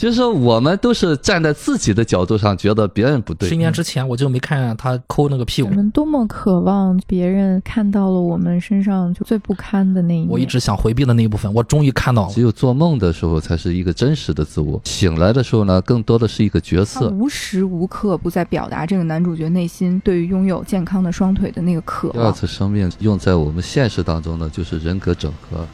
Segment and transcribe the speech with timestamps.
[0.00, 3.46] 就是说，我们都是站在自己的角度上，觉得别人不对。
[3.46, 10.28] 十年之前我就没看见他抠那个屁股我，们多么渴望别人看到了我们身上就最不堪的那一面。
[10.30, 12.40] 我一直想回避的那一部分，我终于看到了只。
[12.40, 17.10] 有做梦的时候，才是一个真实的自我；醒来的时候呢，更多的是一个角色。
[17.10, 22.32] 无时无刻不在表达这个男主角内心对于拥有健康的双腿的那个渴望第二。
[22.32, 25.66] 次生命用在我们现实当中呢，就是人格整合。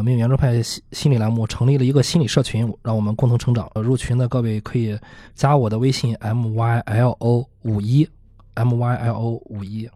[0.00, 3.70] 呃，命运圆桌派心心理栏目成立了一个心理社群，让我们共同成长。
[3.74, 4.98] 呃入群的各位可以
[5.34, 8.08] 加我的微信 m y l o 五一
[8.54, 9.90] m y l o 五一。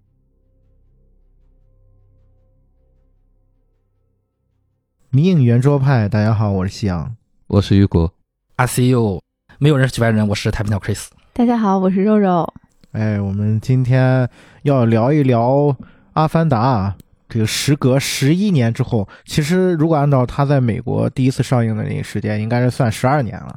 [5.09, 7.17] 迷影圆桌派，大家好，我是夕阳。
[7.47, 8.13] 我是雨果
[8.57, 9.23] ，I see you，
[9.59, 11.07] 没有人是局外人，我是太平鸟 Chris。
[11.33, 12.53] 大家好，我是肉肉。
[12.93, 14.29] 哎，我们今天
[14.65, 15.51] 要聊一聊
[16.13, 16.97] 《阿凡达》啊。
[17.29, 23.57] 这个时隔十一年之后，其实如果按照它在美国第一次上映的那个时间，应该是算十二年了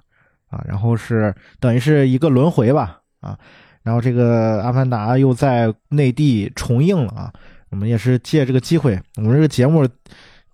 [0.50, 0.64] 啊。
[0.68, 3.38] 然后是等于是一个轮回吧啊。
[3.84, 7.32] 然后这个《阿凡达》又在内地重映了啊。
[7.70, 9.86] 我们也是借这个机会，我们这个节目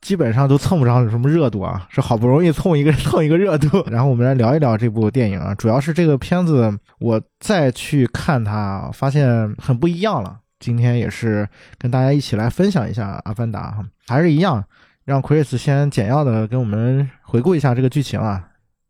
[0.02, 3.86] 基本上都蹭不上什么热度啊，是好不容易蹭一个蹭一个热度。
[3.92, 10.40] 然后我们来聊一聊这部电影啊，主要是这个片子我再去看它，发现很不一样了。
[10.64, 11.46] 今天也是
[11.78, 14.64] 跟大家一起来分享一下《阿凡达》哈，还是一样，
[15.04, 18.42] 让 Chris 先简要的跟我们回顾一下这个剧情啊。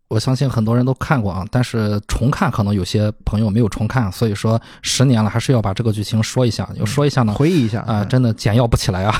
[0.09, 6.69] 我相信很多人都看过啊，但是重看可能有些朋友没有重看，所以说十年了还是要把这个剧情说一下。
[6.75, 9.16] 要说一下呢，回忆一下啊、真的简要不起来啊。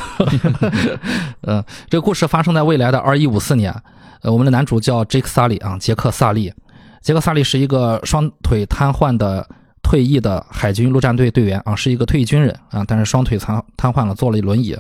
[1.42, 3.74] 嗯， 这个故事发生在未来的二一五四年。
[4.22, 6.54] 呃，我们的男主叫杰克萨利啊，杰克萨利。
[7.02, 9.50] 杰克萨利是一个双腿瘫痪的
[9.94, 14.76] 退役的海军陆战队队员啊，是一个退役军人啊，但是双腿瘫瘫痪了，坐了一轮椅。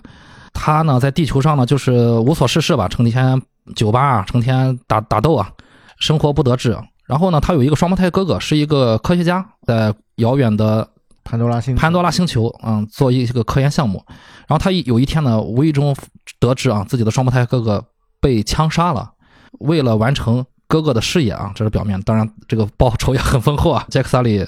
[0.53, 3.39] 他呢，在地球上呢，就是无所事事吧，成天
[3.75, 5.52] 酒吧啊，成天打打斗啊，
[6.00, 6.75] 生活不得志。
[7.06, 10.90] 然后呢，他有一个双胞胎哥哥，是一个科学家，在遥远的
[11.24, 14.03] 潘多拉星潘多拉星球，嗯，做一个科研项目。
[14.47, 15.95] 然后他有一天呢，无意中
[16.40, 17.85] 得知啊，自己的双胞胎哥哥
[18.19, 19.12] 被枪杀了。
[19.59, 23.85] 为了完成哥哥的事业啊，这是表面，当然这个报酬也很丰厚啊。
[23.91, 24.44] 杰克萨里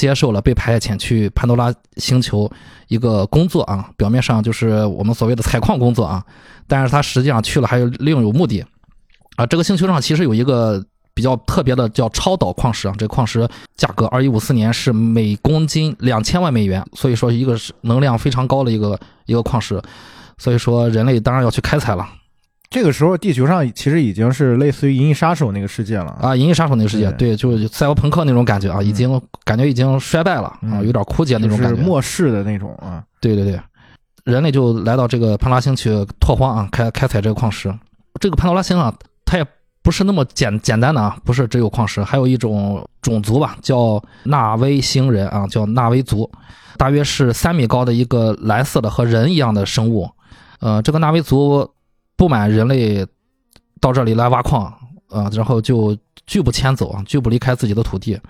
[0.00, 2.50] 接受了被派遣去潘多拉星球
[2.88, 6.24] 一个工作啊，表面上就是我们所谓的采矿工作啊，
[6.66, 8.64] 但是他实际上去了还有另有目的
[9.36, 9.44] 啊。
[9.44, 10.82] 这个星球上其实有一个。
[11.12, 13.46] 比较特别的叫超导矿石啊，这矿石
[13.76, 19.82] 价格二一五四年是每公斤两千万美元，所以说一个是能量非常高的一个一个矿石，
[20.38, 22.08] 所以说人类当然要去开采了
[22.70, 26.30] 这个时候地球上其实已经是类似于《银翼杀手》那个世界了啊。
[26.30, 26.36] 啊！
[26.36, 31.82] 银翼杀手那个世界，对对，就是赛博朋克那种感觉啊，已经感觉已经衰败了啊，嗯有点枯竭那种感觉。
[31.82, 33.60] 末世的那种啊，对对对，
[34.24, 37.74] 人类就来到这个潘多拉星去拓荒啊，开开采这个矿石。
[38.20, 38.94] 这个潘多拉星啊，
[39.24, 39.44] 它也
[39.82, 46.30] 不是那么简简单的啊，不是只有矿石，还有一种种族吧，叫纳威星人啊，叫纳威族，
[46.76, 50.08] 大约是三米高的一个蓝色的和人一样的生物。
[50.60, 51.68] 呃，这个纳威族
[52.20, 53.06] 不满人类
[53.80, 54.64] 到这里来挖矿
[55.08, 58.20] 啊、然后就拒不迁走啊，拒不离开自己的土地。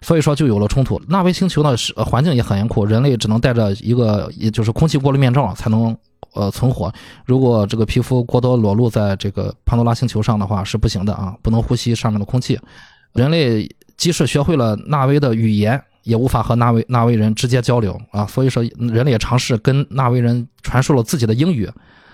[0.00, 0.98] 所以说就有了冲突。
[1.08, 5.94] 纳威星球呢是呃环境也很严酷，人类只能戴着一个也就是空气过滤面罩才能
[6.32, 6.90] 呃存活。
[7.26, 12.58] 如果这个皮肤过多裸露在这个潘多拉星球上的话是不行的啊，不能呼吸上面的空气。
[13.12, 13.68] 人类
[13.98, 18.24] 即使学会了纳威的语言，也无法和纳威纳威人直接交流啊。
[18.24, 21.70] 所以说人类也尝试跟纳威人传授了自己的英语，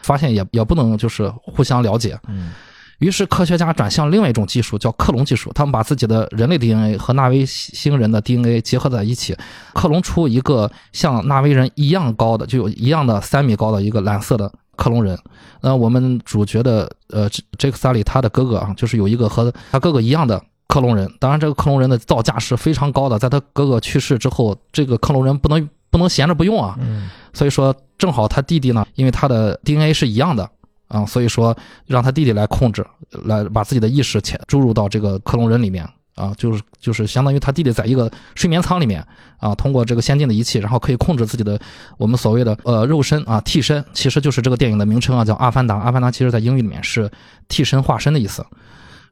[0.09, 2.19] 发现也也不能就是互相了解。
[2.29, 2.51] 嗯
[2.99, 5.53] 于是科学家转向另外一种技术，叫克隆技术。
[5.55, 9.37] 他们把自己的人类 DNA 和纳威星人的 DNA 结合在一起，
[9.73, 15.17] 克隆出一个像纳威人一样高的，就有一样的三米高的一个蓝色的克隆人。
[15.61, 21.09] 那我们主角的呃杰克萨里他的哥哥啊，就是有一个和他哥哥一样的克隆人。
[21.21, 23.17] 当然，这个克隆人的造价是非常高的。
[23.17, 26.77] 在他哥哥去世之后，这个克隆人不能不能闲着不用啊。
[26.81, 30.49] 嗯所以说，正好他弟弟呢，因为他的 DNA 是一样的
[30.89, 32.85] 啊，所以说让他弟弟来控制，
[33.25, 39.07] 来把自己的意识潜注入到这个克隆人里面啊，就是就是相当于他弟弟在一个睡眠舱里面
[39.39, 41.61] 啊，通过这个先进的仪器，然后可以控制自己的
[41.97, 45.77] 我们所谓的呃肉身啊替身，其实就是这个电影的名称啊，叫《阿凡达》。
[45.79, 47.09] 阿凡达其实在英语里面是
[47.47, 48.45] 替身化身的意思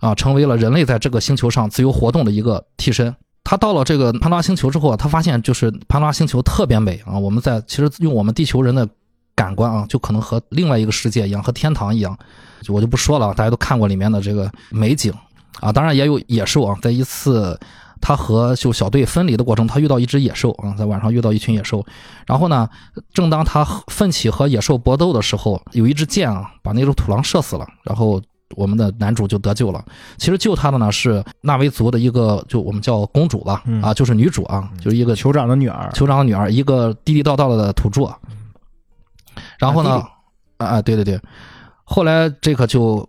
[0.01, 3.15] 啊，成为了人类在这个星球上自由活动的一个替身。
[3.49, 7.17] 他到了这个潘多拉星球之后啊，他发现就是潘多拉星球特别美啊。
[7.17, 8.87] 我们在其实用我们地球人的
[9.37, 12.19] 感官啊，就可能和另外一个世界一样，和天堂一样。
[12.63, 15.15] 就我就不说了，大家都看过里面的这个美景
[15.61, 15.71] 啊。
[15.71, 17.57] 当然也有野兽啊，在一次
[18.01, 21.87] 他和就小队分离的过程，他遇到一只野兽啊，在晚上遇到一群野兽，
[22.27, 22.69] 然后呢，
[23.15, 28.21] 正当他奋起和野兽搏斗的时候，有一支箭啊，把那只土狼射死了，然后
[28.55, 29.85] 我们的男主就得救了。
[30.17, 38.09] 其实救他的呢是纳维族的一个，就我们叫公主吧，嗯啊，就是女主啊，就是一个酋长的女儿，酋长的女儿，一个地地道道的土著。
[39.59, 40.03] 然后呢
[40.59, 41.21] 啊，对对对，
[41.85, 43.07] 后来这个就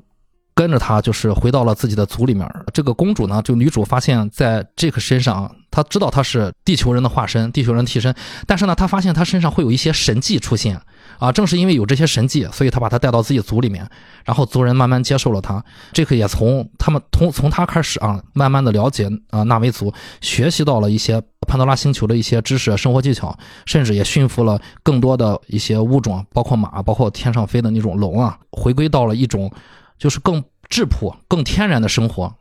[0.54, 2.50] 跟着他，就是回到了自己的族里面。
[2.74, 8.14] 这个公主呢，就女主发现，在这个身上，她知道她是地球人的化身，地球人替身，
[8.46, 10.82] 但是呢，她发现她身上会有一些神迹出现
[11.20, 11.32] 啊。
[11.32, 13.88] 正是因为有这些神迹，所以他把他带到自己族里面，
[14.26, 15.64] 然后族人慢慢接受了他。
[15.94, 29.52] 这个也从他们从从他开始啊，慢慢的了解啊纳维族，学习到了一些潘多拉星球的一些知识、生活技巧，甚至也驯服了更多的一些物种，包括马，包括天上飞的那种龙啊，回归到了一种
[29.98, 32.34] 就是更质朴、更天然的生活。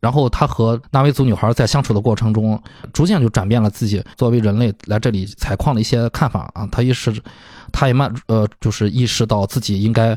[0.00, 2.60] 然后他和纳维族女孩在相处的过程中，
[2.92, 6.66] 逐渐就转变了自己作为人类来这里采矿的一些看法啊。
[6.70, 7.12] 他意识，
[7.72, 10.16] 他也慢呃，就是意识到自己应该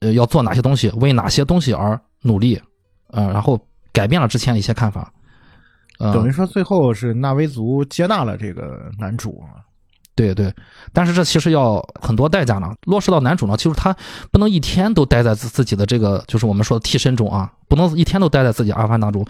[0.00, 2.60] 呃要做哪些东西，为哪些东西而努力，
[3.08, 3.58] 呃，然后
[3.92, 5.12] 改变了之前的一些看法。
[5.98, 9.59] 呃，等于说最后是纳维族接纳了这个男主啊。
[10.14, 10.52] 对对，
[10.92, 12.74] 但是这其实要很多代价呢。
[12.84, 13.94] 落实到男主呢，就是他
[14.30, 19.24] 不能一天都待在自自己的这个，就是我们说的替身中啊，不能一天都待在自己阿凡达中。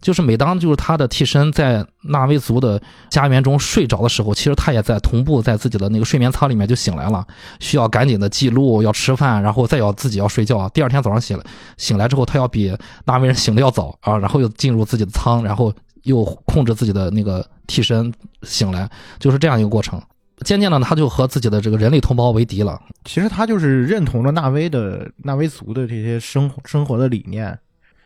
[0.00, 2.80] 就是每当就是他的替身在纳威族的
[3.10, 7.26] 家园中睡着的时候，其实他也在同步在自己的那个睡眠舱里面就醒来了，
[7.58, 10.68] 需要赶紧的记录，要吃饭，然后再要自己要睡觉。
[10.68, 11.42] 第二天早上醒来
[11.76, 12.72] 醒来之后，他要比
[13.06, 15.72] 纳威人醒的要早啊，然后又进入自己的舱，然后
[16.04, 18.12] 又控制自己的那个替身
[18.42, 18.88] 醒来，
[19.18, 20.00] 就是这样一个过程。
[20.44, 22.80] 渐渐的，他就和自己的这个人类同胞为敌了。
[23.04, 27.58] 其实他就是认同了纳威的纳威族的这些生活生活的理念。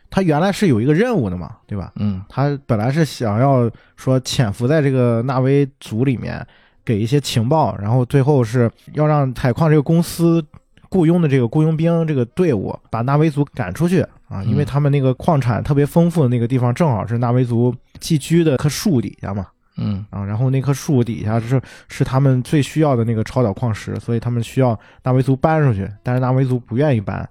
[0.09, 1.93] 他原来是有一个任务的嘛，对吧？
[1.95, 6.45] 嗯他本来是想要说潜伏在这个纳威族里面，
[6.83, 10.45] 给一些情报，然后最后是要让采矿这个公司
[10.89, 19.47] 雇佣的这个雇佣兵这个队伍把纳威族赶出去啊，因为嗯他们那个矿产特别丰富的那个地方，正好是纳威族寄居的棵树底下嘛。
[19.83, 27.27] 嗯啊，然后那棵树底下是是他们最需要的那个超导矿石，所以他们需要纳维族搬出去，但是纳维族不愿意搬，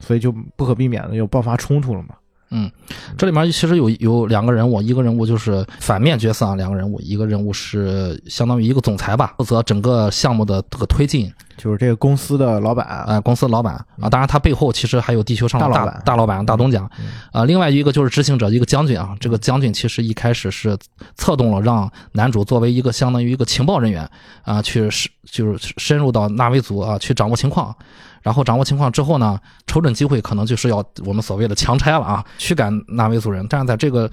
[0.00, 2.10] 所以就不可避免的又爆发冲突了嘛。
[2.50, 2.70] 嗯，
[3.16, 13.74] 这里面其实有有两个人物，一个人物就是反面角色啊，两个人物，一个人物是相当于一个总裁吧，负责整个项目的这个推进，就是这个公司的老板，啊，公司老板。
[14.00, 16.02] 啊，当然他背后其实还有地球上的大大老板。
[16.04, 20.76] 大老板大东家嗯，啊，另外一个就是执行者一个将军啊，这个将军其实一开始是
[21.16, 24.08] 策动了让男主作为一个相当于一个情报人员
[24.42, 27.74] 啊，去是就是深入到纳维族啊去掌握情况，
[28.22, 34.10] 然后掌握情况之后呢，瞅准机会可能就是要我们所谓的强拆了啊，驱赶纳维族人，但是在这个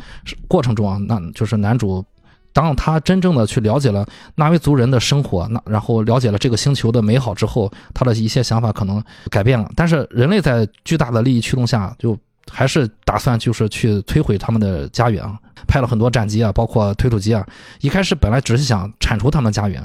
[0.47, 2.05] 过程中啊，那就是男主。
[2.53, 4.05] 当他真正的去了解了
[4.35, 9.69] 纳维族人的生活，那然后了解了这个星球的美好之后，他的一些想法可能改变了。
[9.75, 12.17] 但是人类在巨大的利益驱动下，就
[12.49, 17.45] 还是打算就是去摧毁他们的家园啊，派了很多战机啊，包括推土机啊。
[17.79, 19.81] 一开始本来只是想铲除他们家园，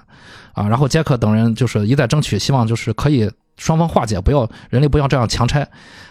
[0.52, 5.64] 啊，然后杰克等人就是一再争取，希望就是可以双方化解，不要人类不要这样强拆。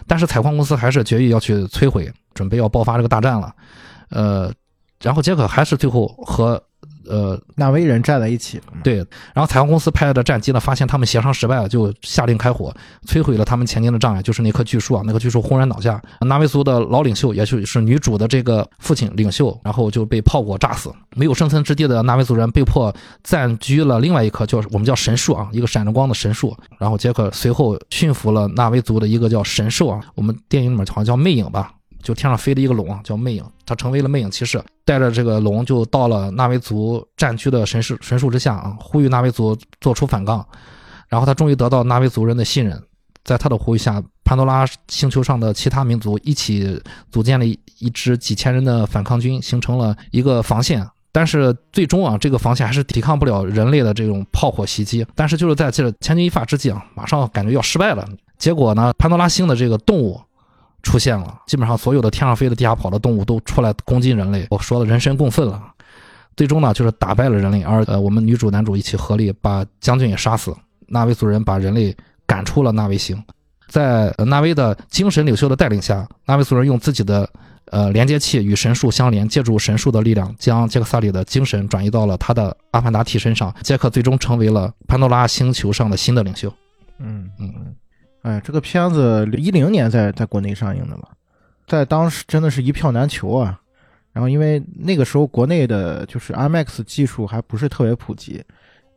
[0.06, 3.54] 但是采矿公司还是决意要去摧毁，准备要爆发这个大战了，
[4.08, 4.50] 呃。
[5.02, 6.62] 然后杰克还是最后和
[7.08, 8.64] 呃纳威人站在一起了。
[8.82, 8.96] 对，
[9.32, 12.74] 然后彩虹公司派来的战机呢，发现他们协商失败了，就下令开火，
[13.06, 16.02] 摧毁了他们前进的障碍，就是那棵巨树啊，那棵巨树轰然倒下。
[16.22, 20.90] 纳维族的老领袖，也就是女主的这个父亲领袖，然后就被炮火炸死。
[21.14, 26.56] 没有生存之地的纳维族人被迫暂居了另外一棵叫我们叫神树啊，一个闪着光的神树。
[26.78, 31.72] 然后杰克随后驯服了纳维族的一个叫神兽啊，我们电影里面好像叫魅影吧。
[32.02, 40.46] 就天上飞的一个龙啊，叫魅影，他成为了魅影骑士，带着这个龙就到了纳维族战区的神树神树之下啊，呼吁纳维族做出反抗。
[41.08, 42.80] 然后他终于得到纳维族人的信任，
[43.24, 50.86] 在他的呼吁下，潘多拉星球上的其他民族一起组建了一支几千人的反抗军，形成了一个防线。
[51.12, 55.06] 但是最终啊，这个防线还是抵抗不了人类的这种炮火袭击。
[55.14, 58.06] 但是就是在这千钧一发之际啊，马上感觉要失败了。
[58.36, 60.20] 结果呢，潘多拉星的这个动物。
[60.86, 64.46] 出现了，基本上所有的天上飞的、地下跑的动物都出来攻击人类。
[64.50, 65.60] 我说的人神共愤了，
[66.36, 70.54] 最终呢就是打败了人类，而呃我们女主男主一起合力把将军也杀死。
[70.86, 73.20] 纳维族人把人类赶出了纳维星，
[73.66, 77.28] 在纳维的精神领袖的带领下，纳维族人用自己的
[77.72, 83.52] 呃连接器与神树相连，借助神树的力量，将杰克萨里的精神转移到了他的阿凡达体身上。
[83.62, 86.48] 杰克最终成为了潘多拉星球上的新的领袖。
[86.98, 87.74] 嗯嗯嗯，
[88.26, 91.04] 哎，这个片子一零年在在国内上映的嘛，
[91.68, 93.60] 在当时真的是一票难求啊。
[94.12, 98.42] 然后因为那个时候国内的就是 IMAX 技术还不是特别普及，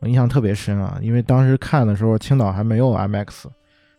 [0.00, 3.46] 我印象特别深啊，因为当时看的时候青岛还没有 IMAX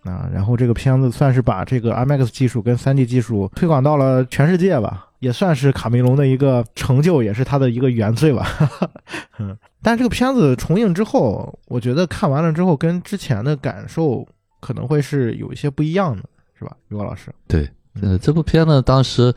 [0.04, 8.48] 啊，然后这个片子算是把这个 IMAX 技术跟 3D 技术推广到了全世界吧，也算是卡梅隆的一个成就，也是他的一个原罪吧。
[9.40, 14.28] 嗯，但这个片子重映之后，我觉得看完了之后跟之前的感受
[14.62, 16.24] 可能会是有一些不一样的，
[16.58, 17.34] 是吧，于果老师？
[17.50, 17.70] 对，
[18.02, 19.34] 呃，这部片呢，当时。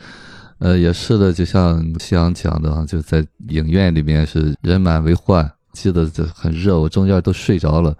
[0.60, 7.94] 呃，也是的，就像夕阳讲的啊，就在影院里面是人满为患，记得这很热，我中间都睡着了。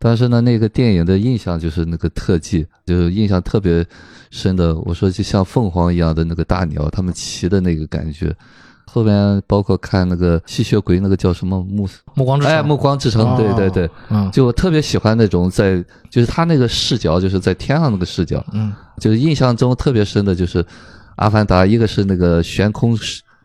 [0.00, 3.86] 但是呢，那个电影的印象就是那个特技，就是印象特别
[4.30, 4.76] 深的。
[4.80, 8.34] 我说就像凤凰一样的那个大鸟，他们骑的那个感觉。
[8.92, 20.64] 后边包括看那个吸血鬼，那个叫什么暮暮光之城，哎，暮光之城，对对对，嗯，就我特别喜欢那种在，就是他那个视角，就是在天上那个视角，嗯，就是印象中特别深的就是。
[21.16, 22.98] 阿凡达，一个是那个悬空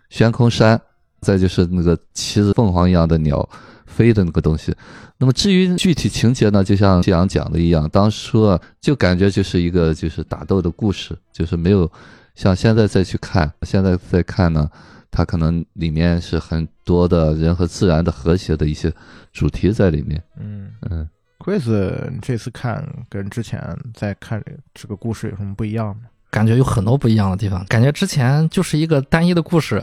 [0.09, 0.79] 悬空山，
[1.19, 3.47] 再就是那个骑着凤凰一样的鸟
[3.85, 4.73] 飞的那个东西。
[5.17, 11.91] 那么至于具体情节呢，就像谢阳讲的一样，当初啊就感觉就是一个就是打斗的故事，就是没有
[12.35, 14.67] 像现在再去看，现在再看呢，
[15.11, 18.91] 它可能里面是很多的人和自然的和谐的一些
[19.31, 20.21] 主题在里面。
[20.39, 21.07] 嗯嗯
[21.39, 23.61] ，Chris 这次看跟之前
[23.93, 26.03] 在看这个故事有什么不一样吗？
[26.29, 29.75] 感觉有很多不一样的地方，感觉之前就是一个单一的故事，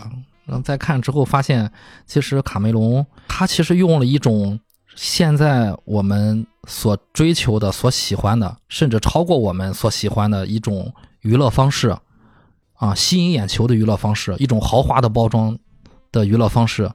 [0.45, 1.71] 然后再看之后发现，
[2.07, 4.61] 其实卡梅隆他其实用了一种
[4.95, 11.97] 现在我们所追求的、所喜欢的，甚至超过我们所喜欢的一种娱乐方式，
[12.75, 15.59] 啊，吸引眼球的娱乐方式，一种豪华的包装
[16.13, 16.91] 的娱乐方式，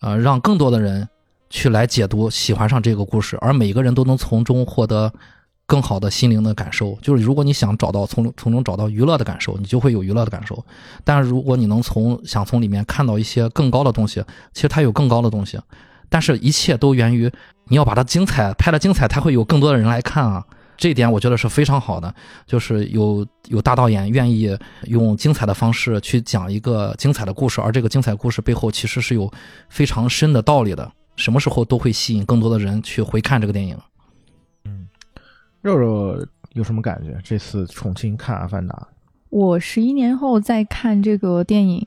[0.00, 1.08] 呃，让更多的人
[1.48, 5.12] 去来解读、喜欢上这个故事，而每个人都能从中获得。
[5.64, 10.62] 更好的心灵的感受，就是如果你想找到从从中找到娱乐的感受，你就会有娱乐的感受。
[11.02, 15.58] 但是如果你能从想从里面看到一些更高的东西，其实它有更高的东西。
[16.10, 17.32] 但是，一切都源于
[17.68, 20.44] 你要把它精彩拍的精彩，才会有更多的人来看啊。
[20.76, 22.12] 这一点我觉得是非常好的，
[22.46, 29.30] 就是有有大导演愿意用精彩的方式去讲一个精彩的故事，而这个精彩故事背后其实是有
[29.68, 30.90] 非常深的道理的。
[31.14, 33.78] 什么时候都会吸引更多的人去回看这个电影。
[34.64, 34.88] 嗯
[35.60, 37.16] 肉肉有什么感觉？
[37.22, 38.74] 这次重新看《阿凡达》，
[39.28, 41.86] 我十一年后再看这个电影，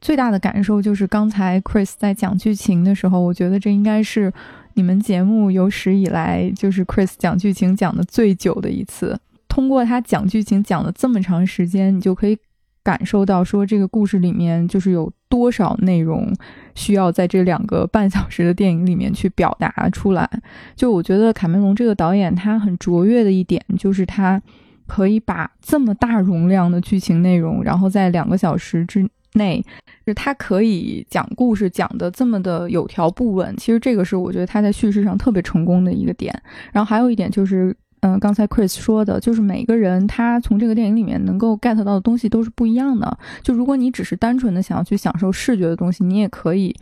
[0.00, 4.32] 最大的感受就是刚才 Chris 在讲剧情的时候，我觉得这应该是
[4.74, 9.18] 你们节目有史以来就是 Chris 讲剧情讲的最久的一次。
[9.48, 12.38] 通过他讲剧情讲了这么长时间，你就可以。
[12.84, 16.34] 感受到说这个故事里面就是有多少内容
[16.74, 20.28] 需要在这两个半小时的电影里面去表达出来。
[20.74, 24.42] 就我觉得卡梅隆这个导演他很卓越的一点就是他
[24.88, 29.64] 可以把这么大容量的剧情内容，然后在两个小时之内，
[30.06, 33.54] 就他可以讲故事讲的这么的有条不紊。
[33.56, 36.34] 其实这个是我觉得他在叙事上特别成功的一个点。
[36.72, 37.76] 然后还有一点就是。
[38.02, 43.16] 嗯，刚才 Chris 说的，就是每个人他从这个电影里面能够 get 到的东西都是不一样的。
[43.42, 46.74] 就如果你只是单纯的想要去享受视觉的东西，你也可以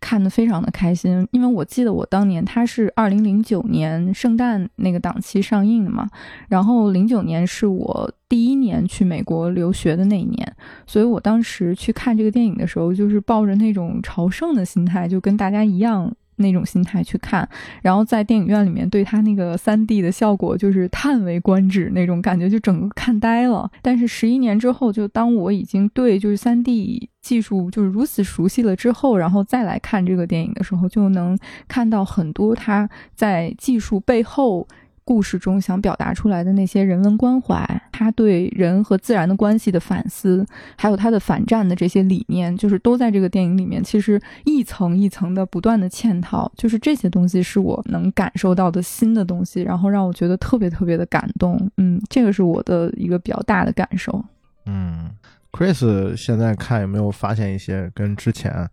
[0.00, 1.26] 看得非常的开心。
[1.32, 6.08] 因为我记得我当年它是二零零九年圣诞那个档期上映的嘛，
[6.48, 10.56] 然后零九年是我第一年去美国留学的那一年，
[10.86, 16.14] 所以我当时去看这个电影的时候，就是抱着那种朝圣的心态，就跟大家一样。
[16.38, 17.48] 那种心态去看，
[17.82, 23.70] 然后在电影院里面对他那个三 D 的效果就是叹为观止那种感觉，就整个看呆了。
[23.82, 34.66] 但是十一年之后，就当我已经对就是三 D 技术就是如此熟悉了之后，然后再来看这个电影的时候，就能看到很多他在技术背后。
[35.08, 40.44] 故事中想表达出来的那些人文关怀，他对人和自然的关系的反思，
[40.76, 51.58] 还有他的反战的这些理念，就是都在这个电影里面，其实一层一层的不断的嵌套，就是这些东西是我能感受到的新的东西，然后让我觉得特别特别的感动。
[51.78, 54.22] 嗯，这个是我的一个比较大的感受。
[54.66, 55.10] 嗯
[55.52, 58.68] ，Chris 现在看有没有发现一些跟之前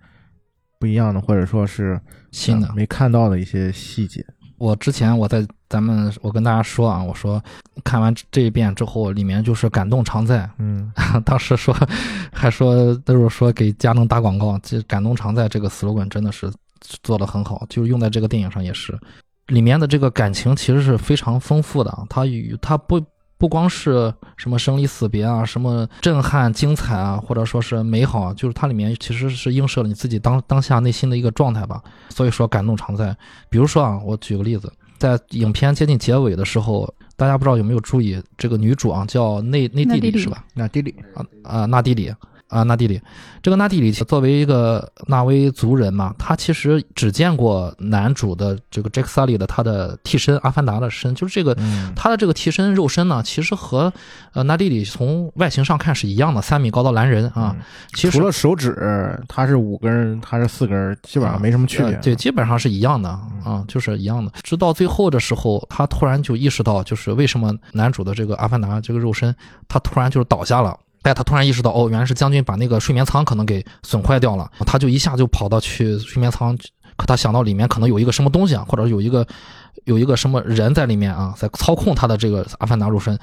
[0.77, 1.97] 不一样的，或者说是
[2.29, 4.25] 新的没看到的一些细节？
[4.57, 7.43] 我之前我在咱们我跟大家说啊，我说
[7.83, 10.49] 看完这一遍之后，里面就是感动常在。
[10.57, 10.91] 嗯，
[11.25, 11.75] 当时说
[12.31, 16.51] 还说都是说给佳能打广告，这感动常在这个 slogan 真的是
[17.03, 18.97] 做的很好，就是用在这个电影上也是。
[19.47, 22.99] 里面的这个感情其实是非常丰富的，它与它不
[23.45, 31.79] 不光是什么生离死别啊，什么震撼、精彩啊，或者说是美好啊，就是它里面其实是映射了你自己当当下内心的一个状态吧。
[32.09, 33.15] 所以说感动常在。
[33.47, 40.43] 比如说啊，我举个例子，在影片接近结尾的时候，大家不知道有没有注意，这个女主啊叫内内蒂里是吧？
[40.55, 42.11] 纳蒂里啊啊，纳蒂里，
[42.47, 43.01] 啊，纳蒂里，
[43.41, 53.91] 这个纳蒂里作为一个纳威族人嘛，他其实只见过男主的这个杰克萨利的他的替身阿凡达的身，就是这个嗯他的这个替身肉身呢，其实和
[54.33, 57.55] 呃纳蒂里从外形上看是一样的，三米高的蓝人啊，
[57.93, 61.93] 其实除了手指，他是五根他，是四根，基本上没什么区别。
[61.93, 63.09] 呃对，基本上是一样的
[63.43, 64.31] 啊，就是一样的。
[64.43, 69.35] 直到最后的时候，他突然就意识到，就是为什么男主的这个阿凡达这个肉身，
[69.67, 70.77] 他突然就是倒下了。
[71.05, 76.57] 哎，他突然意识到，哦，原来是将军把那个睡眠舱可能给损坏掉了，他就一下就跑到去睡眠舱，
[76.97, 79.23] 可他想到里面可能有一个什么东西啊，或者有一个
[79.83, 83.15] 有一个什么人在里面啊，在操控他的这个阿凡达肉身，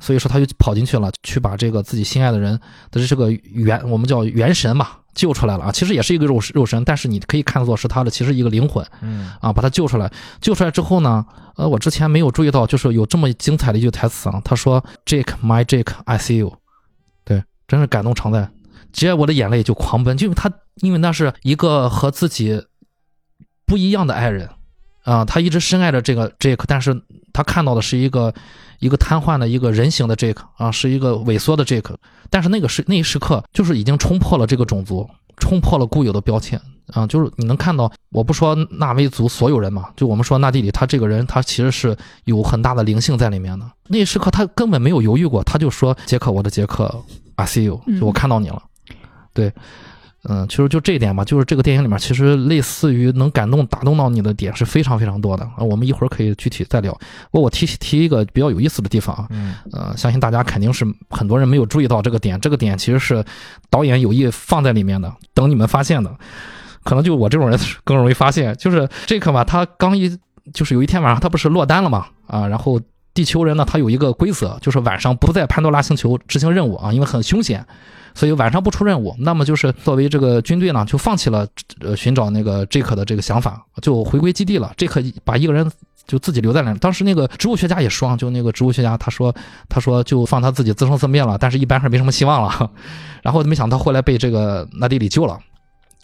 [0.00, 5.72] 所以说他就跑进去了，去把这个自己心爱的人的这个元，我们叫元神嘛，救出来了啊。
[5.72, 10.12] 其实也是一个肉肉身，但是你可以看作是他的其实一个灵魂嗯啊，把他救出来。
[10.42, 11.24] 救出来之后呢，
[11.56, 16.52] 呃，我之前没有注意到，就是有这么精彩的一句台词啊，他说：“Jake, my Jake, I see you。”
[17.70, 18.42] 真是感动常在，
[18.92, 20.50] 直接我的眼泪就狂奔，就因为他
[20.80, 22.60] 因为那是一个和自己
[23.64, 24.50] 不一样的爱人
[25.04, 27.00] 啊，他一直深爱着这个 Jake，但是
[27.32, 28.34] 他看到的是一个
[28.80, 31.94] 一个瘫痪的一个人形的 Jake 啊，是一个萎缩的 Jake，
[32.28, 43.70] 但是那个时那一时刻就是已经冲破了这个种族，冲破了固有的标签啊，就是你能看到，我不说纳威族所有人嘛，就我们说纳地里他这个人，他其实是有很大的灵性在里面的。
[43.86, 46.92] 那一时刻他根本没有犹豫过，他就说：“杰克，我的杰克
[47.40, 48.62] ，I see you，嗯就我看到你了。
[49.32, 49.52] 对，
[50.28, 55.58] 嗯，其实就这一点吧，就是这个电影里面其实类似于能感动、打动到你的点是非常非常多的啊。
[55.58, 56.92] 我们一会儿可以具体再聊。
[57.30, 63.24] 不过我提提一个比较有意思的地方啊，嗯呃，相信大家肯定是很多人没有注意到这个点，这个点其实是
[63.70, 66.14] 导演有意放在里面的，等你们发现的。
[66.82, 70.18] 可能就我这种人 更容易发现，就是这个嘛，他刚一
[70.52, 72.80] 就是有一天晚上他不是落单了嘛，啊，然后
[73.12, 77.64] 地球人呢他有一个规则，就是晚上不在潘多拉星球执行任务啊，因为很凶险，
[78.14, 79.14] 所以晚上不出任务。
[79.18, 81.46] 那么就是作为这个军队呢，就放弃了
[81.80, 84.72] 呃寻找那个 Jake 的这个想法，就回归基地了。
[84.76, 85.70] Jake 把一个人
[86.06, 86.78] 就自己留在那里。
[86.78, 89.34] 当时那个植物学家也说，就那个植物学家他说
[89.68, 92.70] 他说就放他自己自生自灭了，但是一般是没什么希望了。
[93.22, 95.38] 然后没想到后来被这个纳迪里救了。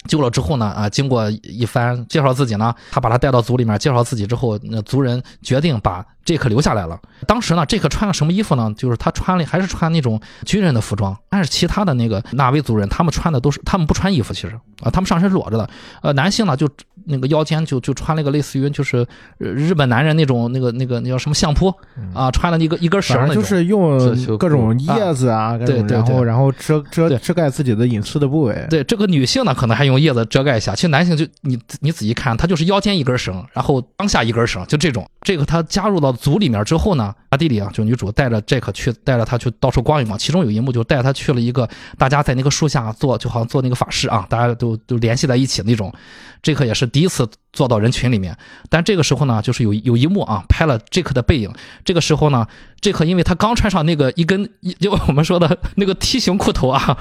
[0.07, 6.97] 救了之后呢，啊，经过一番介绍自己呢，他把他带到族里面介绍自己之后，那族人决定把杰克留下来了。
[7.25, 8.73] 当时呢，杰克穿了什么衣服呢？
[8.77, 15.69] 就是他穿了还是穿那种军人的服装，但是其他的那个纳威族人，他们穿的都是他们不穿衣服，其实啊，他们上身裸着的。
[16.01, 16.69] 呃，男性呢就
[17.07, 18.97] 那个腰间就就穿了一个类似于就是
[19.39, 21.73] 呃日本男人那种那个那个那叫什么相扑
[22.13, 23.17] 啊，穿了一个一根绳。
[23.33, 23.97] 就是用
[24.37, 28.65] 各种叶子啊，各种然后对对对然后遮遮对遮盖自己的隐私的部位。
[28.69, 30.73] 对这个女性呢，可能还用叶子遮盖一下。
[30.73, 35.07] 其实男性就你你仔细看，他就是腰间一根绳，然后当下一根绳，就这种。
[35.21, 40.17] 这个他加入到组里面之后呢，阿蒂里啊，就女主带着 Jack 去，带着他去到处逛一逛。
[40.17, 41.67] 其中有一幕就带他去了一个
[41.97, 45.93] 大家在那个树下做，就好像做那个法事啊，大家都都联系在一起那种。
[46.41, 48.37] 这个也是第一次坐到人群里面，
[48.69, 51.51] 但这个时候呢，就是有有一幕啊，拍了杰克的背影。
[51.83, 52.45] 这个时候呢，
[52.79, 56.95] 杰克因为他刚穿上那个一根，一就我们说的那个梯形裤头啊，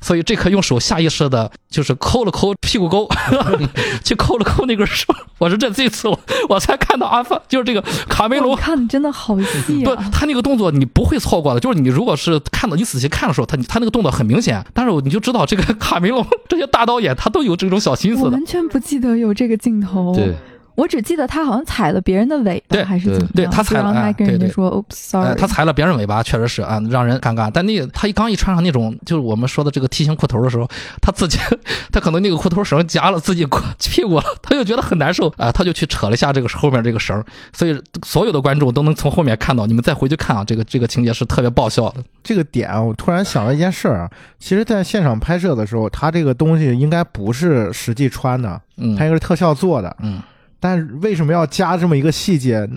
[0.00, 3.08] 所以杰克用手下意识的，就是抠了抠屁股沟，
[4.02, 5.14] 去抠了抠那根手。
[5.38, 6.18] 我说这这次我
[6.48, 10.10] 我才看到阿发，就是这个卡梅隆看的真的好细不，啊！
[10.12, 18.26] 他那个动作你不会错过的，就是你如果是看到你仔细看的时候，他他那个动作很明显，但是你就知道这个卡梅隆 这些大导演他都有这种小心思的。
[18.26, 20.34] 我完全不记得有这个镜头，对，
[20.80, 23.28] 我只记得他好像踩了别人的尾巴，对还是怎么样？
[23.34, 24.84] 对他踩了就让他哎跟人家对对说 “oops
[25.18, 27.50] 呃，sorry”，他踩了别人尾巴，确实是啊，让人尴尬。
[27.52, 30.66] 但那个他一刚一穿上那种，就是我们说的这个梯形裤头的时候，
[31.02, 31.38] 他自己
[31.92, 33.46] 他可能那个裤头绳夹了自己
[33.78, 39.66] 屁股了，他就觉得很难受啊，他就去扯了一下这个后面这个绳，所以所有的观众都能从后面看到。
[39.66, 42.02] 你们再回去看啊，这个这个情节是特别爆笑的。
[42.22, 49.94] 这个点，我突然想了一件事儿啊，其实，在现场拍摄的时候，他这个东西应该不是实际穿的，嗯它应该是特效做的。
[50.02, 50.20] 嗯，
[50.60, 52.68] 但是为什么要加这么一个细节？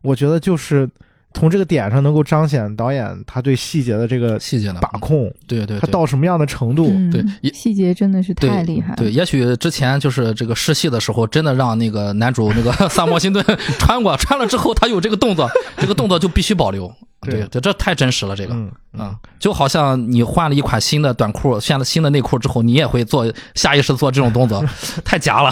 [0.00, 0.88] 我觉得就是
[1.34, 5.86] 从这个点上能够彰显导演他对细节的这个细节的把控，他对对他。
[5.86, 6.88] 到什么样的程度？
[6.90, 8.96] 嗯对细节真的是太厉害了。
[8.96, 13.44] 对，也许之前就是这个试戏的时候，真的让那个男主那个萨摩辛顿
[13.78, 16.92] 穿过，穿了之后他有这个动作，这个动作就必须保留。
[17.22, 18.54] 对对对，这太真实了，这个。
[18.54, 24.62] 嗯啊，就好像你换了一款新的短裤，换了新的内裤之后，你也会做下意识做这种动作，
[25.02, 25.50] 太假了。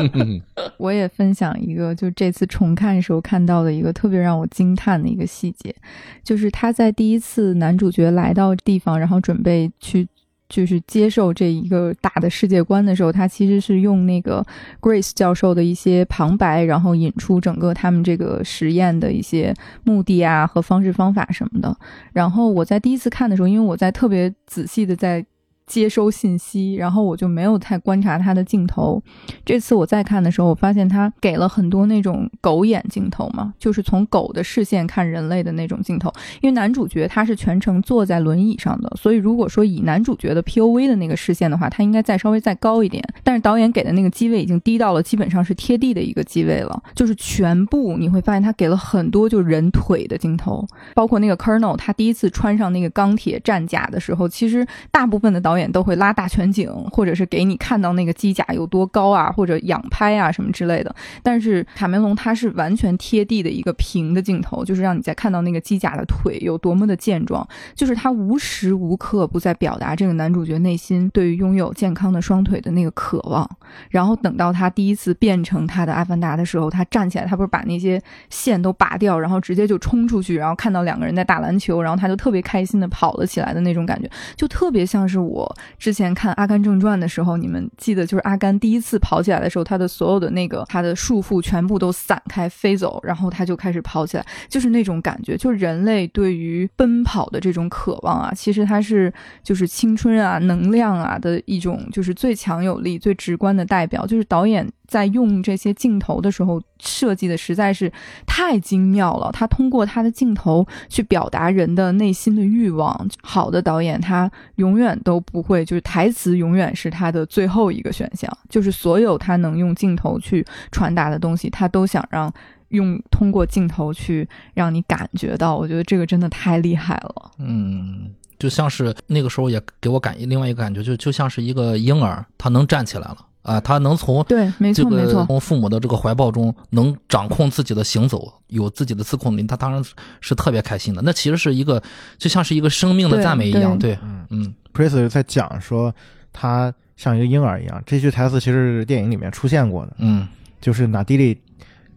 [0.78, 5.74] 我也分享一个，就这次重看时候看到的一个特别让我惊叹的一个细节，
[6.22, 10.08] 就是他在第一次男主角来到地方，然后准备去
[10.48, 14.44] 就是接受这一个大的世界观的时候，他其实是用那个
[14.80, 21.76] Grace 教授的一些旁白，然后引出整个他们这个实验的一些目的啊和方式方法什么的。
[22.12, 25.24] 然后我在第一次看的时候，因为我在特别仔细的在
[25.66, 29.02] 接收信息，然后我就没有太观察他的镜头。
[29.44, 36.12] 这次我再看的时候，我发现他给了很多那种狗眼镜头嘛，就是从狗的视线看人类的那种镜头。
[36.40, 43.02] 因为男主角他是全程坐在轮椅上的，所以如果说以男主角的 POV 的那个视线的话，他应该再稍微再高一点。
[43.22, 60.92] 但是导演给的那个机位已经低到了基本上是贴地的一个机位了，就是全部你会发现他给了很多就人腿的镜头，包括那个 Colonel 他第一次穿上那个钢铁战甲的时候，其实大部分的导导演都会拉大全景，或者是给你看到那个机甲有多高啊，或者仰拍啊什么之类的。
[61.22, 73.48] 但是卡梅隆他是完全贴地的一个平的镜头，就是让你在看到那个机甲的腿有多么的健壮，就是他无时无刻不在表达这个男主角内心对于拥有健康的双腿的那个渴望。
[73.90, 85.43] 然后等到他第一次变成他的阿凡达的时候，他站起来，他不是把那些线都拔掉，然后直接就冲出去，然后看到两个人在打篮球，然后他就特别开心的跑了起来的那种感觉，就特别像是我
[85.78, 104.70] 之前看《阿甘正传》的时候，你们记得就是阿甘第一次跑起来的时候，他的所有的那个他的束缚全部都散开飞走，然后他就开始跑起来，就是那种感觉，就是人类对于奔跑的这种渴望啊，其实它是就是青春啊、能量啊的一种，就是最强有力、最直观的代表，就是导演。
[104.86, 107.90] 在用这些镜头的时候，设计的实在是
[108.26, 109.30] 太精妙了。
[109.32, 113.08] 他通过他的镜头去表达人的内心的欲望。
[113.22, 118.30] 好的导演，他永远都不会，就是台词永远是他的最后一个选项。
[118.48, 122.32] 就是所有他能用镜头去传达的东西，他都想让
[122.68, 125.56] 用通过镜头去让你感觉到。
[125.56, 127.30] 我觉得这个真的太厉害了。
[127.38, 133.18] 嗯，就像是那个时候也给我感另外一个感觉，就就像是一个婴儿，他能站起来了。
[133.44, 139.84] 啊，他能从对，没错没错，从父母的这个怀抱中能掌控自己的行走，有自己的自控力，他当然
[140.22, 141.02] 是特别开心的。
[141.04, 141.80] 那其实是一个，
[142.16, 143.78] 就像是一个生命的赞美一样。
[143.78, 144.54] 对，嗯嗯。
[144.72, 145.94] Prince 在讲说
[146.32, 149.92] 他像一个婴儿一样，这句台词其实是电影里面出现过的。
[149.98, 150.26] 嗯，
[150.58, 151.38] 就是纳迪利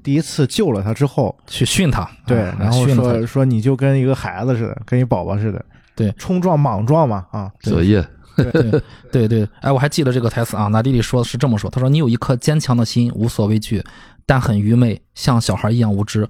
[0.04, 8.06] 第一次救了他之后去训他，对，然后说说你就跟一个孩子似的，跟一宝宝似的，对，冲撞莽撞嘛啊，作业。
[8.38, 8.72] 对
[9.12, 13.84] 对对，哎，我还记得这个台词啊，纳迪里说的是这么说，他说：“你有一颗坚强的心，无所畏惧，
[14.26, 16.28] 但很愚昧，像小孩一样无知，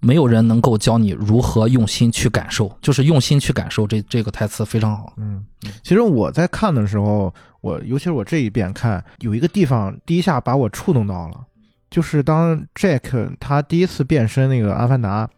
[0.00, 5.12] 没有人能够教你如何用心去感受，就是用心去感受。”这这个台词非常好。
[5.18, 5.44] 嗯，
[5.82, 11.34] 其实我在看的时候，我尤其是我这一遍看，有一个地方第一下把我触动到了，
[11.90, 15.28] 就是当 Jack 他第一次变身那个阿凡达，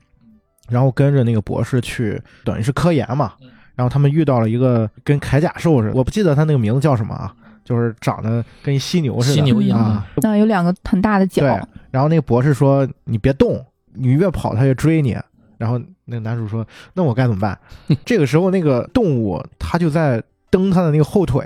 [0.68, 3.32] 然后跟着那个博士去，等于是科研嘛。
[3.74, 11.42] 然后他们遇到了一个跟铠甲兽似的，我不记得他那个名字叫什么啊，就是长得跟犀牛似的，犀牛一样啊，那有两个很大的角。
[11.42, 15.16] 对，然后那个博士说：“你别动，你越跑他越追你。”
[15.58, 17.58] 然后那个男主说：“那我该怎么办？”
[18.04, 21.44] 这个时候那个动物它就在蹬它的那个后腿，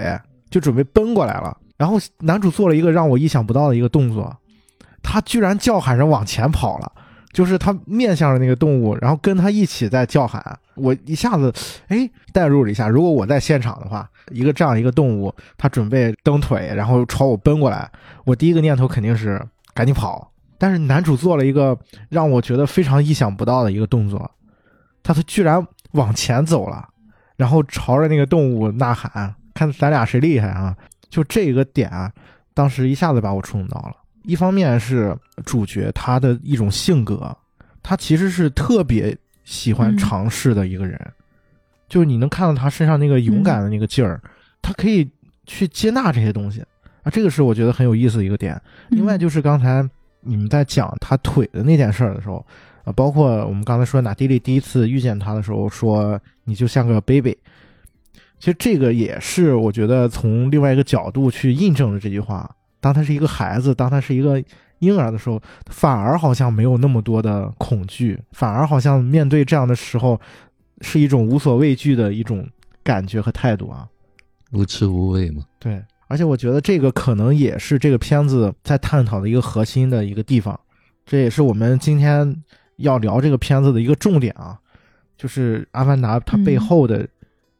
[0.49, 1.57] 就准备奔过来了。
[1.77, 4.35] 然后男主做了一个让我意想不到的一个动作，
[5.03, 6.91] 他居然叫喊着往前跑了。
[7.37, 11.53] 就是他面向着那个动物，然后跟他一起在叫喊，我一下子
[11.89, 17.91] 哎代入了一下，如果我在现场的话，一个这样一个动物，它准备蹬腿，然后朝我奔过来，
[18.25, 19.39] 我第一个念头肯定是
[19.75, 20.33] 赶紧跑。
[20.57, 24.31] 但是男主做了一个让我觉得非常意想不到的一个动作，
[25.03, 26.89] 他他居然往前走了，
[27.37, 30.75] 然后朝着那个动物呐喊，看咱俩谁厉害啊！
[31.11, 32.11] 就这个点，
[32.55, 33.95] 当时一下子把我触动到了。
[34.27, 37.35] 一方面是主角他的一种性格，
[37.83, 41.01] 他其实是特别喜欢尝试的一个人，
[41.89, 44.21] 就是你能看到他身上那个勇敢的那个劲儿，
[44.61, 45.09] 他可以
[45.47, 46.61] 去接纳这些东西
[47.05, 48.61] 啊，这个是我觉得很有意思的一个点。
[48.89, 49.89] 另外就是刚才
[50.21, 52.45] 你们在讲他腿的那件事儿的时候
[52.83, 57.37] 啊，包括我们刚才说纳迪利第一次遇见他的时候说你就像个 baby，
[58.41, 62.51] 其实这个也是我觉得从另外一个角度去印证了这句话。
[62.87, 64.41] 当他是一个孩子，当他是一个
[64.79, 70.21] 婴儿的时候，反而好像没有那么多的恐惧，反而好像面对这样的时候，
[70.83, 72.49] 是一种无所畏惧的一种
[72.85, 73.89] 感觉和态度啊，
[74.53, 75.43] 无知无畏嘛。
[75.59, 80.57] 对，而且我觉得这个可能也是这个片子在探讨的一个核心的一个地方，
[81.05, 82.41] 这也是我们今天
[82.77, 84.57] 要聊这个片子的一个重点啊，
[85.19, 87.05] 就是《阿凡达》它背后的，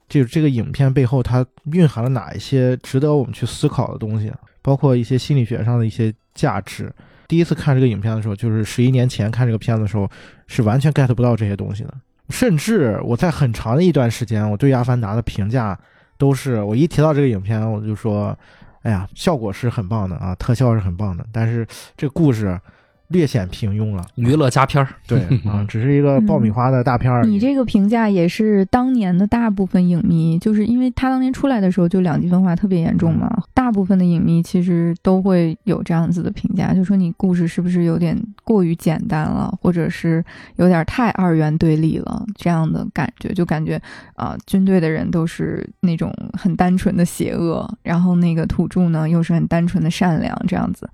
[0.09, 4.33] 就是这个影片背后它蕴含了哪一些值得我们去思考的东西。
[4.67, 6.93] 包括一些心理学上的一些价值。
[7.29, 10.11] 第一次看这个影片的时候，就是十一年前看这个片子的时候，
[10.49, 11.95] 是完全 get 不到这些东西的。
[12.31, 15.79] 甚至我在很长的一段时间，我对《阿凡达》的评价
[16.19, 18.37] 都是，我一提到这个影片，我就说，
[18.83, 21.65] 哎呀，效果是很棒的啊，特效是很棒的，但是
[21.97, 22.61] 这故事
[23.09, 24.05] 略显平庸了。
[24.17, 27.25] 娱乐佳片儿，对 啊，只是一个爆米花的大片儿。
[27.25, 40.25] 你这个评价也是当年的大部分影迷，就是因为他当年出来的时候就两极分化特别严重嘛，大部分的影迷其实都会有这样子的评价，就说你故事是不是有点过于简单了，或者是
[40.57, 43.81] 有点太二元对立了这样的感觉，就感觉
[44.15, 50.89] 啊、军队的人都是那种很单纯的邪恶，然后那个土著呢又是很单纯的善良这样子。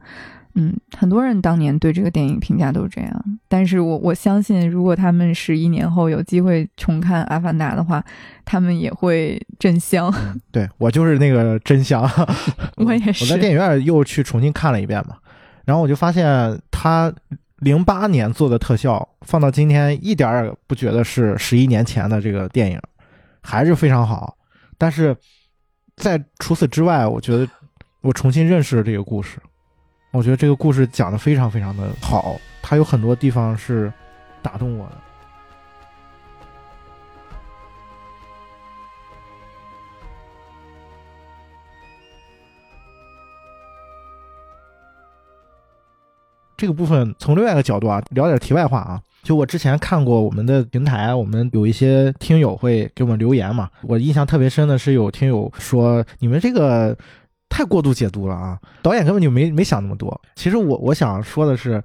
[0.54, 8.04] 嗯，很多人当年对这个电影评价都是这样，但是我我相信，如果他们十一年后有机会重看《阿凡达》的话，
[8.44, 10.12] 他们也会真香。
[10.14, 12.02] 嗯对我就是那个真香，
[12.76, 15.16] 我也是我在电影院又去重新看了一遍嘛，
[15.64, 17.10] 然后我就发现他
[17.60, 22.78] 零八年做的特效放到今天一点儿也不觉得是十一年前的这个电影，
[23.40, 24.36] 还是非常好。
[24.76, 25.16] 但是
[25.96, 27.48] 在除此之外，我觉得
[28.02, 29.38] 我重新认识了这个故事，
[30.12, 33.90] 我觉得这个故事讲的非常非常的好，它有很多地方是
[34.42, 34.92] 打动我的。
[46.58, 49.02] 这个部分从另外一个角度啊，聊点题外话啊。
[49.22, 53.70] 就我之前看过我们的平台，我们有一些听友会给我们留言嘛。
[53.82, 56.96] 我印象特别深的是有听友说你们这个
[57.52, 60.18] 太过度解读了啊，导演根本就没没想那么多。
[60.34, 61.84] 其实我我想说的是，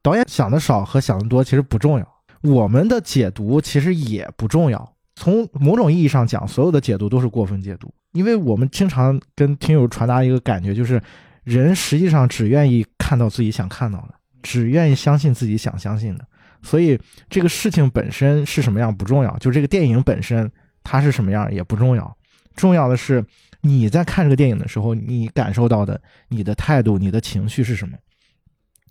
[0.00, 2.08] 导演想的少和想的多其实不重要，
[2.40, 4.90] 我们的解读其实也不重要。
[5.14, 11.00] 从某种意义上讲，所有的解读都是过分解读，因为我们经常跟听友传达一个感觉，就是
[11.44, 16.24] 人实际上只愿意看到自己想看到的，只愿意相信自己想相信的。
[16.62, 16.98] 所以
[17.28, 20.50] 这个事情本身是什么样不重要，就这个电影本身
[20.82, 22.16] 它是什么样也不重要，
[22.56, 23.22] 重要的是
[23.62, 27.96] 你在看这个电影的时候，你感受到的你的态度、你的情绪是什么。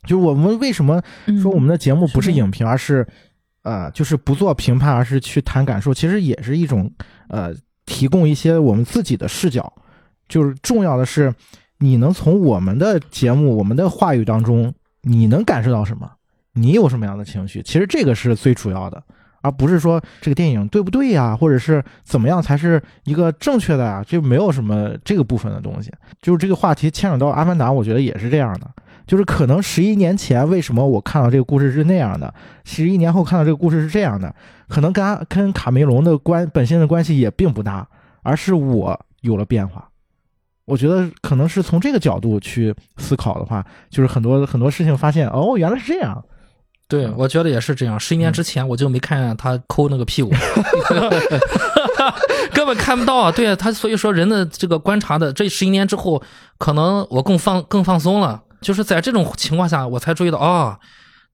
[0.03, 3.07] 就是我们为什么嗯说我们的节目不是影评，而是
[3.61, 6.91] 呃，就是不做评判，而是去谈感受，其实也是一种
[7.29, 7.53] 呃，
[7.85, 9.71] 提供一些我们自己的视角。
[10.27, 11.31] 就是重要的是，
[11.79, 16.09] 你能从我们的节目、我们的话语当中，你能感受到什么？
[16.53, 17.61] 你有什么样的情绪？
[17.61, 19.03] 其实这个是最主要的，
[19.41, 24.03] 而不是说这个电影对不对呀，或者是怎么样才是一个正确的呀？
[24.05, 25.91] 就没有什么这个部分的东西。
[26.21, 28.69] 就是这个话题牵扯到《阿凡达》，我觉得也是这样的。
[29.07, 34.33] 就是可能十一年前为什么我看到这个故事是那样的，十一年后看到这个故事是这样的，
[34.69, 37.85] 可能跟跟卡梅隆的关本身的关系也并不大，
[38.21, 39.89] 而是我有了变化。
[40.65, 46.23] 我觉得可能是从这个角度去思考的话，就是很多很多事情发现哦，原来是这样。
[46.91, 47.97] 对，嗯我觉得也是这样。
[47.97, 50.29] 十一年之前我就没看见他抠那个屁股，
[52.53, 53.31] 根本看不到啊。
[53.31, 56.21] 对啊，他所以说人的这个观察的这十一年之后，
[56.57, 58.41] 可能我更放更放松了。
[58.59, 60.77] 就是在这种情况下，我才注意到啊、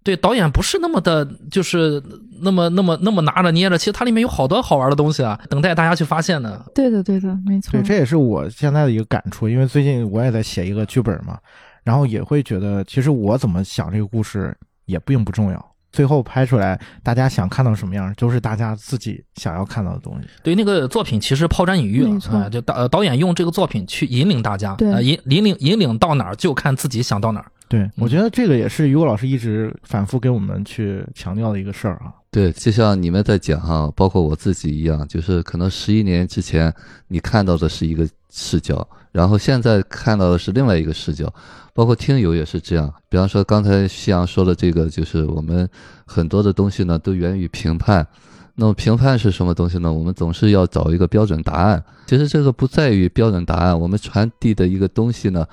[0.04, 2.02] 对导演不是那么的，就是
[2.42, 6.64] 那么那么那么拿着捏着，其实它里面有好多好玩的东西啊，等待大家去发现呢。
[6.74, 7.82] 对的，对的，没错对，。
[7.84, 11.38] 这也是我现在的一个感触，因为最近我也在写一个剧本嘛，
[11.84, 14.56] 然后也会觉得，其实我怎么想这个故事
[14.88, 20.28] 也并不重要，最后拍出来大家想看到什么样，就是大家自己想要看到的东西。
[20.42, 27.52] 对那个作品其实抛砖引玉了啊、就导呃导演用这个作品去引领大家，对呃引引领引领到哪儿就看自己想到哪儿。
[27.70, 32.14] 对，我觉得这个也是于果老师一直反复给我们去强调的一个事儿啊。
[32.38, 36.72] 对，就像你们在讲哈，包括我自己一样，就是可能十一年之前
[37.08, 41.34] 你看到的是一个视角，然后现在看到的是另外一个视角，
[41.74, 42.94] 包括听友也是这样。
[43.10, 45.68] 比方说刚才夕阳说的这个，就是我们
[46.06, 48.06] 很多的东西呢都源于评判。
[48.54, 49.92] 那么评判是什么东西呢？
[49.92, 51.84] 我们总是要找一个标准答案。
[52.06, 55.44] 其实这个不在于标准答案，我们传递的一个东西呢，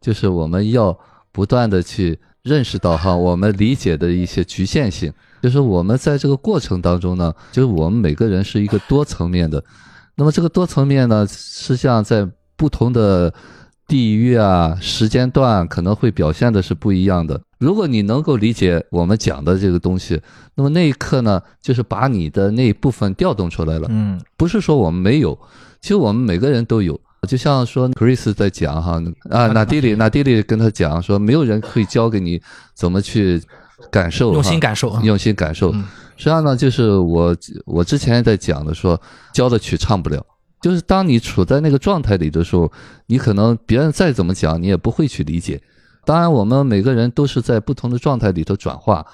[0.00, 0.98] 就是我们要
[1.30, 5.12] 不断的去认识到哈，我们理解的一些局限性。
[5.42, 9.62] 就是我们在这个过程当中呢，就是我们每个人是一个多层面的。
[10.14, 13.32] 那么这个多层面呢，实际上在不同的
[13.86, 17.40] 地域啊、时间段可能会表现的是不一样的。
[17.58, 20.20] 如果你能够理解我们讲的这个东西，
[20.54, 23.86] 那么那一刻呢，就是把你的那一部分调动出来了。
[23.90, 25.38] 嗯，不是说我们没有，
[25.80, 27.00] 其实我们每个人都有。
[27.28, 32.42] 就像说 Chris 在讲哈啊，纳迪里纳迪里跟他讲说，没有人可以教给你
[32.74, 33.40] 怎么去
[33.90, 35.00] 感受，用心感受啊。
[35.04, 35.70] 用心感受。
[35.72, 39.00] 嗯实际上呢，就是我我之前在讲的说，
[39.32, 40.24] 教的曲唱不了。
[40.60, 42.70] 就是当你处在那个状态里的时候，
[43.06, 45.60] 你可能别人再怎么讲，你也不会去理解。
[46.04, 49.04] 当然，我们每个人都是在不同的状态里头转化。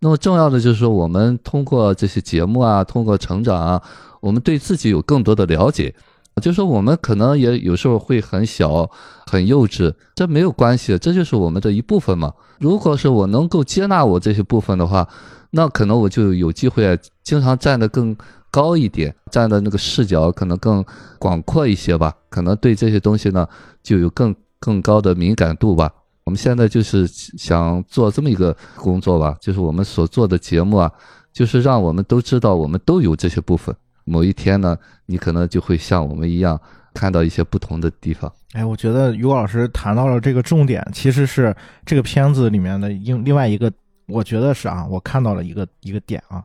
[0.00, 3.80] 那么重要的就是说，我们通过这些节目啊，通过成长啊，
[4.20, 5.94] 我们对自己有更多的了解。
[6.42, 8.90] 就说我们可能也有时候会很小、
[9.26, 12.32] 很幼稚，这没有关系，这就是我们的一部分嘛。
[12.58, 15.08] 如果是我能够接纳我这些部分的话，
[15.50, 18.14] 那可能我就有机会经常站得更
[18.50, 20.84] 高一点，站的那个视角可能更
[21.18, 23.48] 广阔一些吧，可能对这些东西呢
[23.82, 25.90] 就有更更高的敏感度吧。
[26.24, 30.92] 我们现在就是想做这么一个工作吧，就是我们所做的节目啊，
[31.32, 33.74] 就是让我们都知道我们都有这些部分。
[34.06, 36.58] 某一天呢，你可能就会像我们一样
[36.94, 38.32] 看到一些不同的地方。
[38.52, 43.70] 哎，我觉得于老师谈到了这个重点，其实是这个片子里面的另另外一个，
[44.06, 46.42] 我觉得是啊，我看到了一个一个点啊，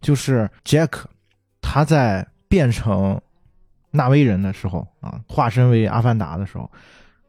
[0.00, 1.00] 就是 Jack
[1.60, 3.20] 他在变成
[3.90, 6.70] 纳威人的时候啊，化身为阿凡达的时候，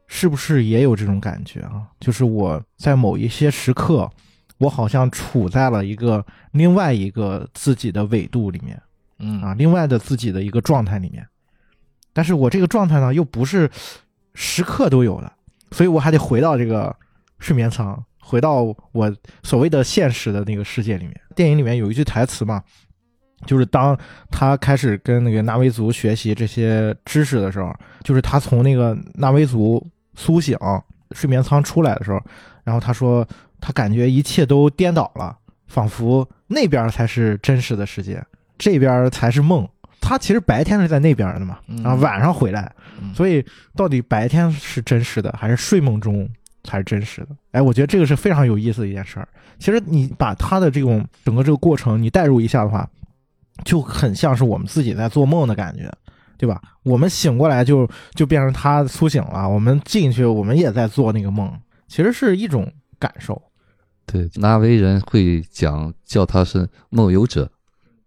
[0.06, 1.88] 是不是也有这种感觉啊？
[1.98, 4.08] 就是我在某一些时刻，
[4.58, 8.80] 我好像处在了一个另外一个自己的纬度里面。
[9.20, 11.26] 嗯啊，另外的自己的一个状态里面，
[12.12, 13.70] 但是我这个状态呢，又不是
[14.34, 15.32] 时刻都有的，
[15.72, 16.94] 所以我还得回到这个
[17.38, 21.20] 睡眠舱，回到我所谓的现实的那个世界里面。
[21.36, 22.62] 电影里面有一句台词嘛，
[23.46, 23.98] 就是当
[24.30, 30.56] 他开始跟那个纳威族学习这些知识的时候，就是他从那个纳威族苏醒
[31.12, 32.20] 睡眠舱出来的时候，
[32.64, 33.26] 然后他说
[33.60, 38.22] 他感觉一切都颠倒了，仿佛那边才是真实的世界。
[38.60, 39.66] 这边才是梦，
[40.02, 42.70] 他其实白天是在那边的嘛，然后晚上回来，
[43.14, 43.42] 所以
[43.74, 46.28] 到底白天是真实的，还是睡梦中
[46.62, 47.28] 才是真实的？
[47.52, 49.26] 哎，我觉得这个是非常有意思的一件事儿。
[49.58, 52.86] 其实你把他的这种整个这个过程你代入一下的话，
[53.64, 55.90] 就很像是我们自己在做梦的感觉，
[56.36, 56.60] 对吧？
[56.82, 61.50] 我们醒过来就就变成他苏醒了，我们进去我们也在做那个梦，
[61.88, 63.40] 其实是一种感受。
[64.04, 67.50] 对，纳威人会讲叫他是梦游者。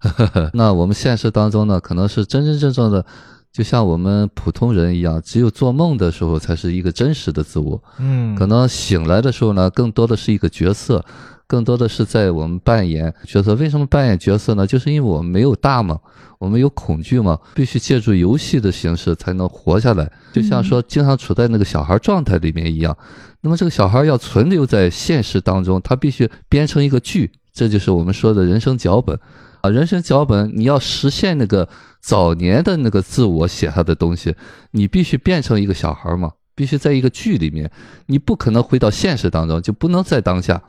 [0.54, 3.06] 那我们现实当中呢，可能是真真正正的，
[3.52, 7.82] 就像我们普通人一样，只有做梦的时候才是一个真实的自我。
[8.00, 11.04] 嗯，可能醒来的时候呢，更多的是一个角色，
[11.48, 13.56] 更多的是在我们扮演角色。
[13.56, 14.68] 为什么扮演角色呢？
[14.68, 16.00] 就是因为我们没有大嘛，
[16.40, 20.12] 我们有恐惧嘛，必须借助游戏的形式才能活下来。
[20.34, 22.98] 就像说，经常处在那个小孩状态里面一样。
[23.42, 29.18] 那么这个小孩要存留在现实当中，他必须编成一个剧，这就是我们说的人生脚本。
[29.64, 31.70] 啊，人生脚本，你要实现那个
[32.02, 34.36] 早年的那个自我写下的东西，
[34.72, 37.72] 你必须变成一个小孩嘛，必须在一个剧里面，
[38.08, 40.62] 你不可能回到现实当中，就不能在当下，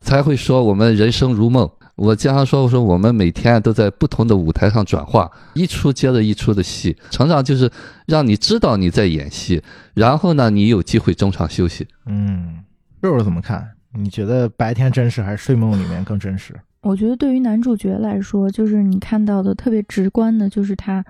[0.00, 1.70] 才会说我们人生如梦。
[1.94, 7.70] 我经常说，我说我们每天都在不同的舞台上转化，一出接着一出的戏，成长就是
[8.06, 9.62] 让你知道你在演戏，
[9.94, 11.86] 然后呢，你有机会中场休息。
[12.06, 12.64] 嗯，
[13.00, 13.64] 肉肉怎么看？
[13.94, 16.58] 你觉得白天真实还是睡梦里面更真实？
[16.82, 21.04] 我觉得对于男主角来说，就是你看到的特别直观的，就是他，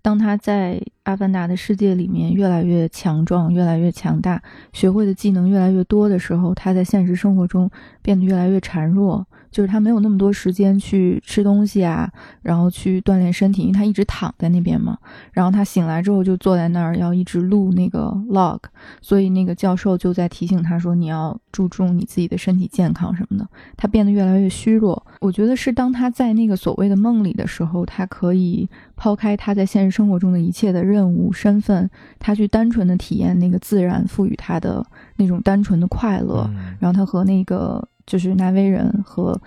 [0.00, 4.40] 当他在阿凡达的世界里面越来越强壮、越来越强大，
[4.72, 7.68] 学会的技能越来越多的时候，他在现实生活中
[8.02, 9.26] 变得越来越孱弱。
[9.56, 12.06] 就是他没有那么多时间去吃东西啊，
[12.42, 14.98] 然后去锻炼身体，因为他一直躺在那边嘛。
[15.32, 18.60] 然后他醒来之后就坐在那儿，要一直录那个 log，
[19.00, 25.02] 所以那个教授就在提醒他说：“你要注重你自己的身体健康什么的。”他变得越来越虚弱。
[25.22, 31.88] 我觉得是当他在那个所谓的梦里的时候，他可以抛开他在现实生活中的一切的任务身份，
[32.18, 34.84] 他去单纯的体验那个自然赋予他的
[35.16, 36.46] 那种单纯的快乐。
[36.78, 37.82] 然后他和那个。
[38.06, 39.38] 就是南威人和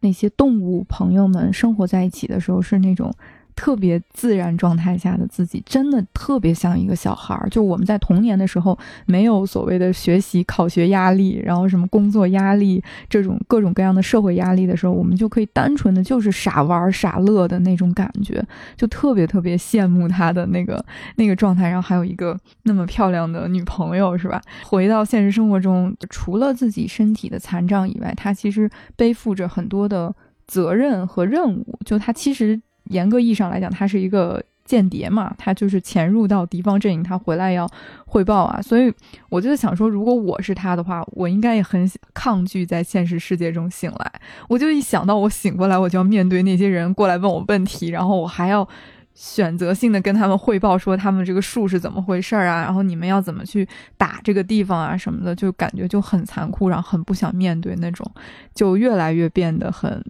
[0.00, 3.12] 那些动物朋友们生活在一起的时候，是那种。
[3.54, 7.48] 特别自然状态下的自己，真的特别像一个小孩儿。
[7.50, 18.44] 就我们在童年的时候，没有所谓的学习考学压力，然后什么工作压力，这种各种各样的社会压力的时候，我们就可以单纯的就是傻玩傻乐的那种感觉，
[18.76, 20.84] 就特别特别羡慕他的那个
[21.16, 21.68] 那个状态。
[21.68, 24.40] 然后还有一个那么漂亮的女朋友，是吧？
[24.64, 30.14] 回到现实生活中，除了自己身体的残障以外，他其实背负着很多的
[30.46, 31.78] 责任和任务。
[31.84, 32.60] 就他其实。
[32.92, 37.68] 严格意义上来讲，他是一个间谍嘛，他就是潜入到敌方阵营，他回来要
[38.06, 38.62] 汇报啊。
[38.62, 38.92] 所以
[39.28, 44.12] 我就想说，如果我是他的话，我应该也很抗拒在现实世界中醒来。
[44.48, 48.66] 我就一想到我醒过来，我就要面对那些人过来问我问题，然后我还要
[49.14, 58.08] 选择性的跟他们汇报说他们这个树是怎么回事啊，然后你们要怎么去打这个地方啊什么的，就感觉就很残酷，然后很不想面对那种，
[58.54, 60.02] 就越来越变得很。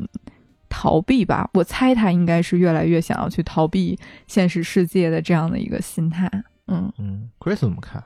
[0.73, 6.31] 逃避吧，我猜他应该是越来越想要去逃避现实世界的这样的一个心态。
[6.66, 8.03] 嗯嗯，Chris 怎么看？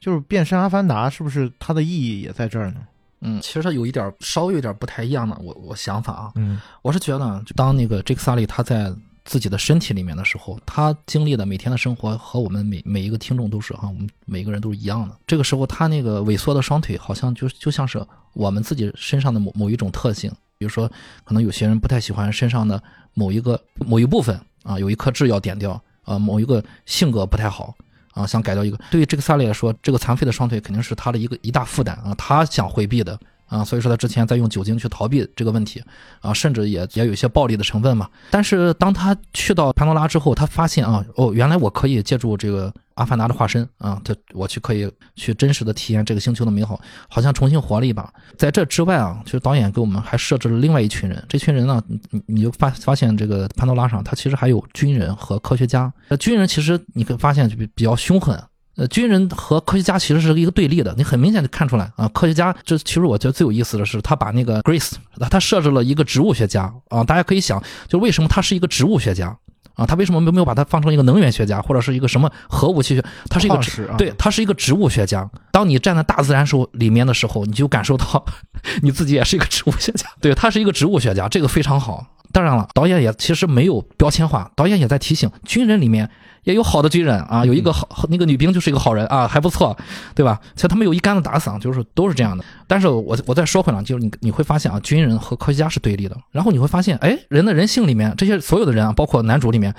[0.00, 2.80] 就是变身阿凡达是不是它的意义也在这儿呢？
[3.20, 6.32] 嗯，其实它有一点稍微有点不太一样的，我我想法啊。
[6.34, 8.92] 嗯，我是觉得，就当那个 Jake Sully 他在
[9.24, 15.16] 自己的身体里面的时候，他经历的每天的生活和我们每每一个听众都是哈，我们每个人都是一样的。
[15.26, 20.86] 这个时候，他那个萎缩的双腿，好像就就像是我们自己身上的某某一种特性，比如说，
[21.24, 22.80] 可能有些人不太喜欢身上的
[23.14, 27.74] 某一个某一部分啊，有一颗痣要点掉啊，某一个性格不太好
[28.12, 28.78] 啊，想改掉一个。
[28.90, 33.18] 对于这个萨利来说，这个残废的双腿肯定是他的一个一大负担啊，他想回避的。
[33.46, 35.82] 啊，所以说他之前在用酒精去逃避这个问题，
[36.20, 38.08] 啊，甚至也也有一些暴力的成分嘛。
[38.30, 48.12] 但是当他去到潘多拉之后，他发现啊，哦，原来我可以借助这个阿凡达的化身啊，他我去可以去真实的体验这个星球的美好，好像重新活了一把。
[48.36, 55.92] 在这之外啊，其实导演给我们还设置了另外一群人，这群人呢，你你就发发现这个潘多拉上，他其实还有军人和科学家。
[56.08, 58.38] 那军人其实你可以发现就比比较凶狠。
[58.76, 62.08] 呃，军人和科学家其实是一个对立的，你很明显就看出来啊。
[62.08, 64.92] 科学家，这其实我觉得最有意思的是，他把那个 Grace，
[65.28, 67.04] 他设置了一个植物学家啊。
[67.04, 69.36] 大家可以想，就为什么他是一个植物学家
[69.80, 69.86] 啊？
[69.86, 73.04] 他为什么没没有把他放成一个能源学家或者是一个什么核武器学？
[73.28, 75.28] 他是一个啊、对，他是一个植物学家。
[75.50, 78.24] 当你站在大自然时候里面的时候，你就感受到
[78.82, 80.06] 你自己也是一个植物学家。
[80.20, 82.06] 对他是一个植物学家，这个非常好。
[82.32, 86.08] 当然了，导演也其实没有标签化，导演也在提醒军人里面。
[86.44, 89.76] 也有好的军人啊，有一个好那个女兵就是一个好人啊，还不错，
[90.14, 90.40] 对吧？
[90.54, 92.42] 其实他们有一竿子打死，就是都是这样的。
[92.66, 96.16] 但是我我再说回来，就是你你会发现啊，军人和科学家是对立的。
[96.30, 99.74] 然后你会发现，哎，人的人性里面，这些所有的人啊，包括男主里面，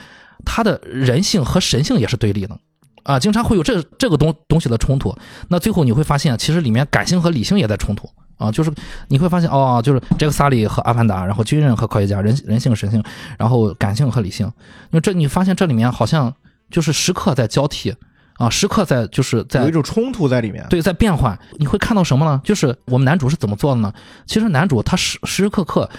[0.46, 2.56] 他的人性和神性也是对立的
[3.02, 5.18] 啊，经常会有这这个东东西的冲突。
[5.48, 8.08] 那最后你会发现，其实里面感性和理性也在冲突
[8.42, 8.74] 啊，就是
[9.08, 13.04] 你会发现哦，就是杰克萨利和阿凡达，然后军人和科学家，人人性神性，
[13.38, 14.46] 然后感性和理性。
[14.46, 16.34] 因为这你发现这里面好像。
[16.72, 17.94] 就是时刻在交替，
[18.38, 21.38] 啊，时刻在就是在有一种冲突在里面，对，在变换。
[21.60, 22.40] 你会看到什么呢？
[22.46, 23.94] 就是我们男主是怎么做的呢？
[24.26, 25.90] 其实男主他时时时刻刻，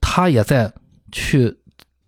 [0.00, 0.72] 他也在
[1.10, 1.52] 去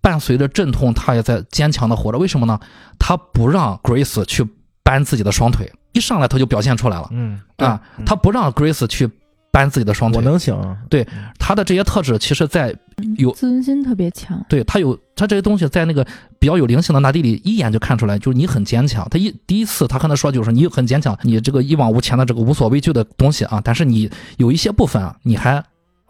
[0.01, 2.19] 伴随着阵痛，他也在坚强的活着。
[2.19, 2.61] 为什么呢？
[2.97, 4.49] 他不让 Grace 去
[4.85, 7.09] 搬自己的双腿，一上来他就表现出来了。
[7.11, 9.11] 嗯啊，他不让 Grace 去。
[9.53, 10.59] 搬自己的双腿，我能行。
[10.89, 11.07] 对
[11.39, 12.75] 他的这些特质，其实，在
[13.19, 14.43] 有自尊心特别强。
[14.49, 16.05] 对他有他这些东西，在那个
[16.39, 19.07] 比较有灵性的纳蒂里，一眼就看出来，就是你很坚强。
[19.11, 23.61] 他一第一次他跟他说，就是你很坚强，你这个一往无前的这个无所畏惧的东西啊。
[23.63, 25.63] 但是你有一些部分啊，你还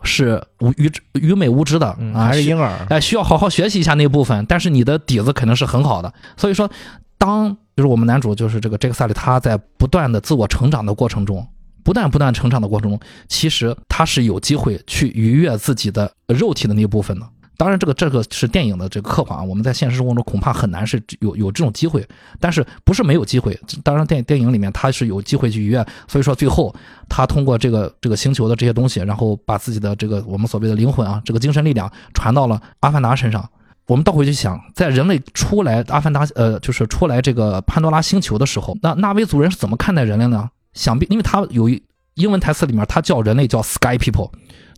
[0.04, 4.46] 是无愚愚昧无知的啊，还是婴儿，哎，需要好好学习一下那部分。
[4.48, 6.14] 但是你的底子肯定是很好的。
[6.36, 6.70] 所以说，
[7.18, 11.44] 当就是我们男主就是这个杰克萨里，他在不断的自我成长的过程中。
[11.84, 17.26] 不断不断成长的过程中，其实他是有机会去逾越自己的肉体的那一部分的。
[17.58, 22.04] 当然，这个这个是电影的这个刻画啊，我们在现实生活中恐怕很难是有有这种机会。
[22.40, 23.56] 但是不是没有机会？
[23.84, 25.84] 当然，电电影里面他是有机会去逾越。
[26.08, 26.74] 所以说，最后
[27.08, 33.48] 他通过这个这个星球的这些东西，然后把自己的这个我们所谓的灵魂啊，这个精神力量传到了阿凡达身上。
[33.86, 40.50] 我们倒回去想，在人类出来阿凡达呃，就是出来这个潘多拉星球的时候，那纳威族人是怎么看待人类呢？
[40.74, 41.82] 想必，因为他有一
[42.14, 44.30] 英文台词里面，他叫人类叫 Sky People，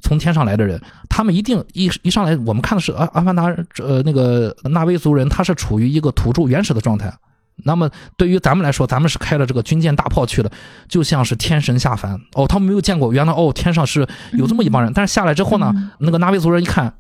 [0.03, 3.45] 从天上来的人，他们一定一一上来，我们看的是阿阿凡达，
[3.79, 7.13] 呃，那个纳威族人，他是处于一个土著原始的状态。
[7.65, 10.51] 那么对于咱们来说，咱们是开了这个军舰大炮去的，
[10.89, 12.21] 就像是天神下凡。
[12.35, 14.93] 哦，他们没有见过，原来哦，天上是有这么一帮人。
[14.93, 16.93] 但是下来之后呢，那个纳威族人一看。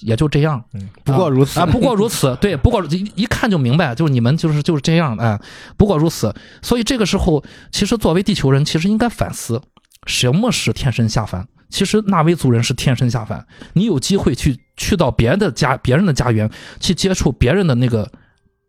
[0.00, 5.38] 也就这样，嗯，不过如此啊，不过如此，对，不过一一看就明白，就是你们就是就是这样，哎，
[5.76, 6.34] 不过如此。
[6.62, 9.60] 所以这个时候，其实作为地球人，其实应该反思，
[10.06, 11.46] 什么是天神下凡？
[11.68, 13.44] 其实纳威族人是天神下凡。
[13.72, 16.48] 你有机会去去到别人的家、别人的家园，
[16.78, 18.10] 去接触别人的那个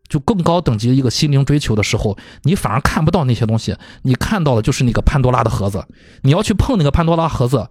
[0.09, 5.85] 就更高等级的一个心灵追求的时候，你反而看不到那些东西，你看到的就是那个潘多拉的盒子。
[6.23, 7.69] 你要去碰那个潘多拉盒子，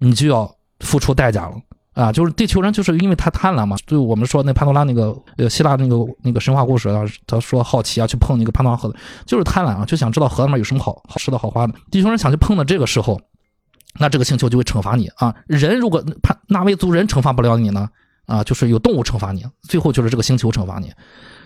[0.00, 1.54] 你就要付出代价了。
[1.96, 3.74] 啊，就是地球人，就是因为太贪婪嘛。
[3.86, 8.94] 就我们说那潘多拉那个呃希腊那个那个神话故事啊，他说好奇啊，去碰那个潘多拉盒子，
[9.24, 11.72] 就是贪婪啊，就想知道盒子里面有什么好好吃的好花的。
[11.90, 13.18] 地球人想去碰的这个时候，
[13.98, 15.34] 那这个星球就会惩罚你啊。
[15.46, 17.88] 人如果潘纳威族人惩罚不了你呢，
[18.26, 20.92] 啊，就是有动物惩罚你，最后就是这个星球惩罚你。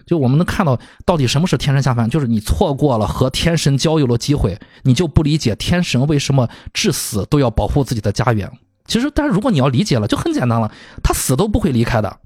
[0.05, 0.77] 就我们能看到
[1.07, 8.51] 到底什么是天神下凡，就是你错过了和天神交友的机会，你就不理解天神为什么至死都要保护自己的家园。
[8.91, 10.71] 其实，但是如果你要理解了，就很简单了。
[11.01, 12.19] 他死都不会离开的。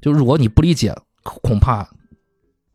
[0.00, 1.86] 就如果你不理解，恐怕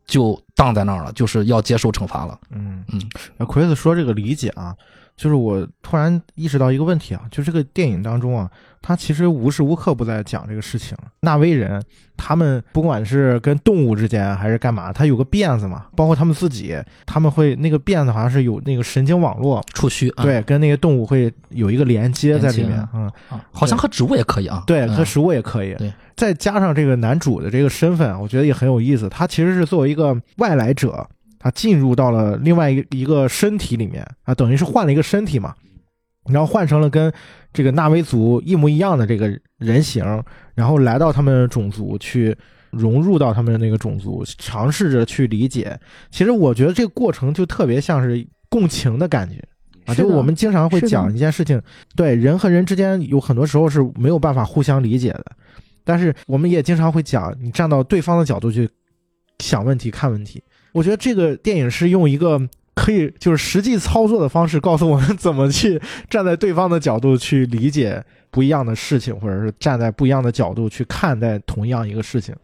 [0.06, 2.38] 就荡在那儿了，就是要接受惩罚了。
[2.50, 3.02] 嗯嗯。
[3.36, 4.76] 那奎子说这个理解啊，
[5.16, 8.48] 就是我突然意识到一个问题啊，就这个电影当中啊，
[8.82, 10.98] 他其实无时无刻不在讲这个事情。
[11.20, 11.80] 纳威人，
[12.16, 16.76] 他们不管是跟动物之间还是干嘛，他有个辫子嘛，包括他们自己，
[17.06, 24.64] 他们会那个辫子好像是有那个神经网络，触须，啊、对，跟那个动物会有一个连接在里面，嗯，啊，好像和植物也可以啊。
[24.66, 25.74] 对，嗯和食物也可以。
[25.76, 29.08] 对，再加上这个男主的这个身份，我觉得也很有意思。
[29.08, 31.08] 他其实是作为一个外来者，
[31.38, 35.54] 他进入到了另外一个一个身体里面啊，等于是换了一个身体嘛，
[36.30, 37.12] 然后换成了跟
[37.52, 40.04] 这个纳威族一模一样的这个人形，
[40.54, 42.36] 然后来到他们种族去
[42.70, 45.78] 融入到他们的那个种族，尝试着去理解。
[46.10, 49.42] 其实我觉得这个过程就特别像是共情的感觉。
[49.84, 51.60] 啊，就我们经常会讲一件事情，
[51.96, 55.26] 对人和人之间有很多时候是没有办法互相理解的，
[55.82, 58.70] 但是我们也经常会讲，你站到对方的角度去
[59.40, 60.40] 想问题、看问题。
[60.72, 62.40] 我觉得这个电影是用一个
[62.74, 72.34] 可以就是实际操作的方式，告诉我们怎么去站在对方的角度去理解不一样的事情，或者是站在不一样的角度去看待同样一个事情。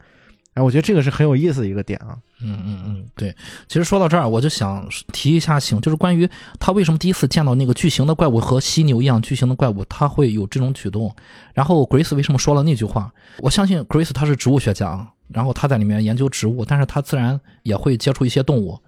[0.55, 2.17] 哎，我觉得这个是很有意思的一个点啊。
[2.41, 3.35] 嗯嗯嗯，对。
[3.69, 11.15] 其实说到这儿，我就想提一下醒，就是关于他为什么第一次见到那个巨型的怪物和犀牛一样巨型的怪物，他会有这种举动。
[11.55, 13.13] 然后 Grace 为什么说了那句话？
[13.39, 18.79] 我相信 Grace 他是植物学家啊，然后他在里面研究植物，但是他自然也会接触一些动物。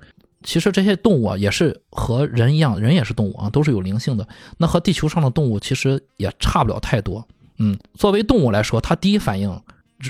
[0.43, 4.26] 其实这些动物啊，也是和人一样，人也是动物啊，都是有灵性的。
[4.57, 7.26] 那和地球上的动物其实也差不了太多。
[7.59, 9.61] 嗯，作为动物来说，它第一反应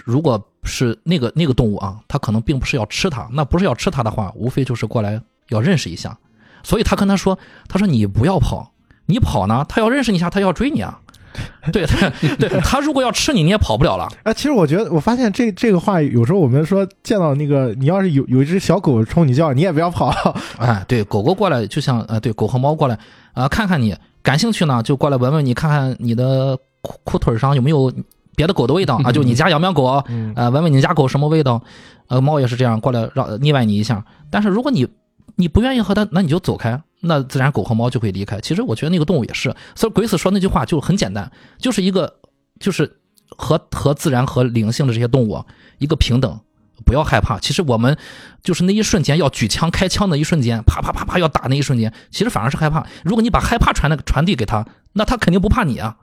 [0.04, 6.16] 如果是那个那个动物啊，它可能并不是要吃它，那不是要吃它的话，无非就是过来要认识一下。
[6.62, 8.70] 所以他跟他说：“他说你不要跑，
[9.06, 11.00] 你跑呢，他要认识你一下，他要追你啊。
[11.72, 11.86] 对
[12.38, 14.08] 对对， 他如果要吃你，你也跑不了了。
[14.24, 20.10] 哎，其实我觉得，我发现这这个话，有时候我们说见到那个，你要是有有一只小狗冲你叫，你也不要跑。
[20.58, 22.98] 哎，对，狗狗过来就像呃，对，狗和猫过来
[23.32, 27.92] 啊、看看你感兴趣呢，就过来闻闻你，看看你的裤裤腿上有没有
[28.34, 30.04] 别的狗的味道啊，就你家养不养狗啊？
[30.08, 31.62] 嗯呃，闻闻你家狗什么味道，
[32.08, 34.04] 呃，猫也是这样过来让腻歪你一下。
[34.30, 34.86] 但是如果你
[35.36, 38.40] 你不愿意和它，那你就走开，那自然狗和猫就会离开。
[38.40, 42.20] 其实我觉得那个动物也是，所以鬼子说那句话就很简单，就是一个
[42.58, 45.44] 就是和和自然和灵性的这些动物
[45.78, 46.40] 一个平等。
[46.82, 47.94] 不要害怕，其实我们
[48.42, 52.86] 就是那一瞬间要举枪开枪的一瞬间，啪啪啪啪要打那一瞬间，其实反而是害怕。
[53.04, 55.98] 如果你把害怕传的传递给他，那他肯定不怕你啊，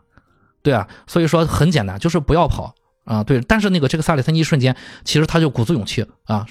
[0.62, 0.88] 对啊。
[1.08, 2.76] 所以说很简单，就是不要跑
[3.06, 3.42] 啊，对。
[3.42, 6.46] 但是那个这个萨里森一瞬间，其实他就鼓足勇气啊，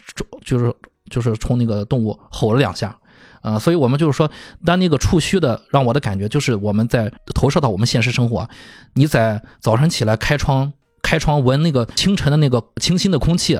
[0.44, 0.74] 就是
[1.09, 2.99] 就是冲那个动物吼了两下。
[3.47, 4.28] 啊，所以我们就是说，
[4.64, 8.49] 当那个触须的让我的感觉就是我们在投射到我们现实生活，
[8.94, 13.55] 你在早晨起来开窗开窗闻那个清晨的那个清新的空气，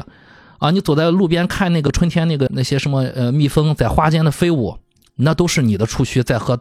[0.59, 4.77] 啊，你走在路边看那个春天那个那些什么呃蜜蜂在花间的飞舞，
[5.15, 6.59] 那都是你的触须在和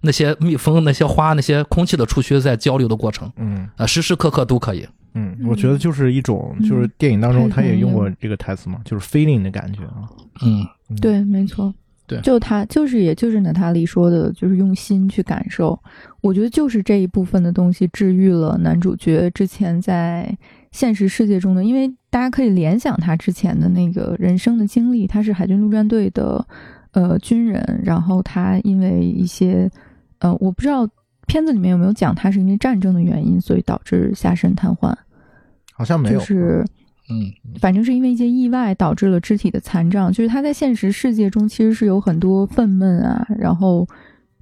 [0.00, 4.84] 那些蜜蜂、那些花、那些空气的触须在交流的过程，嗯啊，时时刻刻都可以。
[5.16, 10.10] 嗯，我觉得就是一种，就是电影当中他也用过这个台词嘛，就是 feeling 的感觉啊。
[10.42, 10.66] 嗯，
[11.00, 11.72] 对，没错，
[12.06, 15.78] 对就他就是也就是娜塔莉说的，就是用心去感受。
[16.20, 20.36] 我觉得就是这一部分的东西治愈了男主角之前在
[20.70, 26.46] 现实世界中的，因为大家可以联想他之前的那个人生的经历，他是海军陆战队的
[26.92, 29.70] 呃军人，然后他因为一些
[30.18, 30.88] 呃我不知道
[31.26, 34.94] 片子里面有没有讲他是因为战争的原因，所以导致下身瘫痪，
[35.72, 36.64] 好像没有，就是。
[37.10, 37.30] 嗯，
[37.60, 43.86] 反正是因为一些意外导致了肢体的残障，就是他在现实世界中其实是有很多愤懑啊，然后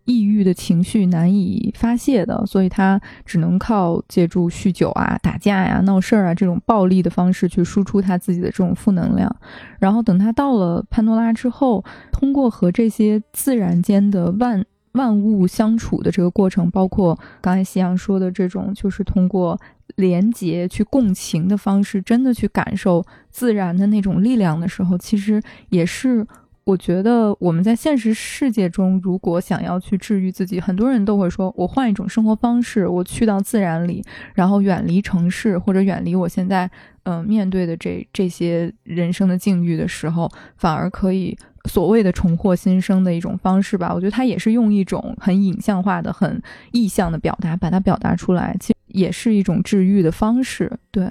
[0.05, 9.35] 抑郁的情绪难以发泄的，所以他只能靠借助酗酒啊、打架呀、闹事儿啊这种暴力的方式去输出他自己的这种负能量。
[9.79, 19.59] 然后等他到了潘多拉之后，通过和这些自然间的万万物相处的这个过程，包括刚才夕阳说的这种，就是通过
[19.97, 26.27] 连结去共情的方式，真的去感受自然的那种力量的时候，其实也是
[26.65, 36.71] 我觉得我们在现实世界中，如果想要去治愈自己，很多人都会说，我换一种生活方式，我去到自然里，然后远离城市或者远离我现在
[37.05, 41.37] 嗯、面对的这这些人生的境遇的时候，反而可以。
[41.69, 46.43] 所谓的重获新生的一种方式吧，我觉得他也是用一种很影像化的、很
[46.73, 50.79] 意象的表达，把它表达出来，其实也是一种治愈的方式。
[50.91, 51.09] 对，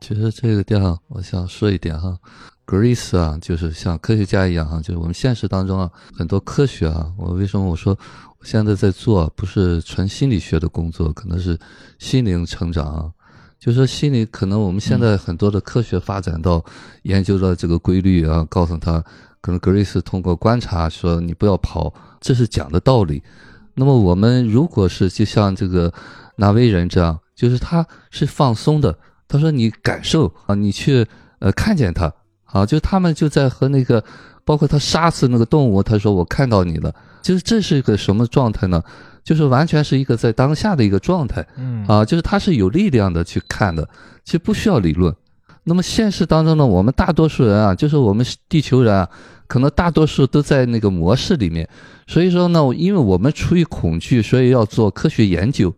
[0.00, 2.18] 其实这个地方我想说一点哈
[2.66, 7.96] ，Grace 啊，就是像科学家一样哈，就是我们现实当中啊，很多科学啊，我为什么我说
[8.38, 11.58] 我现在在做不是纯心理学的工作，可能是
[11.98, 13.12] 心灵成长啊。
[13.58, 16.64] 就说心理，可能我们现在很多的科学发展到
[17.02, 19.02] 研究到这个规律啊，告诉他，
[19.40, 23.22] 可能格瑞斯通过观察说你不要跑，这是讲的道理。
[23.74, 25.92] 那么我们如果是就像这个
[26.36, 28.98] 纳威人这样，就是他是放松的。
[29.28, 31.06] 他说你感受啊，你去
[31.38, 32.12] 呃看见他
[32.44, 34.02] 啊，就他们就在和那个，
[34.44, 38.82] 包括他杀死那个动物，他说我看到你了，就是这是一个什么状态呢？
[39.22, 43.86] 就是完全是一个在当下的一个状态，嗯啊，就是他是有力量的去看的，
[44.24, 45.14] 其实不需要理论。
[45.68, 49.06] 那么现实当中呢，我们大多数人啊，就是我们地球人啊，
[49.46, 51.68] 可能大多数都在那个模式里面，
[52.06, 55.74] 所以说呢，因为我们出于恐惧，所以要做科学研究，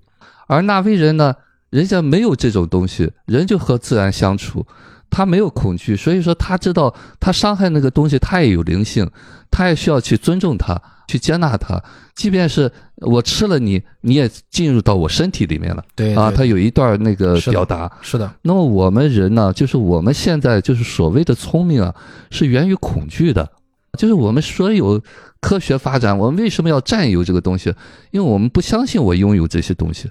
[0.46, 1.34] 而纳威人呢，
[1.70, 4.64] 人家没有这种东西，人就和自然相处，
[5.10, 9.10] 他没有恐惧，所以说他知道他伤害那个东西，他也有灵性，
[9.50, 10.80] 他也需要去尊重它，
[11.10, 11.82] 去接纳它，
[12.14, 16.30] 即便是我吃了你，你也进入到我身体里面了对啊。
[16.30, 17.90] 对他有一段那个表达。
[18.00, 21.92] 是的，那么我们人呢，就是我们现在就是所谓的聪明啊，
[22.30, 23.50] 是源于恐惧的。
[23.98, 25.02] 就是我们所有
[25.40, 27.74] 科学发展，我们为什么要占有这个东西？
[28.12, 30.08] 因为我们不相信我拥有这些东西，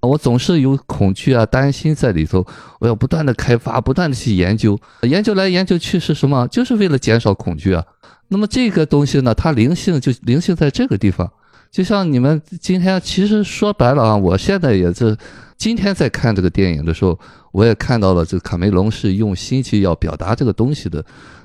[0.00, 2.44] 我总是有恐惧啊、担心在里头。
[2.80, 6.48] 我要不断的开发，不断的去研究，研究来研究去是什么？
[6.48, 7.84] 就是为了减少恐惧啊。
[8.32, 11.30] 那么这个东西呢，它灵性就灵性在这个地方。
[11.70, 15.14] 就像你们今天，其实说白了啊，我现在也是
[15.58, 17.18] 今天在看这个电影的时候，
[17.52, 21.04] 我也看到了这个卡梅隆是用心去要表达这个东西的。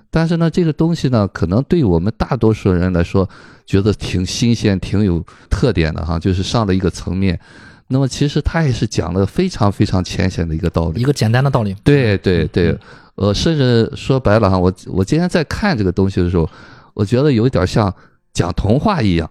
[0.10, 3.28] 但是呢，这个东西呢，可能对我们大多数人来说，
[3.66, 7.38] 觉得挺新鲜、挺有特点的哈，就是上了一个层面。
[7.90, 11.04] 那么其实他也是讲了非常非常浅显的一个道理一。
[11.04, 11.76] 个简单的道理。
[11.84, 12.80] 对对对嗯，
[13.28, 16.50] 呃，甚至说白了哈，我我今天在看这个东西的时候，
[16.98, 17.93] 我觉得有一点像
[18.34, 19.30] 讲童话一样，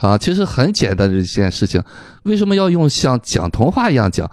[0.00, 1.80] 啊，其实很简单的一件事情，
[2.24, 4.28] 为什么要用像讲童话一样讲？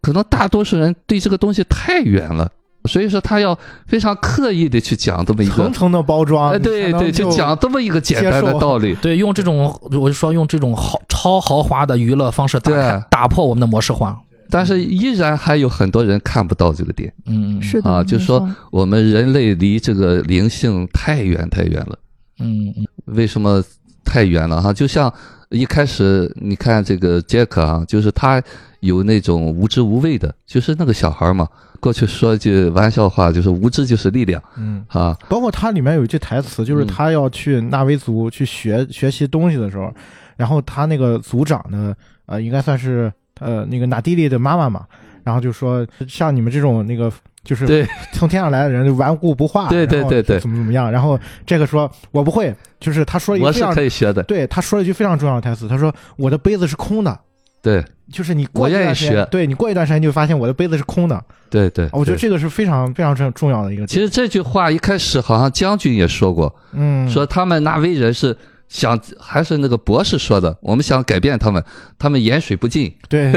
[0.00, 2.50] 可能大多数人对这个东西太远了，
[2.86, 8.94] 所以说他要非常刻意的去讲这么一个层，层的包装，哎，对对，就就讲这么一个简单的道理。
[9.02, 14.18] 对，用这种我就说用这种豪超豪华的娱乐方式打对开打破我们的模式化。
[14.50, 21.98] 但是依然还有很多人看不到这个点嗯，嗯是的啊，就是说我们人类离这个灵性太远太远了。
[22.38, 23.62] 嗯嗯为什么
[24.04, 24.72] 太远了哈？
[24.72, 25.12] 就像
[25.50, 28.42] 一开始你看这个杰克啊，就是他
[28.80, 31.48] 有那种无知无畏的，就是那个小孩嘛。
[31.80, 35.14] 过去说句玩笑话，就是无知就是力量嗯，啊。
[35.28, 39.92] 包括他里面有一句台词，就是嗯他要去纳威族去学学习东西的时候，
[40.38, 44.86] 然后他那个族长呢，呃，应该算是呃那个纳蒂利的妈妈嘛，
[45.24, 47.12] 然后就说像你们这种那个
[47.44, 57.18] 就是对 从天上来的人就顽固不化，对对对对怎么怎么样，然后这个说我不会，就是他说了一我是可以学的，对他说了一句非常重要的台词，他说我的杯子是空的。
[57.62, 57.82] 对
[58.12, 61.86] 就是你过我愿意一段时间学对你过一段时间就发现我的杯子是空的，对对。
[61.86, 63.86] 对我觉得这个是非常非常重重要的一个点。
[63.86, 68.36] 其实这句话一开始好像将军也说过，嗯，说他们纳威人是
[68.68, 71.62] 想还是那个博士说的，我们想改变他们，
[71.98, 73.32] 他们盐水不进， 对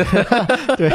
[0.76, 0.90] 对，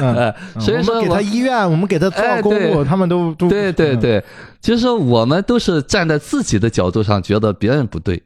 [0.00, 4.24] 嗯，哎，所以说我我们给他医院，我们给他做哎公路，对他们都都对对，嗯对，
[4.60, 8.22] 就是说我们都是站在自己的角度上，觉得别人不对。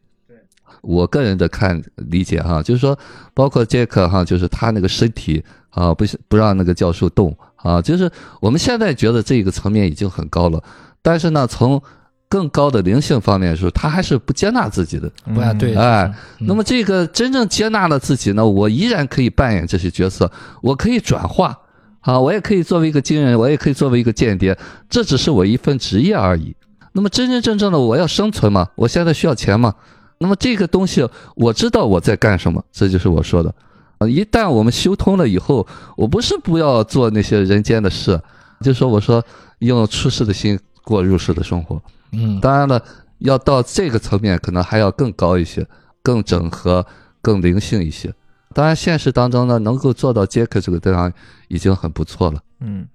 [0.82, 2.98] 我个人的看理解哈，就是说，
[3.34, 10.62] 包括杰克哈，就是他那个身体啊，不是不让那个教授动啊，就是我们现在觉得这个层面已经很高了，
[11.02, 11.82] 但是呢，从
[12.30, 15.10] 更高的灵性方面的时候，他还是不接纳自己的。
[15.26, 16.04] 嗯不啊，对，哎
[16.38, 20.30] 嗯那么这个真正接纳了自己呢，我依然可以扮演这些角色，
[20.62, 21.58] 我可以转化
[22.00, 24.56] 啊，我也可以作为一个军人，我也可以作为一个间谍，
[24.88, 26.54] 这只是我一份职业而已。
[26.92, 29.74] 那么真真正正的我要生存嘛，我现在需要钱嘛，
[30.18, 31.04] 那么这个东西
[31.34, 33.52] 我知道我在干什么，这就是我说的。
[33.98, 35.66] 啊，一旦我们修通了以后，
[35.96, 38.18] 我不是不要做那些人间的事，
[38.60, 39.22] 就说我说
[39.58, 41.82] 用出世的心过入世的生活。
[42.12, 42.82] 嗯，当然了，
[43.18, 45.66] 要到这个层面，可能还要更高一些，
[46.02, 46.86] 更整合、
[47.22, 48.12] 更灵性一些。
[48.52, 51.12] 当然，现实当中呢，能够做到杰克这个地方
[51.48, 52.42] 已经很不错了。
[52.60, 52.86] 嗯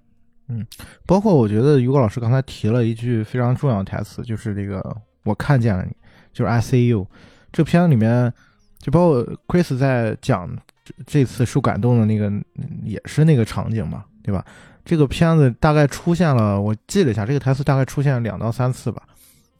[0.47, 0.65] 嗯，
[1.05, 4.83] 包括我觉得于果老师刚才提了一句非常重要的台词，就是这个
[5.23, 5.91] 我看见了你，
[6.33, 7.07] 就是 I see you。
[7.51, 8.31] 这片子里面，
[8.79, 10.53] 就包括 Chris 在讲
[10.83, 12.43] 这这次受感动的那个，嗯
[12.83, 14.45] 也是那个场景嘛，对吧？
[14.85, 19.01] 这个片子大概出现了，我记了一下，这个台词大概出现了两到三次吧。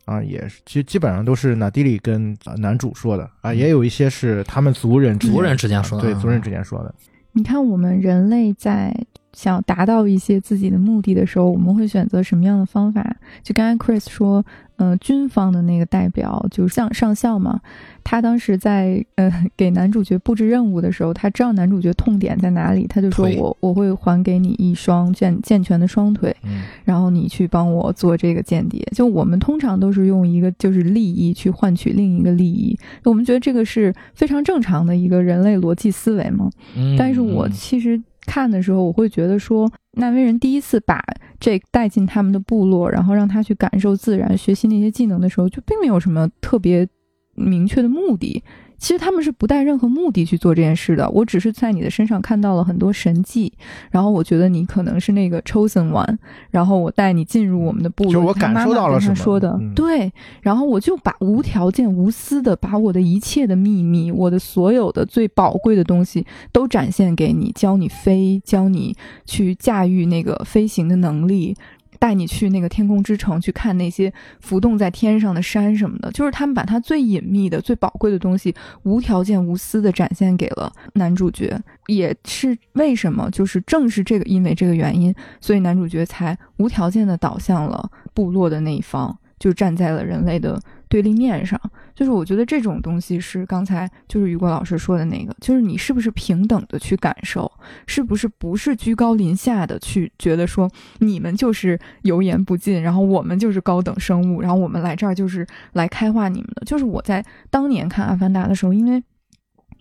[0.05, 6.93] 啊，也是，其实基本上都是纳迪里跟呃男主说的啊，也有一些是他们族人之族人之间说的对，啊族人之间说的。
[7.31, 8.95] 你看，我们人类在
[9.35, 13.15] 想达到一些自己的目的的时候，我们会选择什么样的方法？
[13.43, 14.43] 就刚才 Chris 说，
[14.77, 17.59] 呃，军方的那个代表就是像上校嘛，
[18.03, 28.81] 他当时在呃给男主角布置任务的时候，他知道男主角痛点在哪里，他就说我我会还给你一双健健全的双腿，嗯然后你去帮我做这个间谍。
[28.93, 36.49] 就我们通常都是用一个就是利益去换取另一个利益，我们觉得这个是非常正常的一个人类逻辑思维嘛。
[36.77, 41.03] 嗯，但是我嗯其实看的时候，我会觉得说，纳威人第一次把
[41.39, 46.87] 这带进他们的部落，然后让他去感受自然、学习那些技能的时候，就并没有什么特别
[47.35, 48.43] 明确的目的。
[48.77, 51.09] 其实他们是不带任何目的去做这件事的。
[51.09, 53.51] 我只是在你的身上看到了很多神迹，
[53.91, 56.17] 然后我觉得你可能是那个 chosen one，
[56.51, 58.13] 然后我带你进入我们的部落。
[58.13, 59.15] 就我感受到了什么？
[59.15, 60.11] 说的、嗯、对，
[60.41, 68.95] 然后我就把无条件、无私的把我的一切的秘密，我的所有的最宝贵的东西都展现给你，教你飞，教你
[69.25, 71.55] 去驾驭那个飞行的能力。
[71.99, 91.59] 带你去那个天空之城去看那些浮动在天上的山什么的，就是他们把他最隐秘的、最宝贵的东西无条件、无私的展现给了男主角，也是为什么，就是正是这个因为这个原因，所以男主角才无条件的倒向了部落的那一方，就站在了人类的对立面上。
[91.95, 97.49] 就是我觉得这种东西是刚才就是雨果老师说的那个，就是你是不是平等的去感受，
[97.87, 100.69] 是不是不是居高临下的去觉得说
[100.99, 106.65] 你们就是油盐不进，然后我们就是高等生物，然后我们来这儿就是来开化你们的。
[106.65, 109.01] 就是我在当年看《阿凡达》的时候，因为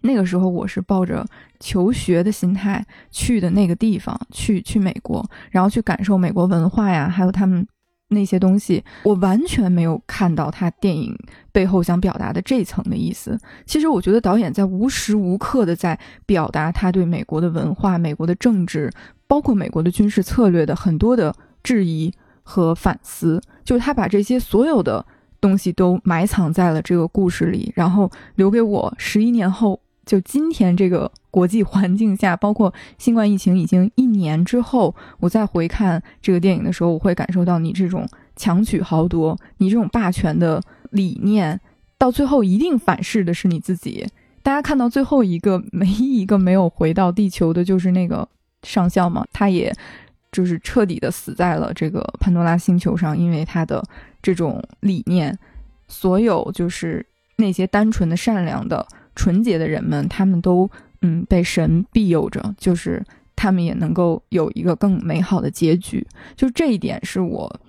[0.02, 1.26] 那个时候我是抱着
[1.58, 7.66] 求学的心态去的那个地方，去去美国，然后去感受美国文化呀，还有他们。
[8.14, 11.14] 那些东西，我完全没有看到他电影
[11.52, 13.38] 背后想表达的这层的意思。
[13.66, 18.90] 其实，我觉得导演在无时无刻的在表达他对美国的文化、美国的政治，
[19.26, 22.12] 包括美国的军事策略的很多的质疑
[22.42, 23.42] 和反思。
[23.64, 25.04] 就是他把这些所有的
[25.40, 41.60] 东西都埋藏在了这个故事里，然后留给我十一年后，就今天这个国际环境下，包括新冠疫情已经一年之后，我再回看这个电影的时候，我会感受到你这种强取豪夺，你这种霸权的理念，
[41.98, 44.06] 到最后一定反噬的是你自己。
[44.44, 48.28] 大家看到最后一个唯一一个没有回到地球的，就是那个
[48.62, 49.74] 上校嘛，他也
[50.30, 53.82] 就是彻底的死在了这个潘多拉星球上，因为他的
[54.22, 55.36] 这种理念，
[55.88, 57.04] 所有就是
[57.38, 58.86] 那些单纯的、善良的。
[59.16, 60.68] 纯洁的人们，他们都
[61.04, 63.04] 嗯被神庇佑着，就是
[63.36, 66.04] 他们也能够有一个更美好的结局。
[66.34, 67.60] 就这一点是我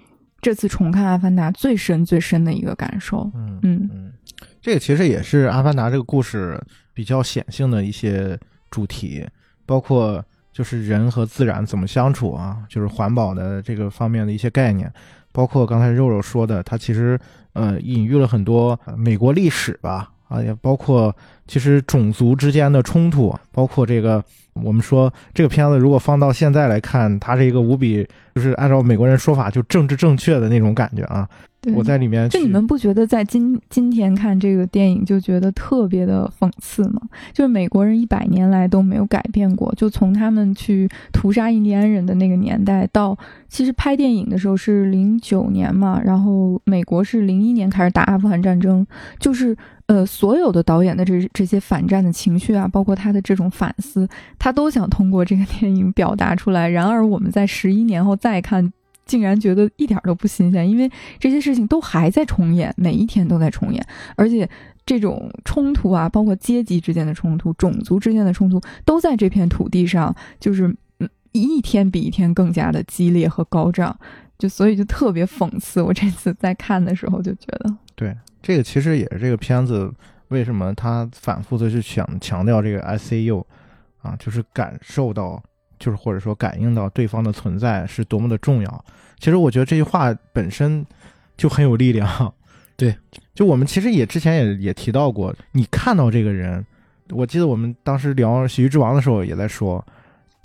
[0.41, 3.29] 这次重看《阿凡达》最深最深的一个感受。
[3.35, 4.13] 嗯嗯嗯，
[4.61, 6.59] 这个其实也是《阿凡达》这个故事
[6.93, 8.39] 比较显性的一些
[8.71, 9.27] 主题，
[9.65, 10.23] 包括
[10.53, 14.89] 就是人和自然怎么相处啊，就是环保的这个方面的一些概念，
[15.33, 17.19] 包括刚才肉肉说的，它其实
[17.53, 20.11] 呃隐喻了很多美国历史吧。
[20.27, 21.15] 啊，也包括
[21.47, 24.23] 其实种族之间的冲突，包括这个
[24.53, 31.27] 我们说这个片子如果放到现在来看，它是一个无比就是按照美国人说法就政治正确的那种感觉啊。
[31.73, 37.01] 我在里面，就你们不觉得在今今天看这个电影就觉得特别的讽刺吗？
[37.33, 43.17] 就是美国人一百年来都没有改变过，就从他们去屠杀印第安人的那个年代到，
[43.49, 48.85] 其实拍电影的时候是零九年嘛，然后美国是零一年开始打阿富汗战争，
[49.17, 49.57] 就是
[49.87, 54.07] 呃所有的导演的这这些反战的情绪啊，包括他的这种反思，
[54.39, 56.67] 他都想通过这个电影表达出来。
[56.69, 58.71] 然而我们在十一年后再看。
[59.05, 64.49] 竟然觉得一点都不新鲜，因为这些事情都还在重演，每一天都在重演，而且
[64.83, 70.75] 这种冲突啊，包括阶级之间的冲突、种族之间的冲突，都在这片土地上，就是，
[71.33, 73.95] 一天比一天更加的激烈和高涨，
[74.39, 75.79] 就所以就特别讽刺。
[75.79, 79.91] 我这次在看的时候就觉得，对这个其实也是这个片子
[80.27, 83.43] 为什么他反复的去强强调这个 ICU
[84.03, 85.41] 啊，就是感受到。
[85.77, 88.85] 就是或者说感应到对方的存在是多么的重要，
[89.19, 90.83] 其实我觉得这句话本身
[91.35, 92.33] 就很有力量。
[92.77, 92.95] 对，
[93.33, 96.65] 就我们其实也之前也也提到过，你看到这个人，
[97.09, 99.85] 我记得我们当时聊《喜剧之王》的时候也在说，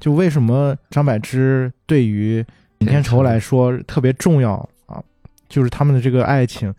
[0.01, 2.45] 就为什么张柏芝对于
[2.79, 4.55] 尹天仇来说特别重要
[4.87, 5.01] 啊？
[5.49, 6.75] 就是他们的这个爱情，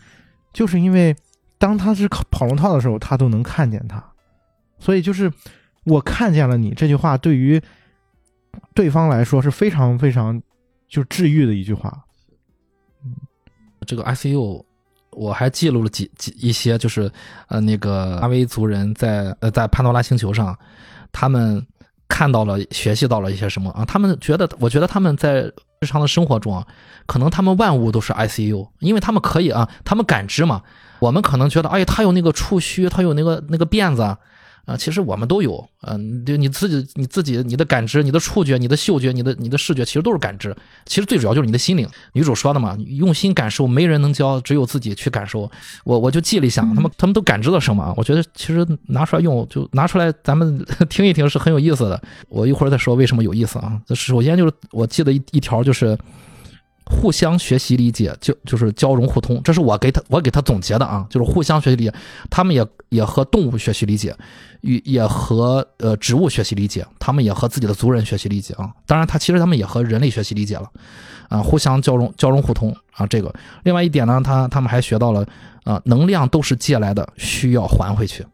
[0.53, 1.15] 就是因为
[1.57, 4.03] 当他是跑龙套的时候，他都能看见他，
[4.79, 5.31] 所以就是
[5.85, 7.61] 我看见了你这句话对于。
[8.73, 10.41] 对方来说是非常非常
[10.89, 12.03] 就治愈的一句话。
[13.87, 14.61] 这个 ICU
[15.11, 17.09] 我还记录了几几一些，就是
[17.47, 20.57] 呃那个阿威族人在呃在潘多拉星球上，
[21.13, 21.65] 他们
[22.09, 23.85] 看到了学习到了一些什么啊？
[23.85, 25.49] 他们觉得，我觉得他们在
[25.81, 26.67] 日常的生活中啊，
[27.07, 30.61] 可能他们万物都是 ICU，因为他们可以啊，他们感知嘛。
[30.99, 34.15] 我们可能觉得，哎，他有那个触须，他有那个那个辫子。
[34.65, 40.55] 啊，其实我们都有，嗯、就你自己、你自己、你的感知、你的触觉、你的嗅觉、你的、你的视觉，其实都是感知。
[40.85, 41.87] 其实最主要就是你的心灵。
[42.13, 45.49] 女主说的嘛，用心感受，没人能教，只有自己去感受。
[45.83, 47.93] 我我就记了一下，嗯他们他们都感知了什么啊？
[47.97, 52.01] 我觉得其实拿出来用，就拿出来咱们 听一听是很有意思的。
[52.29, 53.81] 我一会儿再说为什么有意思啊。
[53.95, 55.97] 首先就是我记得一一条就是。
[56.91, 61.93] 互相学习理解，就就是交融互通，这是我给他我给他总结的啊，就是互相学习理解，
[62.29, 64.15] 他们也也和动物学习理解，
[64.61, 68.69] 与也和呃植物学习理解，他们也和自己的族人学习理解啊。
[68.85, 70.69] 当然，他其实他们也和人类学习理解了，
[71.29, 73.07] 啊，互相交融交融互通啊。
[73.07, 73.33] 这个
[73.63, 75.25] 另外一点呢，他他们还学到了
[75.63, 78.25] 啊，能量都是借来的，需要还回去。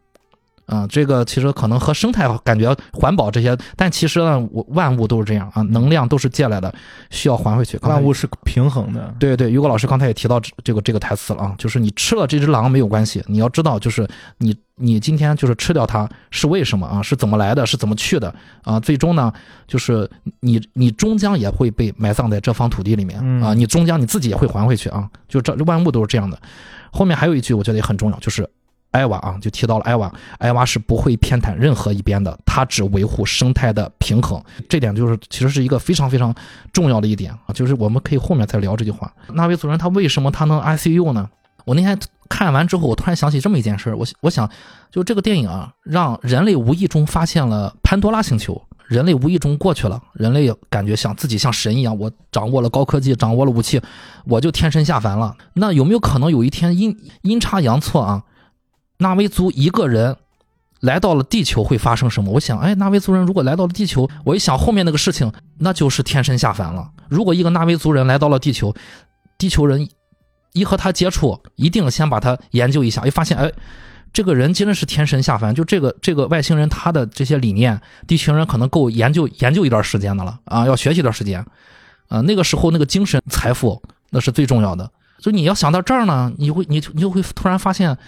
[0.68, 6.72] 啊，这个其实可能和生态感觉环保这些，但其实呢，我万物都是这样啊，能量都是借来的，
[7.10, 7.78] 需要还回去。
[7.82, 9.14] 万物是平衡的。
[9.18, 14.06] 对对，于果老师刚才也提到这这个这个台词了啊，就是你吃了这只狼没有关系，你要知道，就是
[14.36, 17.00] 你你今天就是吃掉它是为什么啊？
[17.00, 17.64] 是怎么来的？
[17.64, 18.78] 是怎么去的啊？
[18.78, 19.32] 最终呢，
[19.66, 20.08] 就是
[20.40, 26.38] 你你终将也会被埋葬在这方土地里面嗯啊，你终将你自己也会还回去啊，就这万物都是这样的。
[26.92, 28.46] 后面还有一句我觉得也很重要，就是。
[28.90, 34.42] 艾娃啊，就提到了艾娃，艾娃是不会偏袒任何一边的，她只维护生态的平衡。
[34.68, 36.34] 这点就是其实是一个非常非常
[36.72, 39.12] 重要的一点啊，就是我们可以后面再聊这句话。
[39.34, 41.28] 纳维族人他为什么他能 ICU 呢？
[41.64, 41.98] 我那天
[42.30, 44.48] 看完之后，我突然想起这么一件事儿，我我想，
[44.90, 53.78] 就这个电影啊，让人类无意中发现了潘多拉星球，人类无意中过去了，人类感觉像自己像神一样，我掌握了高科技，掌握了武器，
[54.24, 55.36] 我就天神下凡了。
[55.52, 58.22] 那有没有可能有一天阴阴差阳错啊？
[58.98, 60.16] 纳维族一个人
[60.80, 62.30] 来到了地球会发生什么？
[62.32, 66.90] 我想，哎，纳维族人如果来到了地球，我一想后面那个事情，那就是天神下凡了。
[67.08, 68.74] 如果一个纳维族人来到了地球，
[69.36, 69.88] 地球人
[70.52, 73.50] 一和他接触，一定先把他研究一下，一发现，哎，
[74.12, 75.54] 这个人真的是天神下凡。
[75.54, 81.44] 就这个这个外星人他的这些理念，地球人可能够研究研究一段时间的了啊，要学习一段时间
[82.08, 82.20] 啊。
[82.20, 84.90] 那个时候那个精神财富那是最重要的。
[85.20, 87.98] 所以你要想到这儿呢，你会你你就会突然发现，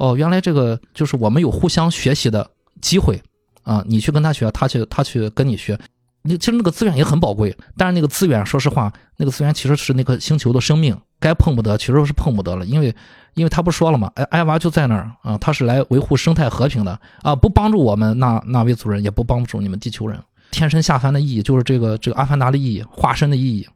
[0.00, 3.20] 哦，原来这个就是我们有互相学习的机会
[3.64, 3.84] 啊！
[3.86, 5.78] 你去跟他学，他去他去跟你学，
[6.22, 7.54] 你其实那个资源也很宝贵。
[7.76, 12.96] 但是那个资源，说实话，那个资源其实是那个星球的生命，该碰不得，其实是碰不得了，因为
[13.34, 20.18] 因为他不说了嘛，艾艾娃就在那儿啊，他是来维护生态和平的啊，不帮助我们那那维族人，也不帮助你们地球人。
[20.50, 23.68] 天神下凡的意义就是这个这个阿凡达的意义，化身的意义。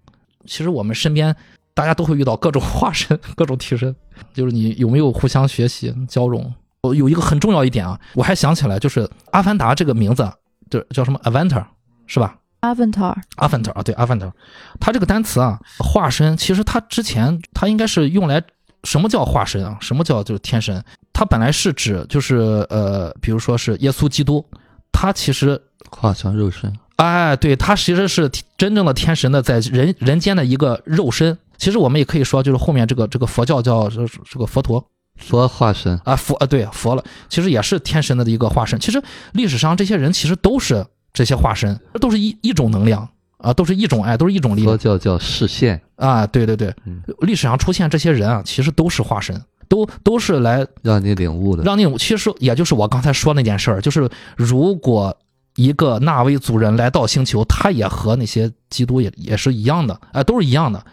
[0.46, 1.36] 其实我们身边。
[1.74, 3.94] 大家都会遇到各种化身、 各种替身，
[4.32, 6.52] 就是你有没有互相学习、交融。
[6.82, 9.00] 我有一个很重要一点啊，我还想起来，就是
[9.32, 10.30] 《阿凡达》这个名字，
[10.70, 11.64] 就叫什么 “Avatar”，
[12.06, 14.30] 是吧？Avatar，阿凡达啊，对，Avatar，
[14.78, 18.42] 它这个单词啊，化身，其实它之前它应该是用来
[18.84, 19.76] 什么叫化身啊？
[19.80, 20.84] 什么叫就是天神？
[21.12, 24.44] 它本来是指就是呃，比如说是耶稣基督，
[24.92, 25.60] 他其实
[25.90, 26.72] 化成肉身。
[26.96, 31.36] 哎，对，他其实是真正的天神的在人人间的一个肉身。
[31.64, 34.86] 其实我们也可以说，就是后面这个这个佛教叫这这个佛陀，
[35.16, 38.78] 佛化身啊，佛啊，对，佛了，其实也是天神的一个化身。
[38.78, 39.02] 其实
[39.32, 40.84] 历史上这些人其实都是
[41.14, 43.08] 这些化身，都是一一种能量
[43.38, 44.72] 啊，都是一种爱，都是一种力量。
[44.72, 51.62] 佛教叫视线啊，对对对，嗯历史上出现这些人啊，其实都是化身，都都是来让你领悟的。
[51.62, 54.06] 让你其实也就是我刚才说那件事儿，就是
[54.36, 55.16] 如果。
[55.56, 60.84] 一个纳威族人来到星球，他也和那些基督也也是一样的，哎，都是一样的。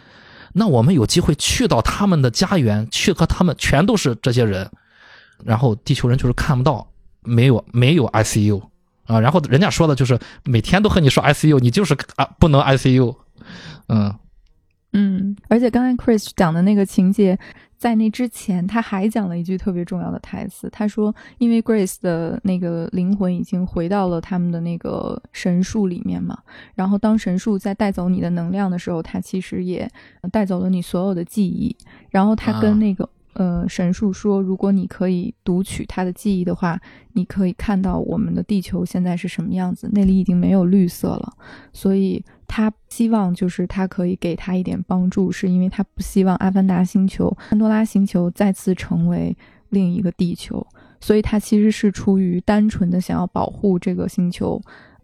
[0.54, 4.70] 那我们有机会去到他们的家园，去和他们全都是这些人，
[5.44, 6.88] 然后地球人就是看不到，
[7.22, 8.62] 没有没有 ICU
[9.06, 13.16] 啊，然后人家说的就是每天都和你说 ICU，你就是啊不能 ICU，
[13.88, 14.14] 嗯。
[14.94, 17.40] 嗯，而且刚才 Chris 讲的那个情节。
[17.82, 20.70] 在那之前，他还讲了一句特别重要的台词。
[20.70, 26.38] 他说：“因为 Grace 的那个灵魂已经回到了他们的那个神树里面嘛，
[26.76, 29.90] 然后当神树在带走你的能量的时候，它其实也
[30.32, 31.76] 带走了你所有的记忆。
[32.12, 36.80] 然后他跟那个、呃神树说，如果你可以读取他的记忆的话，
[37.14, 41.34] 你可以看到我们的地球现在是什么样子，那里已经没有绿色了。
[41.74, 42.24] 所以。”
[42.54, 49.34] 他希望就是他可以给他一点帮助，是因为他不希望阿凡达星球、潘多拉星球再次成为
[49.70, 50.68] 另一个地球，
[51.00, 54.62] 所以他其实是出于单纯的想要保护这个星球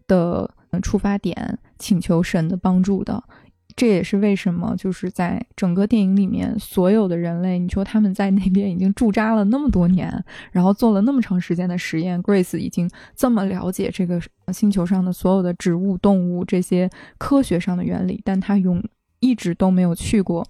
[0.08, 3.24] 的出发点，请求神的帮助的。
[3.78, 10.12] 这也是为什么就是在整个电影里面，所有的人类，你说他们在那边已经驻扎了那么多年，
[10.52, 14.20] 然后做了那么长时间的实验，Grace 已经这么了解这个
[14.52, 18.84] 星球上的所有的植物、动物这些科学上的原理，但他永
[19.20, 20.44] 一直都没有去过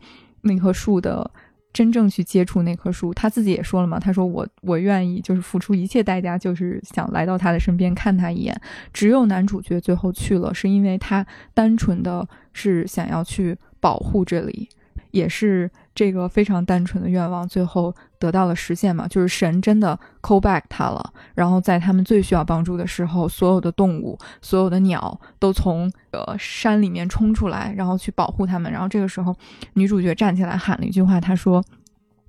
[0.44, 1.30] 那棵树的
[1.78, 3.14] 真正去接触那棵树。
[3.14, 8.60] 他自己也说了嘛，他说我我愿意就是付出一切代价，就是想来到他的身边看他一眼。
[8.92, 11.24] 只有男主角最后去了，是因为他
[11.54, 14.68] 单纯的是想要去保护这里，
[15.12, 21.12] 也是这个非常单纯的愿望，最后得到了实现嘛，就是神真的 call back 他了。
[21.34, 28.72] 然后在他们最需要帮助的时候，所有的动物、所有的鸟都从呃山里面冲出来，然后去保护他们。
[28.72, 29.36] 然后这个时候，
[29.74, 31.66] 女主角站起来喊了一句话，她说：“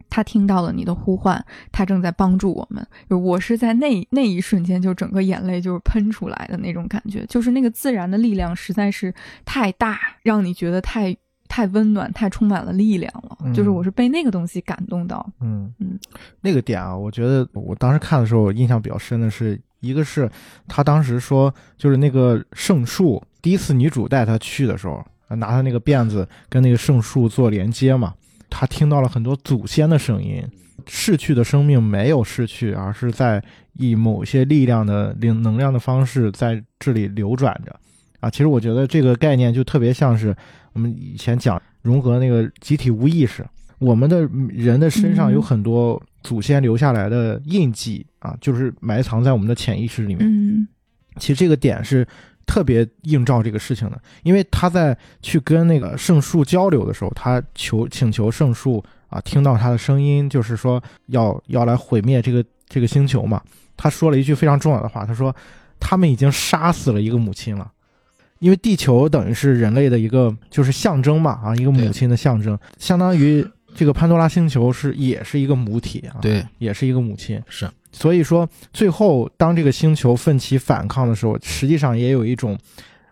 [0.09, 9.12] 她听到了你的呼唤，她正在帮助我们。”就我是在那那一瞬间，就整个眼泪就是喷出来的那种感觉，就是那个自然的力量实在是
[9.45, 11.14] 太大，让你觉得太。
[11.49, 13.39] 太温暖，太充满了力量了。
[13.45, 15.27] 嗯就是我是被那个东西感动到。
[15.41, 15.99] 嗯嗯，
[16.43, 20.31] 那个点啊，我觉得我当时看的时候印象比较深的是，一个是
[20.67, 28.15] 他当时说，就是那个圣树，第一次女主带他去的时候，拿他那个辫子跟那个圣树做连接嘛，
[28.51, 30.43] 他听到了很多祖先的声音，
[30.87, 33.43] 逝去的生命没有逝去，而是在
[33.75, 37.75] 以某些力量的能能量的方式在这里流转着。
[38.21, 40.37] 啊，其实我觉得这个概念就特别像是
[40.79, 43.45] 我们以前讲融合那个集体无意识，
[43.81, 50.18] 我们的人的身上有嗯很多祖先留下来的印记啊，就是埋藏在我们的潜意识里面。
[50.22, 50.68] 嗯
[51.16, 52.07] 其实这个点是
[52.47, 63.43] 特别映照这个事情的，因为他在去跟那个圣树交流的时候，他求请求圣树啊，听到他的声音，就是说要要来毁灭这个这个星球嘛。
[63.76, 65.35] 他说了一句非常重要的话，他说
[65.81, 67.68] 他们已经杀死了一个母亲了。
[68.39, 77.41] 因为地球等于是人类的一个就是象征嘛啊，一个母亲的象征，相当于这个潘多拉星球是也是一个母体啊，，对，也是一个母亲。
[77.49, 82.59] 是，所以说，最后当这个星球奋起反抗的时候，实际上也有一种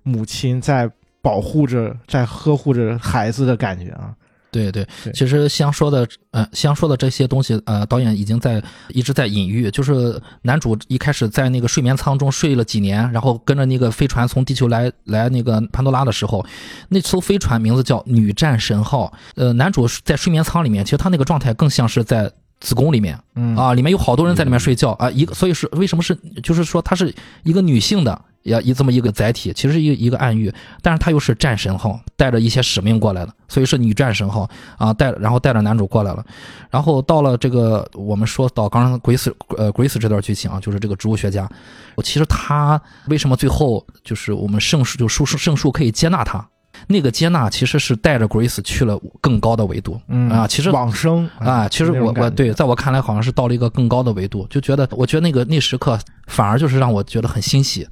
[0.02, 4.14] 母亲在保护着、在呵护着孩子的感觉啊。
[4.51, 4.86] 对对。
[5.05, 16.44] 对，其实香说的，呃，香说的这些东西，呃，导演已经在一直在隐喻，就是男主一开始在那个睡眠舱中睡了几年，然后跟着那个飞船从地球来来那个潘多拉的时候，
[16.88, 22.30] 那艘飞船名字叫女战神号，呃，男主在睡眠舱里面，其实他那个状态更像是在
[22.61, 23.57] 子宫里面嗯。
[23.57, 34.48] 啊，里面有好多人在里面睡觉啊，一个所以是为什么是就是说它是一个女性的也一这么一个载体，其实是一个一个暗喻，但是它又是战神号，带着一些使命过来的，所以是女战神号
[34.78, 36.24] 啊，带然后带着男主过来了，
[36.70, 41.50] 然后到了这个我们说到刚刚 Grace 呃 Grace 这段剧情啊，就是这个植物学家，
[41.96, 46.46] 我其实他为什么最后就是我们圣树就树圣树可以接纳他，
[46.86, 57.86] 那个接纳其实是带着 Grace 去了更高的维度，嗯啊其实往生啊，其实我我对，在我看来好像是到了一个更高的维度，就觉得我觉得那个那时刻反而就是让我觉得很欣喜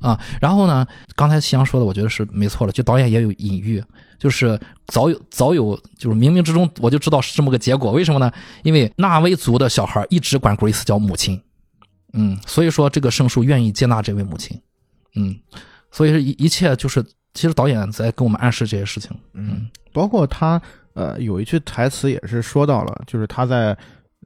[0.00, 0.18] 啊。
[0.40, 3.82] 然后呢，刚才夕阳说的，我觉得是没错了，就导演也有隐喻，
[4.18, 8.30] 就是早有早有就是冥冥之中我就知道是这么个结果，为什么呢？
[8.62, 11.40] 因为纳威族的小孩一直管 Grace 叫母亲，
[12.12, 14.60] 嗯，所以说这个圣树愿意接纳这位母亲，
[15.16, 15.36] 嗯，
[15.90, 17.04] 所以是一一切就是
[17.34, 20.60] 其实导演在跟我们暗示这些事情，嗯，包括他
[20.94, 23.76] 呃有一句台词也是说到了，就是他在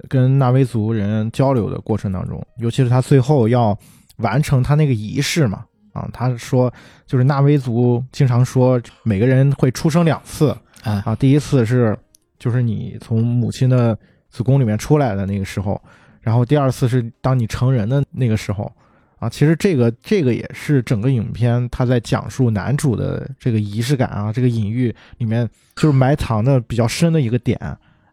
[0.09, 3.77] 跟纳威族人交流的过程当中，尤其是他最后要
[4.19, 6.73] 完成他那个仪式嘛，啊，他说
[7.07, 10.55] 就是纳威族经常说每个人会出生两次。
[10.83, 11.99] 哎，啊，第一次是
[12.39, 13.99] 就是你从母亲的
[14.29, 15.81] 子宫里面出来的那个时候，
[16.21, 18.71] 然后第二次是当你成人的那个时候。
[19.19, 27.59] 啊，其实这个这个也是整个影片他在讲述男主的这个仪式感啊，这个隐喻里面就是埋藏的比较深的一个点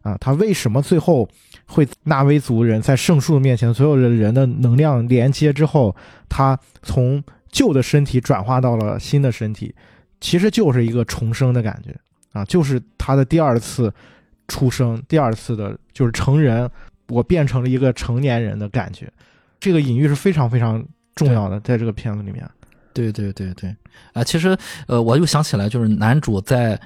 [0.02, 0.16] 啊。
[0.20, 1.28] 他为什么最后
[1.66, 5.94] 会纳威族人在圣树面前，所有的人的能量连接之后，
[6.28, 9.74] 他从旧的身体转化到了新的身体，
[10.20, 11.94] 其实就是一个重生的感觉
[12.32, 13.92] 啊，就是他的第二次
[14.48, 16.68] 出生，第二次的就是成人，
[17.08, 19.08] 我变成了一个成年人的感觉。
[19.58, 20.84] 这个隐喻是非常非常
[21.16, 22.48] 重要的，在这个片子里面。
[22.92, 23.76] 对对对对，
[24.14, 24.56] 啊、其实
[24.86, 26.80] 呃，我又想起来，就是男主在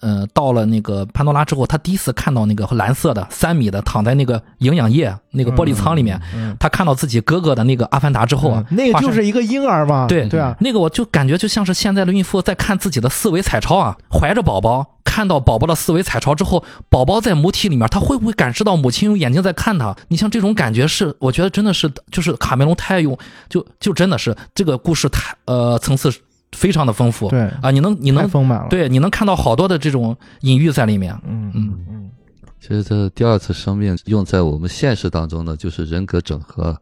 [0.00, 14.86] 呃到了那个潘多拉之后，他第一次看到那个蓝色的三米的躺在那个营养液那个玻璃舱里面，嗯，他看到自己哥哥的那个阿凡达之后啊，嗯那个就是一个婴儿嘛，对对啊，那个我就感觉就像是现在的孕妇在看自己的四维彩超啊，怀着宝宝。
[15.04, 19.96] 看到宝宝的四维彩超之后，宝宝在母体里面，他会不会感知到母亲用眼睛在看他？
[20.08, 23.16] 你像这种感觉是，我觉得真的是，就是卡梅隆太用，
[23.48, 26.12] 就就真的是这个故事太呃层次
[26.52, 31.84] 非常的丰富，对啊，你能你能丰满了，，对你能看到好多的这种隐喻在里面，嗯嗯。
[31.88, 32.10] 嗯
[32.58, 36.76] 其实这第二次生命用在我们现实当中呢，就是人格整合，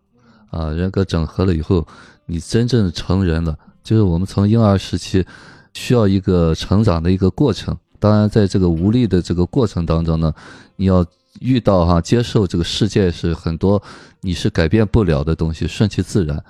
[0.50, 1.86] 啊，人格整合了以后，
[2.24, 5.26] 你真正成人了，就是我们从婴儿时期
[5.74, 7.76] 需要一个成长的一个过程。
[7.98, 10.32] 当然，在这个无力的这个过程当中呢，
[10.76, 11.04] 你要
[11.40, 13.82] 遇到哈、接受这个世界是很多
[14.22, 16.42] 你是改变不了的东西，顺其自然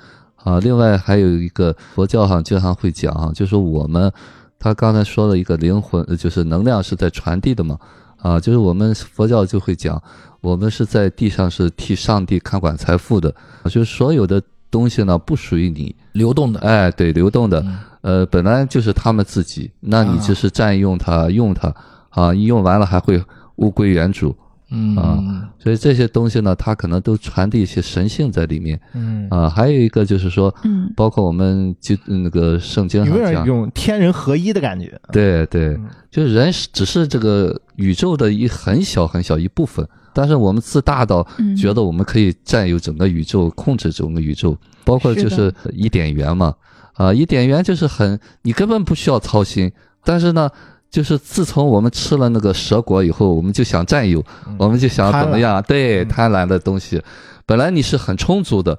[0.44, 0.60] 啊。
[0.60, 4.12] 另外还有一个佛教哈经常会讲哈，就是我们
[4.58, 7.76] 他刚才说了一个灵魂，呃就是能量是在传递的嘛
[8.18, 10.00] 啊，就是我们佛教就会讲，
[10.40, 14.40] 我们是在地上是替上帝看管财富的，啊就是所有的
[14.70, 21.74] 东西呢不属于你，流动的，哎，对，流动的，嗯呃，本来就是他们自己，那你就是占用它、用它
[22.10, 23.22] 啊，一用完了还会
[23.56, 24.34] 物归原主，
[24.74, 24.96] 嗯。
[24.96, 28.78] 啊所以这些东西呢，它可能都传递一些神性在里面。
[28.92, 29.48] 嗯，啊。
[29.48, 30.92] 还有一个就是说，嗯。
[30.94, 35.00] 包括我们就那个圣经上讲，点有天人合一的感觉。
[35.10, 35.68] 对对。
[35.68, 44.54] 嗯，就是人只是这个宇宙的一很小很小一部分，但是我们自大到嗯，觉得我们可以占有整个宇宙，控制整个宇宙，
[44.84, 46.54] 包括就是是伊甸园嘛，
[46.92, 49.72] 啊，伊甸园就是很你根本不需要操心，
[50.04, 50.50] 但是呢，
[50.94, 57.02] 就是自从我们吃了那个蛇果以后，我们就想占有，嗯我们就想怎么样，对嗯贪婪的东西，
[57.44, 58.78] 本来你是很充足的。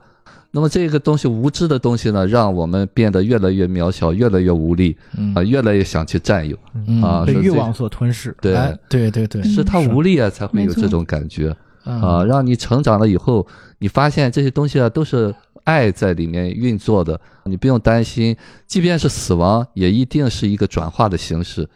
[0.51, 6.57] 那么这个东西无知的东西呢，让我们变得越来越渺小，越来越无力嗯啊，越来越想去占有
[6.88, 8.34] 嗯啊，被欲望所吞噬。
[8.39, 11.53] 对，哎对对对，是他无力啊，才会有这种感觉。
[11.84, 13.45] 嗯啊，让你成长了以后，
[13.80, 15.36] 你发现这些东西啊都是
[15.66, 18.34] 爱在里面运作的，你不用担心，
[18.66, 21.68] 即便是死亡，也一定是一个转化的形式。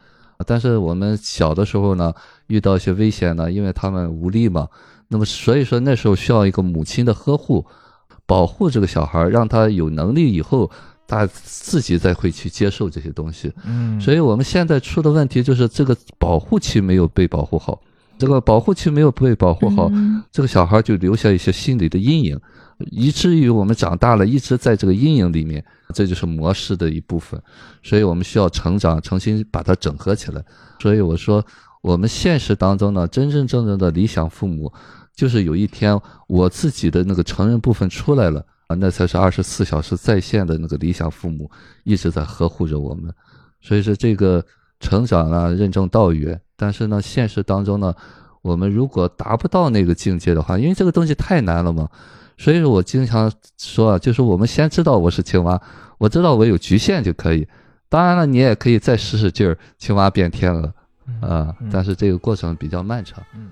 [0.47, 2.13] 但是我们小的时候呢，
[2.47, 4.67] 遇到一些危险呢，因为他们无力嘛，
[5.09, 7.65] 那么所以说那时候需要一个母亲的呵护，
[8.25, 10.71] 保护这个小孩，让他有能力以后，
[11.07, 13.51] 他自己再会去接受这些东西。
[13.65, 17.81] 嗯，所以我们现在出的问题就是这个保护期没有被保护好，
[18.17, 20.23] 这个保护期没有被保护好，嗯。
[20.31, 22.39] 这个小孩就留下一些心理的阴影，
[22.91, 25.63] 以至于我们长大了一直在这个阴影里面，
[25.93, 27.41] 这就是模式的一部分。
[27.83, 30.43] 所以我们需要成长，重新把它整合起来。
[30.79, 31.45] 所以我说，
[31.81, 34.71] 我们现实当中呢，真真正正的理想父母，
[35.13, 41.49] 就是有一天我自己的那个成人部分出来了啊，那才是二十四小时在线的那个理想父母，
[41.83, 43.13] 一直在呵护着我们。
[43.61, 44.45] 所以说这个
[44.79, 46.39] 成长啊，任重道远。
[46.55, 47.93] 但是呢，现实当中呢，
[48.41, 51.89] 我们如果达不到那个境界的话，因为这个东西太难了嘛，
[52.39, 55.61] 所以说我经常说啊，就是我们先知道我是青蛙，
[55.97, 57.45] 我知道我有局限就可以。
[57.89, 60.73] 当然了，你也可以再使使劲儿，青蛙变天鹅
[61.19, 63.21] 啊、嗯但是这个过程比较漫长。
[63.35, 63.51] 嗯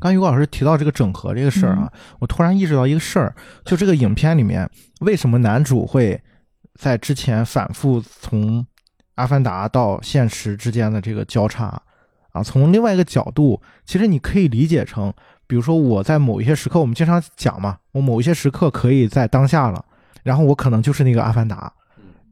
[0.00, 4.68] 刚于果老师提到这个整合这个事儿啊，我突然意识到一个事儿，就这个影片里面，
[5.00, 6.20] 为什么男主会
[6.74, 8.64] 在之前反复从
[9.14, 11.80] 阿凡达到现实之间的这个交叉
[12.32, 12.42] 啊？
[12.42, 15.12] 从另外一个角度，其实你可以理解成，
[15.46, 19.84] 比如说我在某一些时刻，我们经常讲嘛，我某一些时刻可以在当下了，
[20.22, 21.72] 然后我可能就是那个阿凡达，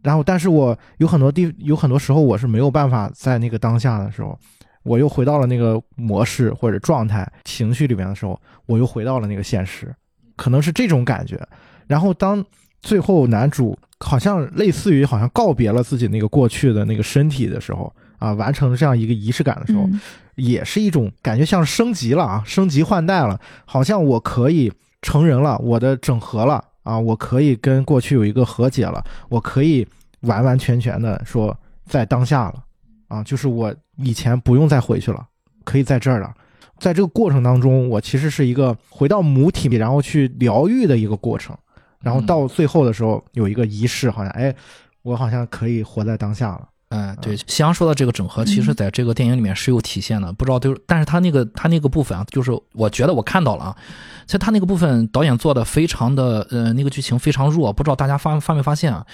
[0.03, 4.38] 然后但是我有很多地有很多时候我是没有办法在那个当下的时候。
[4.87, 9.95] 我又回到了那个模式或者状态、情绪里面的时候，我又回到了那个现实，
[10.37, 11.39] 可能是这种感觉。
[11.87, 12.45] 然后当
[12.80, 20.01] 最后男主好像类似于好像告别了自己那个过去的那个身体的时候啊，完成了这样一个仪式感的时候，嗯。
[20.37, 24.70] 也是一种感觉，像是升级了啊，升级换代了，好像我可以
[25.01, 29.89] 成人了，我的整合了啊，我可以跟过去有一个和解了，我可以
[30.20, 32.62] 完完全全的说在当下了
[33.09, 35.26] 啊，就是我以前不用再回去了，
[35.64, 36.34] 可以在这儿了。
[36.78, 41.57] 在这个过程当中，我其实是一个回到母体，然后去疗愈的一个过程，
[42.00, 44.54] 然后到最后的时候有一个仪式，好像哎，
[45.02, 46.68] 我好像可以活在当下了。
[46.97, 53.76] 哎，对，夕阳说的这个整合，其实在这个电影里面是有体现的，不知道就是，但是他那个他那个部分啊，就是我觉得我看到了啊，
[54.26, 59.05] 其实他那个部分导演做的非常的，呃，那个剧情非常弱，不知道大家发发没发现啊？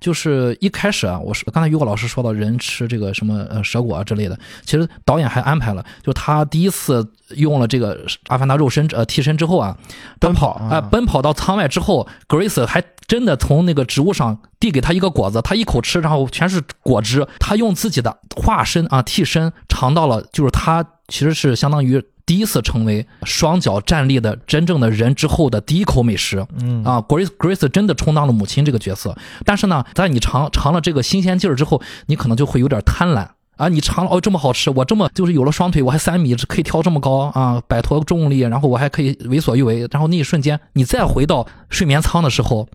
[0.00, 9.76] 就是一开始啊，我是刚才于果老师说到人吃这个什么呃蛇果啊之类的，其实导演还安排了，就他第一次用了这个阿凡达肉身呃替身之后啊，
[10.18, 10.80] 奔跑啊、啊。
[10.80, 17.26] 奔跑到舱外之后，Grace 还真的从那个植物上递给他一个果子，他一口吃，然后全是果汁。
[17.40, 26.46] 他用自己的化身啊替身尝到了，就是他其实是相当于第一次成为双脚站立的真正的人之后的第一口美食。
[26.60, 33.26] 嗯啊，Grace Grace 真的充当了母亲这个角色，但是呢，在你尝尝了这个新鲜劲儿之后，你可能就会有点贪婪。
[33.56, 42.68] 啊，你尝了哦，这么好吃，我这么就是有了双腿，我还三米，可以跳这么高啊，摆脱重力，然后我还可以为所欲为，然后那一瞬间，你再回到睡眠舱的时候，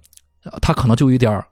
[0.43, 1.45] 呃他可能就有点儿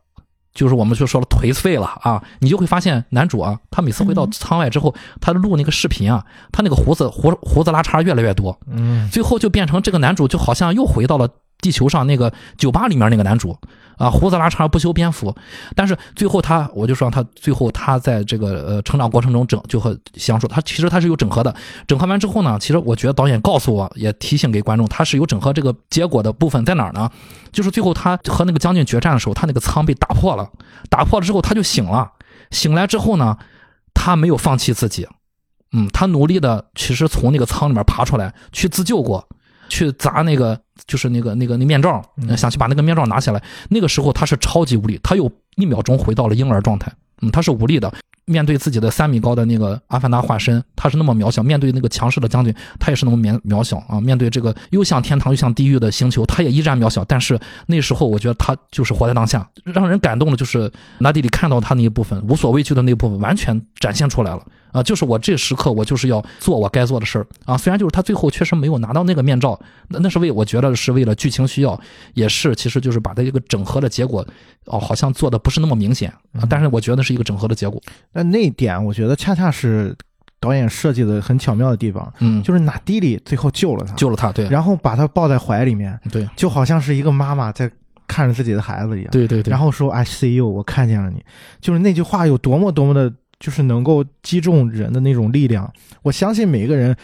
[0.55, 4.31] 就是我们就说了颓废了啊，你就会发现男主啊，他每次回到嗯。
[4.31, 11.29] 舱外之后，他录那个视频啊，他那个胡子胡胡子拉碴越来越多，嗯，最后就变成这个男主就好像又回到了
[11.61, 13.57] 地球上那个酒吧里面那个男主
[13.97, 15.33] 啊，胡子拉碴不修边幅，
[15.73, 21.55] 但是最后他我就说他最后他在这个呃成长过程中整就和相处，他其实他是有整合的，
[21.87, 27.09] 整合完之后呢，其实我觉得导演告诉我也提醒给观众，他是有整合这个结果的部分在哪儿呢？
[27.53, 30.49] 就是最后他和那个将军决战的时候，他那个舱被打破了，
[30.89, 32.11] 打破了之后他就醒了，
[32.51, 33.37] 醒来之后呢，
[33.93, 35.07] 他没有放弃自己，
[35.71, 39.25] 嗯，他努力的其实从那个舱里面爬出来去自救过，
[39.69, 43.41] 去砸那个就是那个那个那面罩，嗯想去把那个面罩拿下来。
[43.69, 47.91] 那个时候他是超级无力，他有一秒钟回到了婴儿状态，嗯，他是无力的。
[48.27, 54.01] 面对自己的三米高的那个阿凡达化身，他是那么渺小；面对那个强势的将军，他也是那么渺渺小啊！
[54.01, 57.05] 面对这个又像天堂又像地狱的星球，他也依然渺小。
[57.05, 64.43] 但是那时候，我觉得他就是活在当下，让人感动的就是纳迪里看到他那一部分无所畏惧的那一部分，完全展现出来了
[64.75, 64.83] 啊！
[64.83, 67.55] 就是我这时刻，我就是要做我该做的事儿啊！
[67.57, 69.57] 虽然就是他最后确实没有拿到那个面罩，
[69.87, 71.79] 那那是为我觉得是为了剧情需要，
[72.13, 74.25] 也是其实就是把它一个整合的结果
[74.65, 77.81] 哦，好像做的不是那么明显啊，但是我觉得是一个整合的结果。
[78.11, 79.95] 那那一点我觉得恰恰是
[80.41, 87.71] 导演设计的很巧妙的地方，嗯，就是纳迪里最后救了他，救了他，对然后把他抱在怀里面，对就好像是一个妈妈在
[88.07, 89.09] 看着自己的孩子一样。
[89.11, 91.23] 对对对，然后说 “I see you”，我看见了你，
[91.59, 95.71] 就是那句话有多么多么的，就是能够击中人的那种力量。
[96.01, 96.95] 我相信每一个人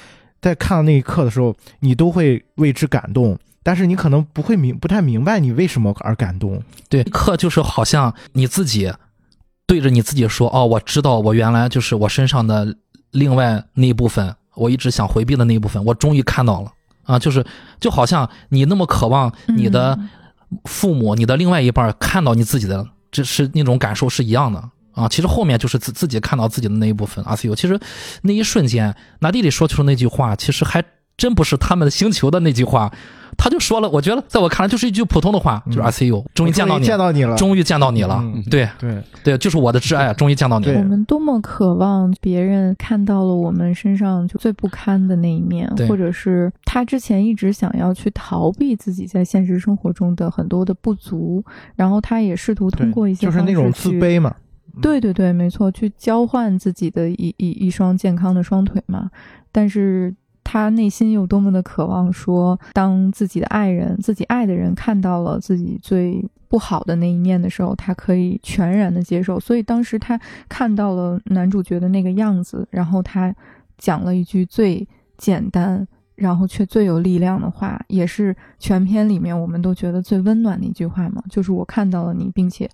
[0.41, 6.62] 在看到那一刻的时候，你都会为之感动，但是你可能不会明不太明白你为什么而感动。
[6.90, 8.91] 对，刻就是好像你自己
[9.66, 12.76] 对着你自己说：“哦，我知道，我原来就是我身上的
[13.12, 16.72] 另外那一部分，我一直想回避的那一部分，我终于看到了
[17.03, 17.18] 啊！
[17.20, 17.45] 就是
[17.80, 20.10] 就好像你那么渴望你的嗯
[20.66, 24.62] 父母、你的另外一半看到你自己的，这是那种感受是一样的
[24.93, 25.07] 啊。
[25.07, 27.23] 其实后面就是自自己看到自己的那一部分。
[27.26, 27.80] 阿 C U，其实
[28.23, 30.84] 那一瞬间，纳蒂里说出那句话，其实还
[31.18, 32.91] 真不是他们的星球的那句话，
[33.38, 40.80] 他就说了，我觉得在我看来就是一句普通的话，就是嗯阿 C U，终于见到你，见到你了，终于见到你了，嗯对对，对，就是我的挚爱，终于见到你了。
[40.80, 51.43] 我们多么渴望别人看到了我们身上就最不堪的那一面，或者是他之前一直想要去逃避自己在现实生活中的很多的不足，
[51.76, 54.34] 然后他也试图通过一些就是那种自卑嘛。
[54.80, 59.10] 对对对，没错，去交换自己的一一一双健康的双腿嘛。
[59.52, 69.39] 但是他内心又多么的渴望说，当自己的爱人、自己爱的人看到了自己最不好的那一面的时候，他可以全然的接受。
[69.39, 73.35] 所以当时他看到了男主角的那个样子，然后他
[73.77, 74.88] 讲了一句最
[75.18, 75.88] 简单。
[76.15, 82.69] 然后却最有力量的话，也是全片里面我们都觉得最温暖的一句话嘛，就是我看到了你，并且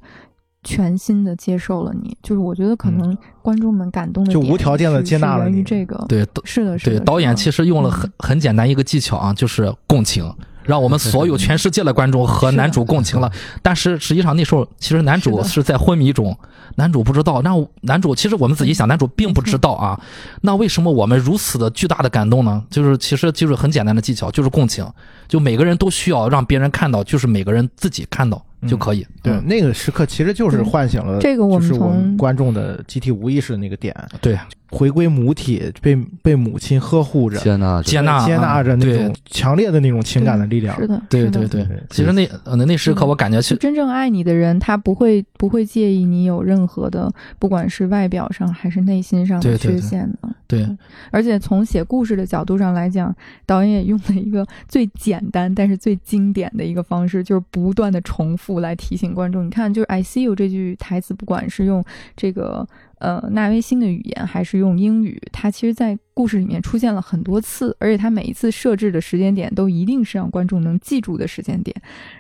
[0.76, 2.15] 全新的接受了你。
[2.22, 7.06] 就是我觉得可能观众们感动的就无条件地是是源于接纳了你这个，对是的，是对，的。
[7.06, 10.31] 导演其实用了很很简单一个技巧啊，就是共情，
[10.64, 13.31] 让我们所有全世界的观众和男主共情了。
[13.61, 16.38] 但是实际上那时候，其实男主是在昏迷中，
[16.76, 17.41] 男主不知道。
[17.41, 19.99] 那男主其实我们仔细想，男主并不知道啊。
[20.41, 22.64] 那为什么我们如此的巨大的感动呢？
[22.69, 24.85] 就是其实就是很简单的技巧，就是共情。
[25.27, 29.06] 就每个人都需要让别人看到，就是每个人自己看到就可以。
[29.22, 34.38] 对，嗯那个时刻其实就是唤醒了这个我们就是我们从观众的集体无意识的那个点，对，
[34.69, 40.76] 回归母体，被被母亲呵护着，接纳接纳接纳着那种强烈的那种情感的力量。
[40.80, 41.84] 是的，对对对对。
[41.89, 50.30] 其实那那那时刻我感觉就是真正爱你的人，他不会不会介意你有任何的，不管是外表上还是内心上的对对对缺陷的。
[50.48, 50.65] 对
[51.11, 53.14] 而且从写故事的角度上来讲，
[53.45, 59.45] 导演也用了一个最简单但是最经典的一个方式，就是不断的重复来提醒观众。
[59.45, 61.84] 你看，就是 “I see you” 这句台词，不管是用
[62.15, 62.65] 这个
[62.99, 71.76] 呃纳威星的语言，还是用英语，它其实在故事里面出现了很多次，而且它每一次设置的时间点都一定是让观众能记住的时间点。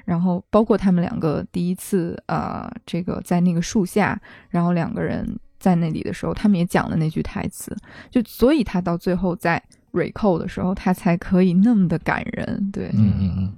[0.05, 5.27] 然后包括他们两个第一次呃，这个在那个树下，然后两个人
[5.59, 7.75] 在那里的时候，他们也讲了那句台词，
[8.11, 12.69] 就所以他到最后在 recall 的时候，他才可以那么的感人。
[12.71, 13.53] 对，嗯嗯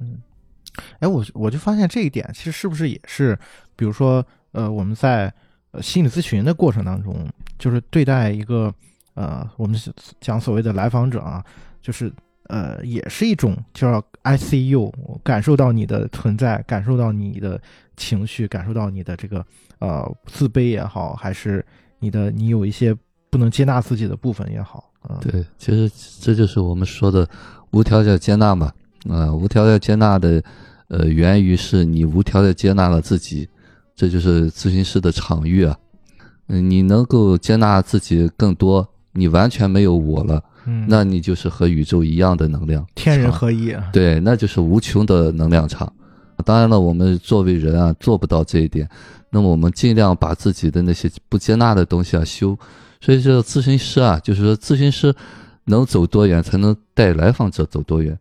[0.00, 0.18] 嗯，
[0.98, 3.38] 哎，我我就发现这一点，其实是不是也是，
[3.76, 5.32] 比如说，呃，我们在
[5.82, 7.16] 心理咨询的过程当中，
[7.58, 8.72] 就是对待一个
[9.14, 9.78] 呃，我们
[10.20, 11.44] 讲所谓的来访者啊，
[11.80, 12.12] 就是
[12.48, 14.92] 呃，也是一种叫 I see you，
[15.22, 17.60] 感受到你的存在，感受到你的
[17.96, 19.44] 情绪，感受到你的这个
[19.78, 21.64] 呃自卑也好，还是
[21.98, 22.96] 你的你有一些
[23.30, 25.90] 不能接纳自己的部分也好，啊，对，其实
[26.20, 27.28] 这就是我们说的
[27.70, 28.72] 无条件接纳嘛。
[29.06, 30.42] 啊、无条件接纳的，
[30.88, 33.46] 呃，源于是你无条件接纳了自己，
[33.94, 35.76] 这就是咨询师的场域啊。
[36.48, 45.90] 嗯，你能够接纳自己更多，你完全没有我了，嗯，那你就是和宇宙一样的能量，天人合一啊，对，那就是无穷的能量场。
[46.44, 48.86] 当然了，我们作为人啊，做不到这一点，
[49.30, 52.58] 那么我们尽量把自己的那些不接纳的东西啊修。
[53.00, 55.14] 所以说，咨询师啊，就是说咨询师
[55.64, 58.18] 能走多远，才能带来访者走多远。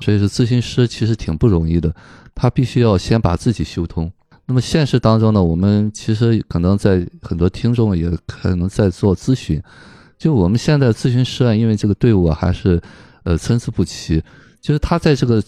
[0.00, 1.94] 所以说，咨询师其实挺不容易的，
[2.34, 4.10] 他必须要先把自己修通。
[4.48, 9.60] 那么现实当中呢，我们其实可能在很多听众也可能在做咨询，
[10.16, 12.80] 就我们现在咨询师啊，因为这个队伍啊还是
[13.24, 14.22] 呃参差不齐，
[14.60, 15.42] 就是他在这个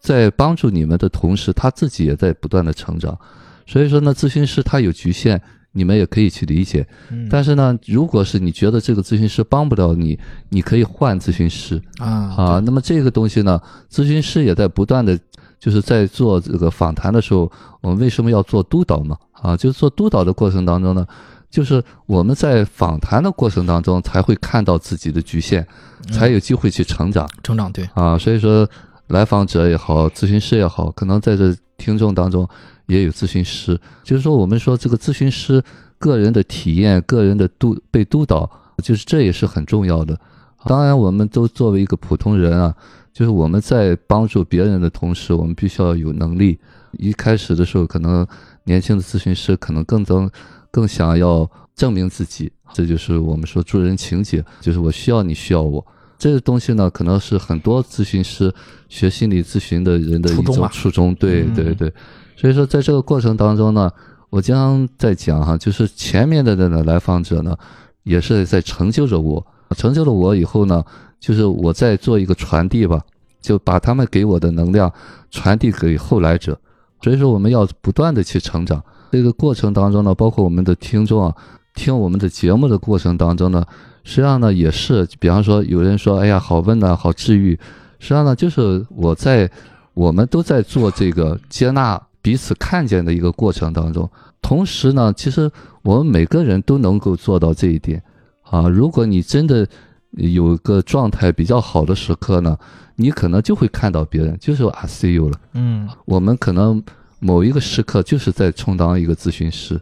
[0.00, 3.18] 在帮助你们的同时，他自己也在不断的成长。
[3.66, 5.42] 所以说呢，咨询师他有局限，
[5.72, 6.86] 你们也可以去理解。
[7.10, 11.82] 嗯但是呢，如果是你觉得这个咨询师帮不了你，你可以换咨询师。
[11.98, 12.06] 啊
[12.36, 13.60] 啊，那么这个东西呢，
[13.90, 15.18] 咨询师也在不断的，
[15.58, 19.16] 就是在做这个访谈的时候，我们为什么要做督导嘛？
[19.32, 21.06] 啊，就是做督导的过程当中呢，
[21.50, 25.66] 就是我们在访谈的过程当中才会看到自己的局限，
[26.10, 28.18] 才有机会去成长成长对，啊。
[28.18, 28.68] 所以说，
[29.08, 32.48] 来访者也好，咨询师也好，可能在这听众当中
[32.86, 35.62] 也有咨询师，就是说我们说这个咨询师
[35.98, 38.50] 个人的体验、个人的督被督导，
[38.82, 40.18] 就是这也是很重要的。
[40.64, 42.74] 当然，我们都作为一个普通人啊，
[43.18, 46.56] 就是我们在帮助别人的同时，我们必须要有能力。
[46.92, 48.24] 一开始的时候，可能
[48.62, 50.30] 年轻的咨询师可能更增
[50.70, 55.84] 更想要证明自己，这就是我们说助人情节，就是我需要你需要我。
[56.16, 58.54] 这个东西呢，可能是很多咨询师
[58.88, 61.12] 学心理咨询的人的一初衷吧种初衷。
[61.16, 61.92] 对嗯对对，
[62.36, 63.90] 所以说在这个过程当中呢，
[64.30, 67.58] 我经常在讲哈，就是前面的那个来访者呢，
[68.04, 69.44] 也是在成就着我，
[69.76, 70.84] 成就了我以后呢，
[71.20, 73.00] 就是我在做一个传递吧，
[73.40, 74.92] 就把他们给我的能量
[75.30, 76.58] 传递给后来者。
[77.02, 78.82] 所以说，我们要不断的去成长。
[79.12, 81.34] 这个过程当中呢，包括我们的听众啊，
[81.74, 83.64] 听我们的节目的过程当中呢，
[84.04, 87.58] 实际上呢也是，比方说有人说，哎呀，好温暖，好治愈。
[87.98, 89.50] 实际上呢，就是我在
[89.94, 94.08] 我们都在做这个接纳彼此看见的一个过程当中。
[94.42, 95.50] 同时呢，其实
[95.82, 98.02] 我们每个人都能够做到这一点
[98.42, 98.68] 啊。
[98.68, 99.66] 如果你真的
[100.12, 102.56] 有个状态比较好的时刻呢，
[102.96, 105.38] 你可能就会看到别人，就是 I see you 了。
[105.54, 106.82] 嗯我们可能
[107.18, 109.80] 某一个时刻就是在充当一个咨询师。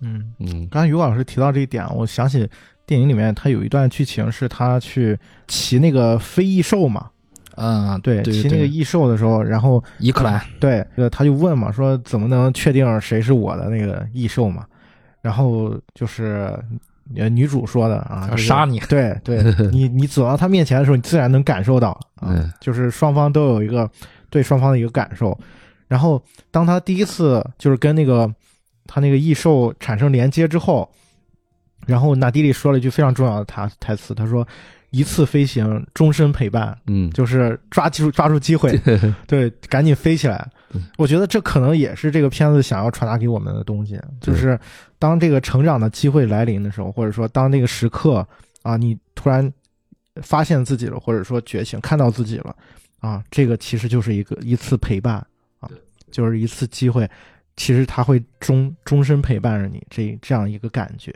[0.00, 0.32] 嗯。
[0.38, 2.48] 嗯刚才于老师提到这一点，我想起
[2.84, 7.08] 电影里面他有一段剧情是他去骑那个飞翼兽嘛，
[7.56, 14.66] 嗯，对，骑那个异兽的时候，然后伊克兰，对，呃，他就问嘛，说怎么能确定谁是我的那个异兽嘛？
[15.20, 16.52] 然后就是
[17.16, 23.88] 呃女主说的啊，杀你，对对， 你你走到他面前的时候，你自然能感受到啊嗯，就是双方都有一个
[24.30, 25.38] 对双方的一个感受。
[25.88, 28.32] 然后当他第一次就是跟那个
[28.86, 30.90] 他那个异兽产生连接之后，
[31.86, 34.46] 然后纳迪里说了一句非常重要的台台词，他说
[34.92, 38.80] ：“一次飞行，终身陪伴。”嗯，就是抓住抓住机会，
[39.26, 40.48] 对，赶紧飞起来。
[40.96, 44.58] 我觉得这可能也是这个片子想要传达给我们的东西，就是
[44.98, 48.26] 当这个成长的机会来临的时候，或者说当那个时刻
[48.62, 49.52] 啊，你突然
[50.22, 52.56] 发现自己了，或者说觉醒，看到自己了
[53.00, 55.16] 啊，这个其实就是一个一次陪伴
[55.60, 55.68] 啊，
[56.10, 57.06] 就是一次机会，
[57.56, 61.12] 其实他会终终身陪伴着你，这这样一个感觉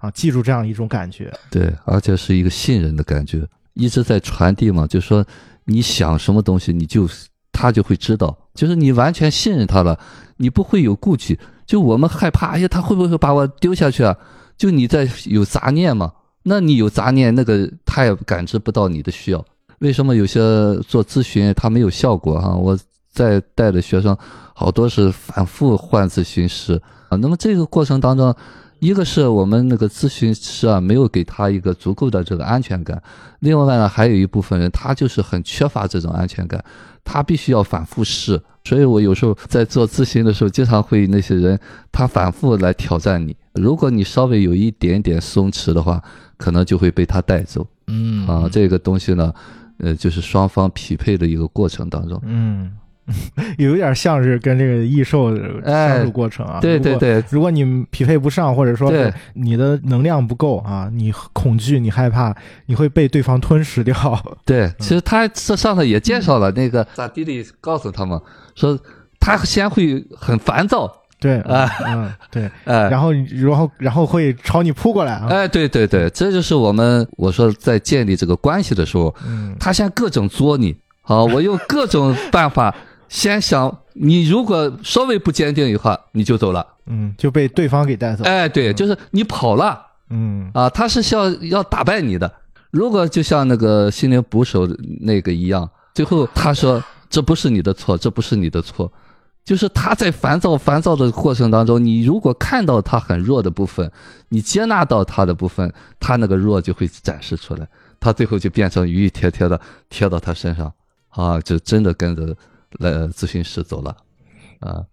[0.00, 5.24] 啊，记住这样一种感觉，对，而且是一个信任的感觉，一直在传递嘛，就说
[5.66, 7.08] 你想什么东西，你就
[7.52, 9.98] 他就会知道，就是你完全信任他了，
[10.38, 11.38] 你不会有顾忌。
[11.66, 14.16] 就我们害怕，哎呀，他会不会把我丢下去啊？
[14.56, 16.12] 就你在有杂念嘛？
[16.42, 19.44] 那你有杂念，那个他也感知不到你的需要。
[19.78, 20.40] 为什么有些
[20.88, 22.78] 做咨询他没有效果哈、我
[23.12, 24.16] 在带的学生
[24.54, 27.16] 好多是反复换咨询师啊。
[27.16, 28.34] 那么这个过程当中，
[28.80, 32.98] 一个是我们那个咨询师啊，没有给他一个足够的这个安全感；
[33.40, 36.64] 另外呢，还有一部分人他就是很缺乏这种安全感，
[37.04, 38.40] 他必须要反复试。
[38.64, 41.58] 所以我有时候在做咨询的时候，经常会那些人
[41.92, 46.02] 他反复来挑战你，如果你稍微有一点点松弛的话，
[46.36, 48.48] 可能就会被他带走嗯啊。
[48.50, 49.32] 这个东西呢，
[49.78, 52.20] 呃，就是双方匹配的一个过程当中。
[52.24, 52.70] 嗯，
[53.58, 55.34] 有点像是跟这个异兽
[55.64, 57.22] 相处过程啊，对对对。
[57.30, 58.92] 如果你匹配不上，或者说
[59.34, 62.34] 你的能量不够啊，你恐惧、你害怕，
[62.66, 63.94] 你会被对方吞噬掉。
[64.44, 68.20] 对，其实他这上头也介绍了那个咋地里告诉他们
[68.54, 68.78] 说，
[69.18, 71.68] 他先会很烦躁，对，啊。
[71.86, 79.54] 嗯，对， 哎，然后然后然后会朝你扑过来啊，哎，对对对，这就是我们我说在建立这个关系的时候，嗯。
[79.58, 82.74] 他先各种作你，好，我用各种办法
[83.10, 86.64] 先想你如果稍微不坚定的话，你就走了。
[86.86, 88.24] 嗯，就被对方给带走。
[88.24, 89.78] 哎，对，就是你跑了
[90.08, 92.32] 嗯啊，他是想要打败你的。
[92.70, 94.66] 如果就像那个心灵捕手
[95.00, 98.90] 那个一样，最后他说这不是你的错，这不是你的错，
[99.44, 103.90] 就是他在烦躁烦躁的过程当中，你如果看到他很弱的部分，
[104.28, 107.66] 你接纳到他的部分，他那个弱就会展示出来，
[107.98, 110.72] 他最后就变成鱼鱼贴贴的贴到他身上
[111.08, 112.36] 啊，就真的跟着
[112.78, 113.96] 来咨询师走了
[114.60, 114.84] 啊。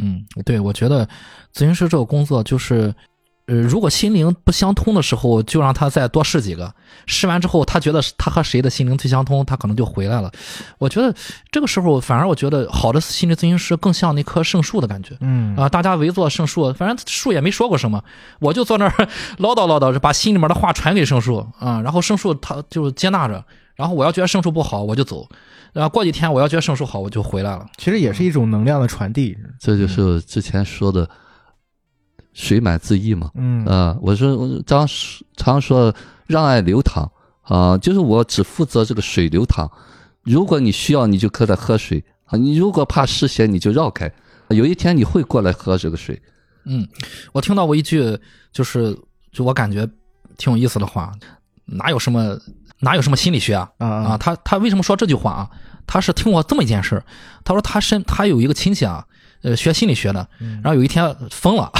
[0.00, 1.04] 嗯，对，我觉得
[1.52, 2.94] 咨询师这个工作就是，
[3.46, 6.72] 呃，如果心灵不相通的时候，就让他再多试几个，
[7.06, 10.30] 试完之后，他觉得他和谁的心灵最相通，他可能就回来了。
[10.78, 11.12] 我觉得
[11.50, 15.16] 这个时候，反而我觉得好的心理咨询师更像那棵圣树的感觉。
[15.20, 18.04] 嗯啊，大家围坐圣树，反正树也没说过什么，
[18.38, 19.08] 我就坐那儿
[19.38, 23.44] 唠叨唠叨，把心里面的话传给圣树啊，然后圣树他就接纳着，
[23.78, 25.28] 然后我要觉得胜数不好，我就走，
[25.72, 27.64] 然后过几天我要觉得胜数好，我就回来了。
[27.76, 29.38] 其实也是一种能量的传递。
[29.60, 31.08] 这就是之前说的
[32.32, 33.30] 水满自溢嘛。
[33.36, 34.84] 嗯啊、我说我常
[35.36, 35.94] 常说
[36.26, 37.08] 让爱流淌
[37.42, 39.70] 啊、就是我只负责这个水流淌。
[40.22, 44.12] 如果你需要，你就可在喝水啊；你如果怕湿邪，你就绕开。
[44.48, 46.20] 有一天你会过来喝这个水。
[46.64, 46.84] 嗯，
[47.32, 48.18] 我听到过一句，
[48.52, 48.98] 就是
[49.30, 49.88] 就我感觉
[50.36, 51.12] 挺有意思的话，
[51.64, 52.36] 哪有什么
[52.80, 54.16] 哪有什么心理学啊啊啊？
[54.18, 55.50] 他他为什么说这句话啊？
[55.86, 57.04] 他是听过这么一件事儿
[57.44, 59.04] 他说他身他有一个亲戚啊，
[59.42, 60.28] 呃，学心理学的，
[60.62, 61.72] 然后有一天疯了，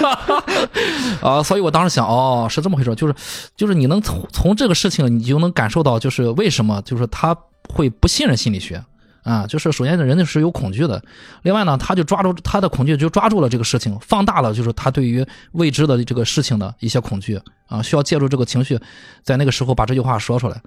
[1.20, 3.14] 啊，所以我当时想，哦，是这么回事，就是
[3.56, 7.36] 就是你能从从这个事情，你就能感受到，就是为什么就是他
[7.68, 8.82] 会不信任心理学。
[9.22, 11.02] 啊，就是首先人家是有恐惧的，
[11.42, 18.80] 另外呢，他就抓住他的恐惧，就抓住了这个事情，放大了就是他对于未知的这个事情的一些恐惧啊，需要借助这个情绪，
[19.22, 20.60] 在那个时候把这句话说出来。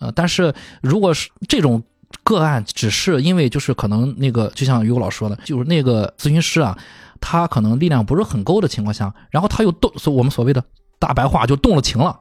[0.00, 1.82] 呃，但是如果是这种
[2.24, 6.76] 个案，只是因为就是可能那个，就像于老说的，就是那个咨询师啊，
[7.20, 10.64] 他可能力量不是很够的情况下，然后他又动，所我们所谓的
[10.98, 12.18] 大白话就动了情了。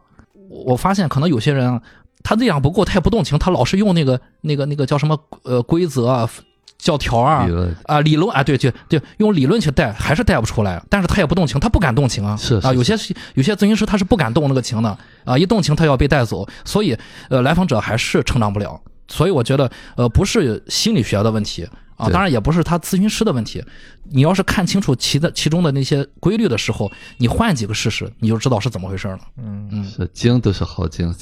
[0.49, 1.81] 我我发现可能有些人啊。
[2.23, 6.29] 他力量不够，他也不动情，他老是用那个那个那个叫什么呃规则啊、
[6.77, 7.75] 教条啊理论。
[7.85, 12.93] 啊理论啊，对对对，用理论去带还是带不出来，但是他也不动情，他不敢动情啊，啊，是啊有些
[13.35, 16.97] 有些咨询师他是不敢动那个情的啊，一动情他要被带走，所以
[17.29, 21.67] 呃来访者还是成长不了，所以我觉得呃不是心理学的问题
[21.99, 23.63] 啊，当然也不是他咨询师的问题，
[24.05, 29.19] 你要是看清楚其的其中的那些规律的时候，你换几个试试，你就知道是怎么回事了。
[29.37, 29.69] 嗯。
[29.71, 29.83] 嗯。
[29.83, 31.13] 是精都是好精，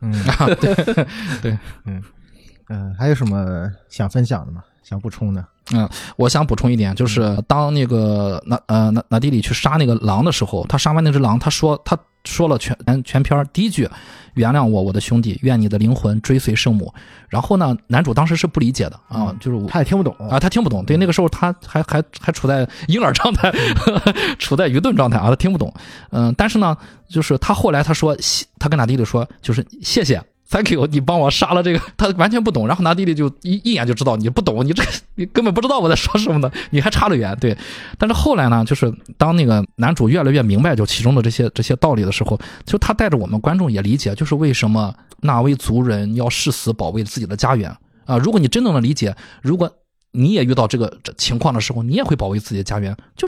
[0.00, 0.12] 嗯。
[0.38, 0.74] 啊，对。
[1.40, 1.58] 对。
[2.68, 4.62] 嗯，还有什么想分享的吗？
[4.82, 5.44] 想补充的？
[5.72, 13.88] 嗯我想补充一点，就是当那个拿呃拿拿迪里去杀那个狼的时候，他杀完那只狼，他说他说了全全篇第一句，
[14.34, 16.92] 原谅我，我的兄弟，愿你的灵魂追随圣母。
[17.28, 20.84] 然后呢，男主当时是不理解的啊嗯，就是他也听不懂啊，他听不懂。
[20.84, 23.52] 对，那个时候他还还还处在婴儿状态，
[24.40, 25.72] 处在愚钝状态啊，他听不懂。
[26.10, 26.76] 嗯，但是呢，
[27.08, 28.16] 就是他后来他说，
[28.58, 30.20] 他跟拿迪里说，就是谢谢。
[30.52, 32.68] Thank you，你帮我杀了这个，他完全不懂。
[32.68, 34.82] 然后拿弟弟就一一眼就知道你不懂，你这
[35.14, 37.34] 你根本不知道我在说什么呢，你还差得远。
[37.40, 37.56] 对，
[37.96, 47.74] 但是后来呢，就是当那个男主越来越明白就其中的这些这些道理的时候，就他带着我们观众也理解，就是为什么那威族人要誓死保卫自己的家园
[48.04, 48.18] 啊。
[48.18, 49.74] 如果你真正的理解，如果
[50.10, 53.26] 你也遇到这个情况的时候，你也会保卫自己的家园，就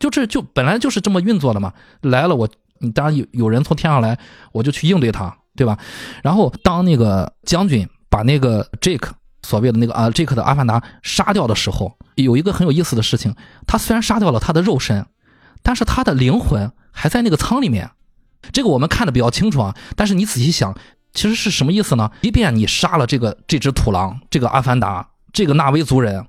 [0.00, 1.72] 就这就本来就是这么运作的嘛。
[2.00, 2.48] 来了我，
[2.80, 4.18] 你当然有有人从天上来，
[4.50, 5.76] 我就去应对他，对吧？
[6.22, 9.10] 然后当那个将军把那个 Jake
[9.42, 13.34] 所谓的那个啊 Jake 的阿凡达杀掉的时候，有一个很有意思的事情，
[13.66, 15.04] 他虽然杀掉了他的肉身，
[15.62, 17.90] 但是他的灵魂还在那个舱里面。
[18.52, 20.72] 这个我们看的比较清楚啊，但是你仔细想，
[21.12, 22.08] 其实是什么意思呢？
[22.22, 26.24] 即便你杀了这个这只土狼，这个阿凡达，这个纳威族人，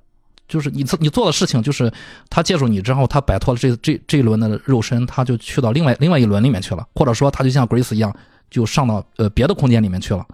[0.47, 1.93] 就是你做你做的事情，就是
[2.30, 8.14] 他借助你之后，他摆脱了这这这一轮的肉身，他就去到另外另外一轮里面去了，或者说他就像 Grace 一样，
[8.49, 10.26] 就上到呃别的空间里面去了。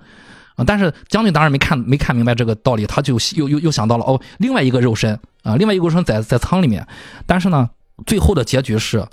[0.56, 5.14] 啊，但是将军当然没看没看明白这个道理，他就又又又想到了哦，另外一个肉身
[5.44, 6.88] 啊，另外一个肉身在在舱里面，
[7.26, 7.70] 但是呢，
[8.06, 9.06] 最后的结局是，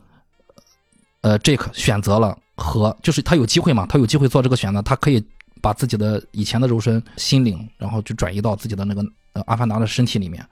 [1.23, 5.24] 呃，Jake 选择了和就是他有机会嘛，他有机会做这个选择，他可以
[5.61, 10.47] 把自己的以前的肉身心灵，然后就转移到自己的那个呃阿凡达的身体里面，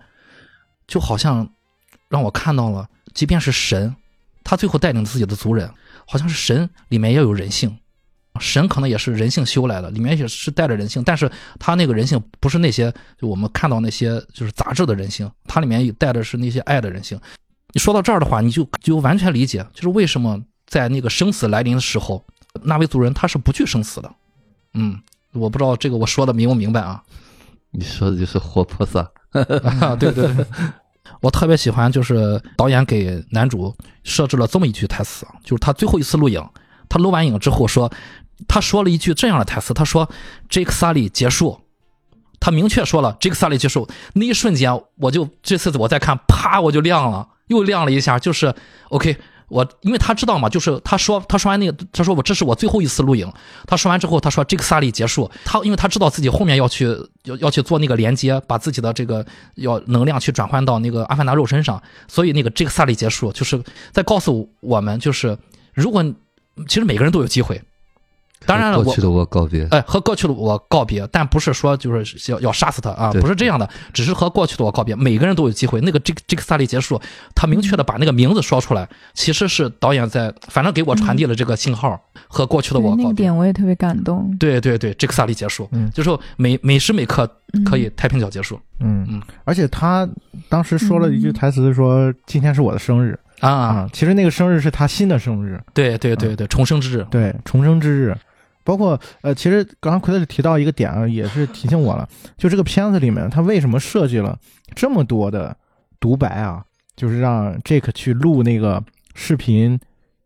[0.89, 1.49] 就好像
[2.09, 3.95] 让我看到了，即便是神，
[4.43, 5.73] 他最后带领自己的族人，
[6.05, 7.79] 好像是神里面也有人性。
[8.41, 17.21] 神可能也是人性修来的，里面也是带着人性，但是他那个人性不是那些就我们看到那些就是杂志的人性，它里面带的是那些爱的人性。
[17.73, 22.25] 你说到这儿的话，你就就完全理解，就是为什么在那个生死来临的时候，
[22.63, 24.13] 纳维族人他是不惧生死的。
[24.75, 24.99] 嗯，
[25.33, 27.03] 我不知道这个我说的明不明白啊？
[27.71, 29.09] 你说的就是活菩萨。
[29.81, 30.45] 啊，对对对，
[31.21, 33.73] 我特别喜欢，就是导演给男主
[34.03, 36.45] 设置了这么一句台词，就是他最后一次录影，
[36.89, 37.89] 他录完影之后说，
[38.49, 40.09] 他说了一句这样的台词，他说
[40.49, 41.61] “Jake Sully 结束”，
[42.41, 48.55] 他明确说了 “Jake Sully 结束”，那一瞬间我就这次我再看，啪我就亮了，又亮了一下，就是
[48.89, 49.17] OK。
[49.51, 53.29] 我因为他知道嘛，就是他说他说完那个，他说我这是我最后一次录影。
[53.67, 55.29] 他说完之后，他说这个萨利结束。
[55.45, 56.87] 他因为他知道自己后面要去
[57.25, 59.27] 要要去做那个连接，把自己的这个
[59.57, 63.61] 要能量去转换到那个阿凡达肉身上，所以那个这个萨利结束，就是
[63.91, 65.37] 在告诉我们，就是
[65.75, 66.01] 如果
[66.69, 67.61] 其实每个人都有机会。
[68.51, 69.65] 当然了，我过去的我告别。
[69.71, 74.97] 哎，和过去的我告别，但不是说就是要要杀死他啊，不是这样的，只是和过去的我告别。
[74.97, 75.81] 每个人都有机会。
[75.83, 77.01] 那个这个这个萨利结束，
[77.35, 83.25] 他明确的把那个名字说出来，其实是导演在反正给我传递了这个信号，和过去的我对那个告别。
[83.25, 84.35] 点我也特别感动。
[84.41, 90.09] 对对对，这个萨利结束，嗯就是每每时每刻嗯可以太平角结束嗯嗯而且他
[90.49, 93.49] 当时说了一句台词，说今天是我的生日啊！
[93.49, 98.17] 啊，其实那个生日是他新的生日，对对对对，重生之日，对，重生之日。
[98.65, 104.39] 包括呃，其实刚刚奎特提到一个点啊，也是提醒我了，就这个片子里面，他为什么设计了
[104.75, 105.57] 这么多的
[105.99, 106.65] 独白啊？
[106.97, 108.83] 就是让 Jake 去录那个
[109.15, 109.81] 视频，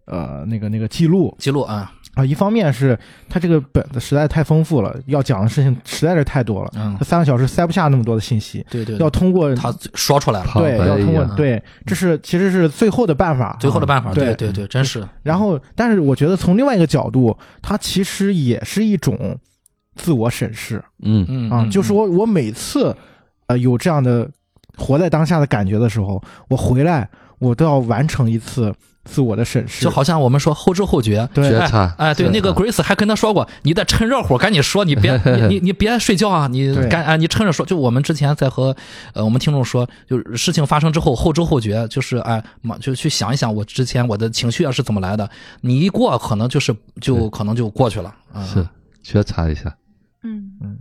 [0.07, 2.25] 呃，那个那个记录记录啊，啊。
[2.25, 19.39] 一方面是他这个本子实在太丰富了，要讲的事情实在是太多了，嗯他，三个小时塞不下那么多的信息，对对，要通过他说出来了，对，要通过对，这是其实是最后的办法，最后的办法，啊对对对，真是，然后，但是我觉得从另外一个角度，它其实也是一种
[19.97, 22.95] 自我审视嗯啊，嗯啊就是我我每次
[23.47, 24.29] 呃有这样的
[24.77, 27.09] 活在当下的感觉的时候，我回来
[27.39, 28.73] 我都要完成一次
[29.05, 37.65] 自我的审视，就好像我们说后知后觉，对觉察哎，对，那个 Grace 还跟他说过，你得趁热乎，赶紧说，你别 你你你别睡觉啊，你赶啊，你趁着说。
[37.67, 38.75] 就我们之前在和
[39.13, 45.29] 呃我们听众说，就是事情发生之后后知后觉，就是哎嘛，就去想一想我之前我的情绪啊是怎么来的，
[45.61, 48.43] 你一过可能就是就可能就过去了啊。
[48.45, 48.67] 是
[49.03, 49.77] 觉察一下。
[50.23, 50.79] 嗯，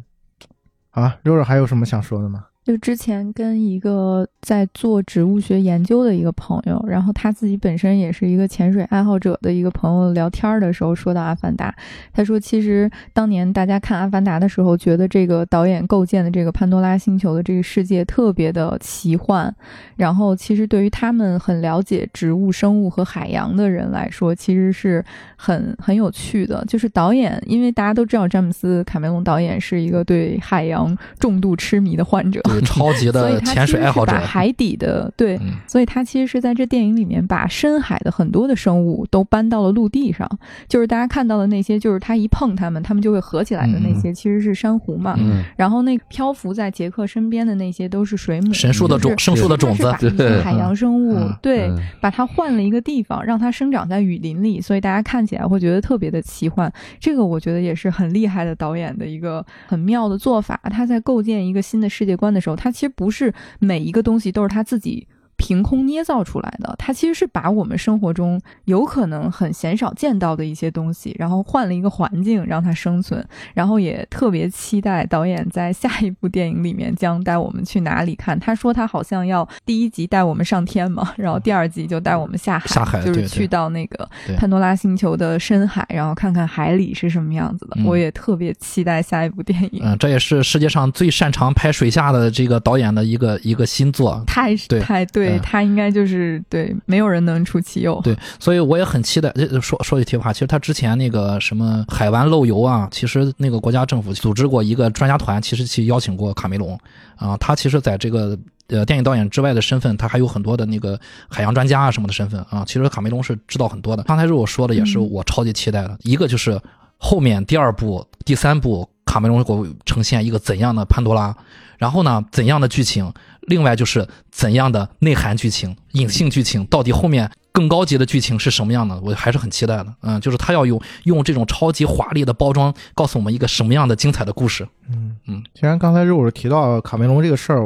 [0.92, 2.46] 啊，肉肉还有什么想说的吗？
[2.66, 11.70] 就之前跟一个在做植物学研究的一个朋友，然后他自己本身也是一个潜水爱好者的一个朋友聊天的时候说到《阿凡达》，
[12.14, 19.54] 他说其实当年大家看《阿凡达》的时候，觉得这个导演构建的这个潘多拉星球的这个世界特别的奇幻，
[19.98, 25.04] 然后其实对于他们很了解植物、生物和海洋的人来说，其实是
[25.36, 26.64] 很很有趣的。
[26.66, 32.42] 就是导演，因为大家都知道詹姆斯·卡梅隆导演是一个对海洋重度痴迷的患者。
[32.60, 40.30] 对， 超级的潜水爱好者海底的对，嗯所以他其实是在这电影里面把深海的很多的生物都搬到了陆地上，
[40.68, 45.16] 就是大家看到的那些，就是他一碰它们，它们就会合起来的那些，其实是珊瑚嘛。
[45.18, 56.72] 嗯，然后那漂浮在杰克身边的那些都是水母，神树的种就是圣树的种子对海洋生物嗯对嗯把它换了一个地方，让它生长在雨林里，所以大家看起来会觉得特别的奇幻。
[57.00, 60.60] 这个我觉得也是很厉害的导演的一个很妙的做法。
[60.72, 65.08] 他在构建一个新的世界观的时候，他其实不是每一个东西都是他自己。
[65.38, 78.40] 凭空捏造出来的，它其实是把我们生活中有可能很鲜少见到的一些东西，然后换了一个环境让它生存，然后也特别期待导演在下一部电影里面将带我们去哪里看。
[78.40, 87.76] 他说他好像要第一集带我们上天嘛，然后第二集就带我们下海，就是去到那个潘多拉星球的深海，然后看看海里是什么样子的。
[87.78, 98.00] 嗯我也特别期待下一部电影，嗯，这也是世界上最擅长拍水下的这个导演的一个一个新作，太对太对、嗯他应该就是对，没有人能出其右。
[98.04, 99.30] 对，所以我也很期待。
[99.30, 106.80] 呃说说句题外话，其实他之前那个什么海湾漏油啊，其实那个国家政府组织过一个专家团，其实去邀请过卡梅隆
[107.16, 107.36] 啊。
[107.38, 108.38] 他其实在这个
[108.68, 112.64] 呃电影导演之外的身份，他还有很多的那个海洋专家啊什么的身份啊。
[112.66, 114.04] 其实卡梅隆是知道很多的。
[114.04, 115.98] 刚才是我说的，也是嗯我超级期待的。
[116.04, 116.60] 一个就是
[116.98, 121.36] 后面第二部、第三部，卡梅隆给我呈现一个怎样的潘多拉，
[121.78, 123.12] 然后呢怎样的剧情，
[123.48, 129.00] 另外就是怎样的内涵剧情、隐性剧情，到底后面更高级的剧情是什么样的？
[129.02, 129.94] 我还是很期待的。
[130.02, 134.68] 嗯，就是他要用用这种超级华丽的包装，告诉我们一个什么样的精彩的故事。
[134.90, 137.62] 嗯嗯，既然刚才肉肉提到卡梅隆这个事儿，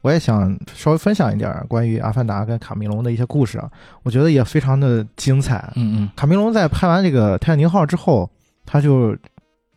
[0.00, 3.68] 我也想稍微分享一点儿关于《阿凡达》跟卡梅隆的一些故事啊，
[4.02, 5.72] 我觉得也非常的精彩。
[5.76, 8.30] 嗯嗯卡梅隆在拍完这个《泰坦尼克号》之后，
[8.64, 9.16] 他就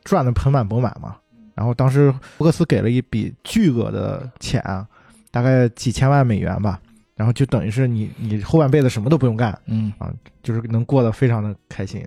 [0.04, 1.16] 赚的盆满钵满嘛。
[1.56, 4.86] 然后当时福克斯给了一笔巨额的钱啊，
[5.36, 6.80] 大概几千万美元吧。
[7.14, 12.02] 然后就等于是你你后半辈子什么都不用干，嗯啊就是能过得非常的开心。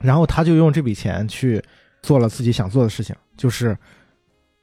[0.00, 1.62] 然后他就用这笔钱去
[2.02, 3.76] 做了自己想做的事情，就是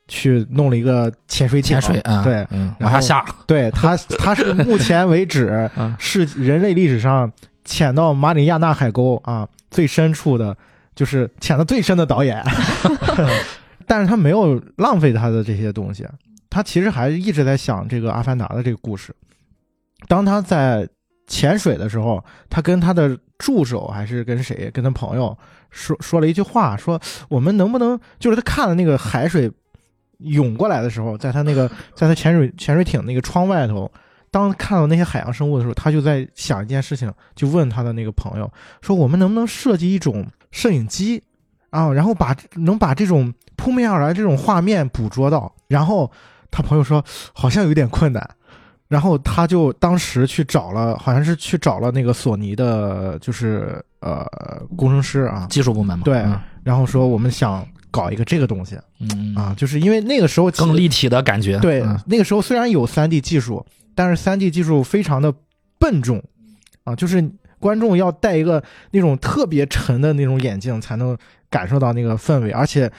[0.08, 7.32] 去弄了一个潜水艇，潜水啊，对，嗯，然后往下下，对他，他是目前为止嗯 是人类历史上
[7.64, 10.56] 潜到马里亚纳海沟啊最深处的，
[10.94, 12.44] 就是潜的最深的导演。
[13.88, 16.06] 但是他没有浪费他的这些东西，
[16.56, 19.14] 他其实还一直在想这个《阿凡达》的这个故事。
[20.08, 20.88] 当他在
[21.28, 25.38] 潜水的时候，他跟他的助手还是跟谁，跟他朋友
[25.70, 29.52] 说说了一句话，说我们能不能就是他看了那个海水
[30.20, 33.92] 涌过来的时候，在他那个 在他潜水潜水艇那个窗外头，
[34.32, 38.50] 当看到那些海洋生物的时候，他就在想一件事情，就问他的那个朋友
[38.82, 41.22] 说，我们能不能设计一种摄影机
[41.72, 45.54] 啊，然后把能把这种扑面而来这种画面捕捉到。
[45.68, 46.10] 然后
[46.52, 47.04] 他朋友说
[47.34, 48.30] 好像有点困难。
[48.88, 54.24] 然后他就当时去找了，好像是去找了那个索尼的，就是呃
[54.78, 63.66] 工程师啊，技术部门嘛，对嗯然后说我们想搞一个这个东西嗯，啊，就是因为那个时候更立体的感觉，对嗯，那个时候虽然有三 D 技术，
[63.96, 65.34] 但是三 D 技术非常的
[65.80, 66.24] 笨重
[66.84, 67.28] 啊，就是
[67.60, 71.18] 观众要戴一个那种特别沉的那种眼镜才能
[71.50, 72.92] 感受到那个氛围，而且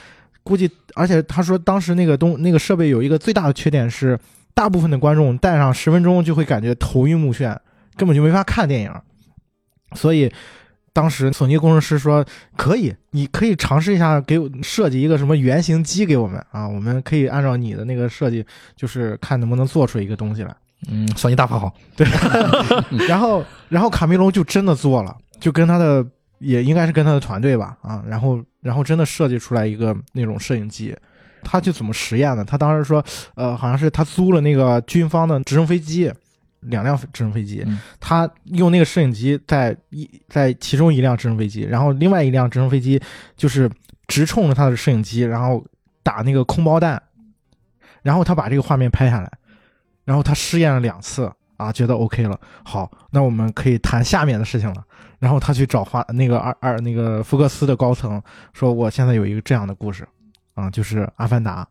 [0.47, 4.17] 估计，而且他说当时那个东那个设备有一个最大的缺点是，
[4.53, 7.57] 大部分的观众戴上十分钟就会感觉头晕目眩，
[7.95, 8.91] 根本就没法看电影，
[9.93, 10.31] 所以。
[10.93, 12.25] 当时索尼工程师说
[12.57, 18.43] ：“可以，你可以尝试一下，给我设计一个什么原型机给我们啊，我们可以按照你的那个设计，
[18.75, 20.55] 就是看能不能做出一个东西来。
[20.89, 22.07] 嗯，索尼大法好，对
[23.07, 26.03] 然后，然后卡梅隆就真的做了，就跟他的
[26.39, 30.93] 也应该是跟他的团队吧，啊，然后，然后真的设计出来一个那种摄影机。
[31.43, 32.43] 他就怎么实验呢？
[32.43, 33.01] 他当时说，
[33.35, 36.11] 呃，好像是他租了那个军方的直升飞机，
[36.61, 43.01] 两辆直升飞机，嗯他用那个摄影机在一在其中一辆直升飞机，然后另外一辆直升飞机
[43.37, 43.71] 就是
[44.07, 45.63] 直冲着他的摄影机，然后
[46.03, 47.01] 打那个空包弹，
[48.01, 49.31] 然后他把这个画面拍下来，
[50.03, 54.83] 然后他试验了两次啊，觉得 OK 了，好，那我们可以谈下面的事情了。
[55.19, 58.21] 然后他去找华那个二二那个福克斯的高层，
[58.53, 60.07] 说我现在有一个这样的故事，
[60.53, 61.63] 啊，就是《阿凡达》，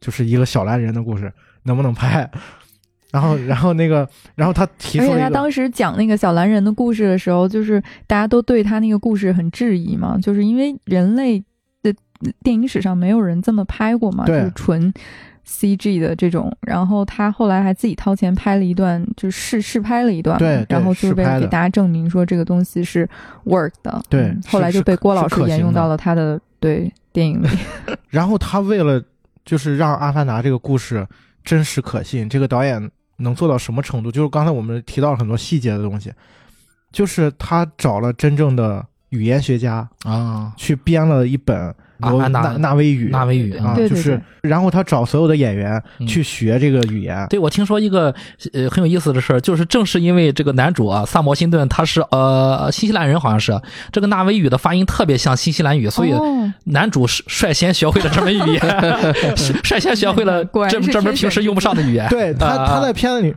[0.00, 1.32] 就是一个小蓝人的故事，
[1.64, 2.30] 能不能拍？
[3.12, 11.38] 然后，然后那个，然后他提出而且他当时讲那个小蓝人的故事的时候，就是大家都对他那个故事很质疑嘛，就是因为人类
[11.80, 11.94] 的
[12.42, 14.92] 电影史上没有人这么拍过嘛，就是纯
[15.46, 16.54] CG 的这种。
[16.62, 23.08] 然后他后来还自己掏钱拍了一段，就试试拍了一段嘛，对对然后就是为试拍的了给大家证明说这个东西是
[23.44, 24.02] work 的。
[24.08, 27.48] 对后来就被郭老师沿用到了他的对电影里。
[28.08, 29.02] 然后他为了
[29.44, 31.06] 就是让《阿凡达》这个故事
[31.44, 34.10] 真实可信，这个导演能做到什么程度？
[34.10, 36.12] 就是刚才我们提到了很多细节的东西，
[36.90, 46.06] 就是他找了真正的语言学家啊，去编了一本由阿凡达纳纳威语，纳威语啊，就是然后他找所有的演员嗯。
[46.06, 48.14] 去学这个语言，对，我听说一个
[48.52, 53.60] 呃很有意思的事儿，就是正是因为这个男主啊，萨摩辛顿他是呃新西兰人，好像是
[53.92, 56.52] 这个纳威语的发音特别像新西兰语，所以哦。
[56.64, 62.08] 男主是率先学会了这门语言，是 率先学会了这这门平时用不上的语言。
[62.08, 62.66] 对他啊。
[62.66, 63.34] 他在片子里。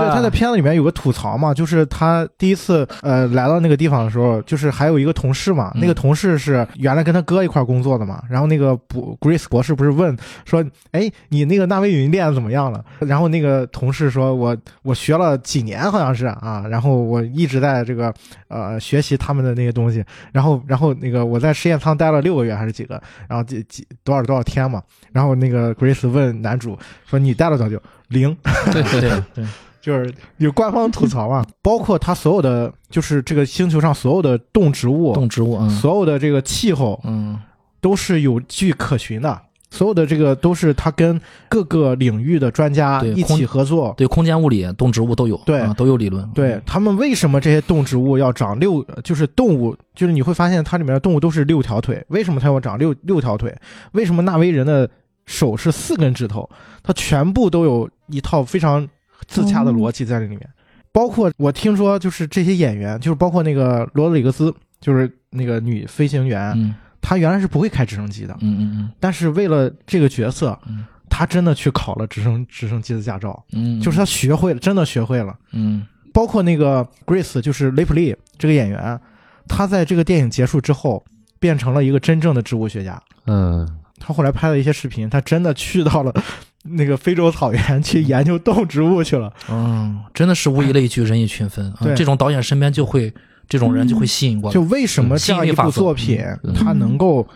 [0.00, 12.84] 对，啊他在片子里面有个吐槽嘛，就是他第一次呃来到那个地方的时候，就是还有一个同事嘛，嗯那个同事是原来跟他哥一块工作的嘛，然后那个博 Grace 博士不是问说，哎，你那个纳威语练得怎么样了？
[13.00, 18.12] 然后那个同事说我我学了几年好像是啊，然后我一直在这个
[18.48, 24.82] 呃学习他们的那些东西，然后然后那个我在实验舱待了六个月还是几个，然后几几多少多少天嘛，
[25.12, 27.80] 然后那个 Grace 问男主说你待了多久？
[28.08, 28.36] 零。
[28.72, 29.44] 对对对对，
[29.80, 37.38] 就是有官方吐槽嘛，包括它所有的，就是这个星球上所有的动植物，动植物，嗯所有的这个气候嗯
[37.80, 43.94] 都是有据可循的，所有的这个都是他跟各个领域的专家对一起合作。
[43.96, 46.28] 对，空间物理、动植物都有，对啊都有理论。
[46.34, 53.54] 对他们为什么这些动植物要长六，就是动物，就是你会发现它里面的动物都是六条腿，为什么它要长六六条腿？
[53.92, 54.88] 为什么纳威人的
[55.26, 56.48] 手是四根指头？
[56.82, 58.88] 它全部都有一套非常
[59.26, 60.48] 自洽的逻辑在这里面。
[60.92, 75.36] 包括我听说，就是这些演员，就是包括那个罗德里格斯，就是那个女飞行员，嗯她原来是不会开直升机的，嗯嗯但是为了这个角色，嗯她真的去考了直升直升机的驾照，嗯，就是她学会了，真的学会了。
[75.52, 78.98] 嗯包括那个 Grace，就是雷普利这个演员，
[79.46, 81.04] 她在这个电影结束之后，
[81.38, 82.98] 变成了一个真正的植物学家。
[83.26, 83.68] 嗯，
[84.06, 86.14] 他后来拍了一些视频，他真的去到了
[86.62, 89.32] 那个非洲草原去研究动植物去了。
[89.50, 91.94] 嗯，真的是物以类聚，人以群分啊对！
[91.96, 93.12] 这种导演身边就会
[93.48, 94.54] 这种人就会吸引过来。
[94.54, 97.26] 就为什么这样一部作品嗯，它能够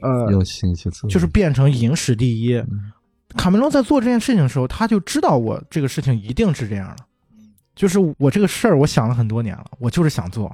[0.00, 2.56] 呃，用心去做，就是变成影史第一。
[2.56, 2.92] 嗯
[3.36, 7.04] 卡梅隆在做这件事情的时候，他就知道我这个事情一定是这样的，
[7.76, 10.50] 就是我这个事儿我想了很多年了，我就是想做，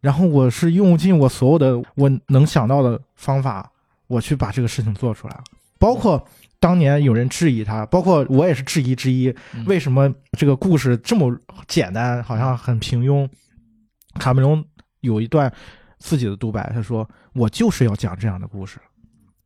[0.00, 3.70] 然后我是用尽我所有的我能想到的方法，
[4.08, 5.44] 我去把这个事情做出来了。
[5.78, 6.26] 包括
[6.58, 13.28] 当年有人质疑他，包括我也是质疑之一，嗯为什么这个故事这么简单，好像很平庸？
[14.18, 14.64] 卡梅隆
[15.00, 15.52] 有一段
[15.98, 18.80] 自己的独白，他说：“我就是要讲这样的故事，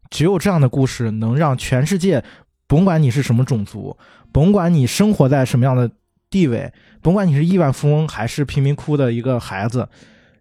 [0.09, 2.25] 只有这样的故事能让全世界，
[2.67, 3.95] 甭管你是什么种族，
[4.33, 5.91] 甭管你生活在什么样的
[6.31, 6.73] 地位，
[7.03, 9.87] 甭管你是亿万富翁还是贫民窟的一个孩子，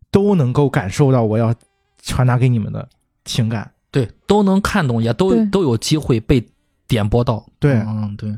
[0.10, 1.54] 都能够感受到我要
[2.02, 2.88] 传达给你们的
[3.26, 3.70] 情感。
[3.92, 6.44] 对，都能看懂，也都都有机会被
[6.88, 7.46] 点播到。
[7.60, 7.74] 对。
[7.74, 8.34] 嗯，对，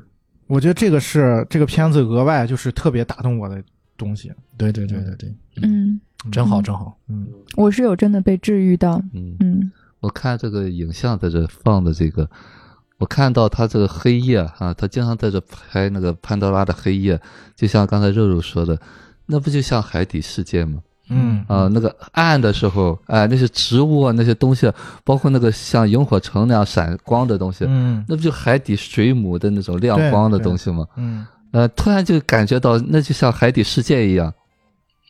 [0.47, 3.63] 我觉得这个是这个片子额外就是特别打动我的
[3.95, 4.31] 东西。
[4.57, 6.01] 对对对对对，嗯，
[6.31, 6.63] 真好嗯。
[6.63, 6.97] 真好。
[7.07, 7.27] 嗯。
[7.55, 9.71] 我是有真的被治愈到，嗯，嗯。
[9.99, 12.29] 我看这个影像在这放的这个，
[12.97, 17.21] 我看到他这个黑夜啊，他经常在这拍那个潘多拉的黑夜，
[17.55, 18.77] 就像刚才肉肉说的，
[19.27, 20.81] 那不就像海底世界吗？
[21.09, 21.43] 嗯。
[21.47, 24.71] 啊、那个暗的时候，哎、那些植物啊，那些东西，
[25.03, 28.03] 包括那个像萤火虫那样闪光的东西，嗯。
[28.07, 30.85] 那不就海底水母的那种亮光的东西吗？
[30.95, 34.33] 嗯呃，突然就感觉到那就像海底世界一样。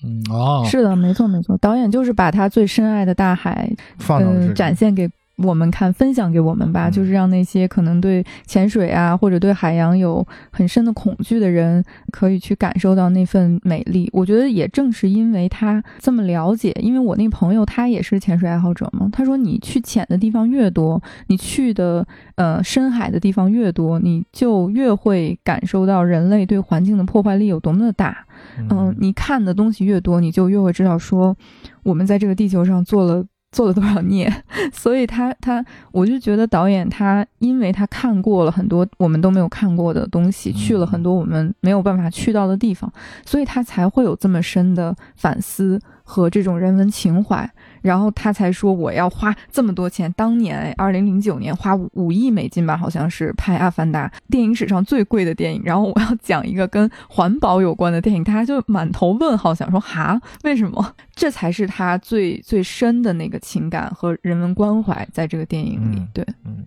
[0.04, 3.72] 嗯哦，是的，没错没错，导演就是把他最深爱的大海，
[4.10, 14.08] 嗯、展现给我们看，分享给我们吧，嗯就是让那些可能对潜水啊或者对海洋有很深的恐惧的人，可以去感受到那份美丽。
[14.14, 22.06] 我觉得也正是因为他这么了解，因为我那朋友他也是潜水爱好者嘛，他说你去潜的地方越多，你去的
[22.36, 28.26] 呃深海的地方越多，你就越会感受到人类对环境的破坏力有多么的大。
[28.70, 31.36] 嗯，你看的东西越多，你就越会知道说，
[31.82, 34.30] 我们在这个地球上做了做了多少孽。
[34.74, 42.92] 所以他他，我就觉得导演他，因为他看过了很多我们都没有看过的东西，去了很多我们没有办法去到的地方，
[43.26, 47.50] 所以他才会有这么深的反思和这种人文情怀。
[47.84, 50.12] 然后他才说我要花这么多钱。
[50.14, 55.62] 当年二零零九年花五五亿美金吧，好像是拍《阿凡达》，电影史上最贵的电影。
[55.64, 60.96] 然后我要讲一个跟环保有关的电影，他就满头问号，想说哈，为什么？
[61.14, 66.00] 这才是他最最深的那个情感和人文关怀在这个电影里。
[66.00, 66.66] 嗯对，嗯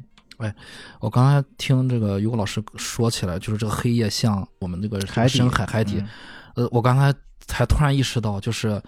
[1.00, 5.96] 我刚才听这个于果老师说起来，就是这个黑夜像我们这个海底深海海底，
[6.56, 7.12] 嗯呃，我刚才
[7.46, 8.80] 才突然意识到，就是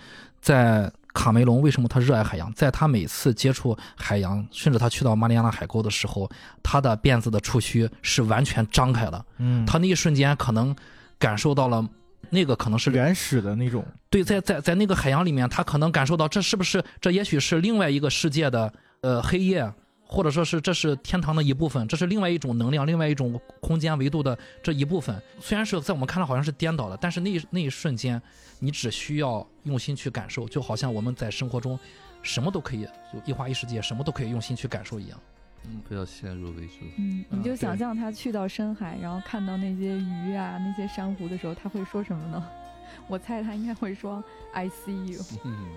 [0.43, 6.31] 在卡梅隆为什么他热爱海洋，在他每次接触海洋，甚至他去到马里亚纳海沟的时候，
[6.63, 10.75] 他的辫子的触须是完全张开的，嗯，他那一瞬间可能
[11.19, 11.85] 感受到了。
[12.31, 18.71] 那个可能是原始的那种，对，在在在那个海洋里面，他可能感受到这是不是这也许是另外一个世界的
[19.01, 19.73] 呃黑夜，
[20.09, 25.15] 或者说是这是天堂的一部分，这是另外一种能量，另外一种空间维度的这一部分。
[25.39, 28.21] 虽然是在我们看来好像是颠倒的，但是那一那一瞬间，
[28.59, 31.79] 你只需要用心去感受，就好像我们在生活中
[32.23, 35.21] 什么都可以，就一花一世界，什么都可以用心去感受一样。
[35.65, 36.73] 嗯，不要先入为主。
[36.97, 42.49] 嗯，你就想象他去到深海，然后看到那些鱼啊、那些珊瑚的时候，他会说什么呢？
[43.07, 44.25] 我猜他应该会说
[44.55, 45.21] “I see you”。
[45.45, 45.69] 嗯，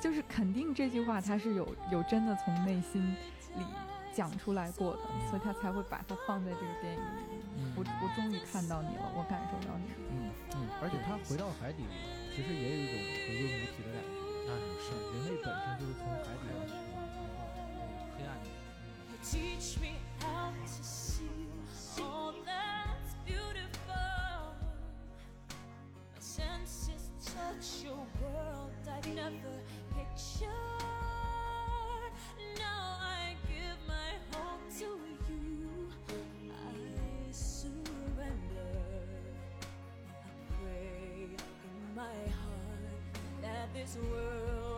[0.00, 3.16] 就是肯定这句话他是有有真的从内心
[3.56, 3.64] 里
[4.12, 7.22] 讲出来过的，所以他才会把它放在这个电影里。
[7.76, 9.96] 我我终于看到你了，我感受到你了。
[10.10, 11.84] 嗯嗯，而且他回到海底，
[12.34, 14.20] 其实也有一种回归母体的感觉。
[14.42, 14.50] 啊，
[14.80, 16.90] 是人类本身就是从海底上去的。
[18.18, 18.30] 黑暗。
[19.22, 21.30] Teach me how to see
[22.00, 24.56] all that's beautiful.
[26.12, 29.54] My senses touch your world I've never
[29.94, 30.91] pictured.
[43.82, 44.71] This world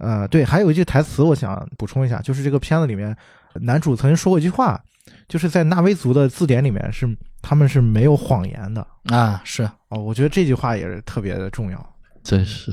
[0.00, 3.16] 呃，对，还有一句台词我想补充一下，就是这个片子里面
[3.54, 4.82] 男主曾经说过一句话，
[5.28, 7.06] 就是在纳威族的字典里面是
[7.42, 11.94] 他们是没有谎言的啊，是，哦，我觉得这句话也是特别的重要。
[12.22, 12.70] 真是，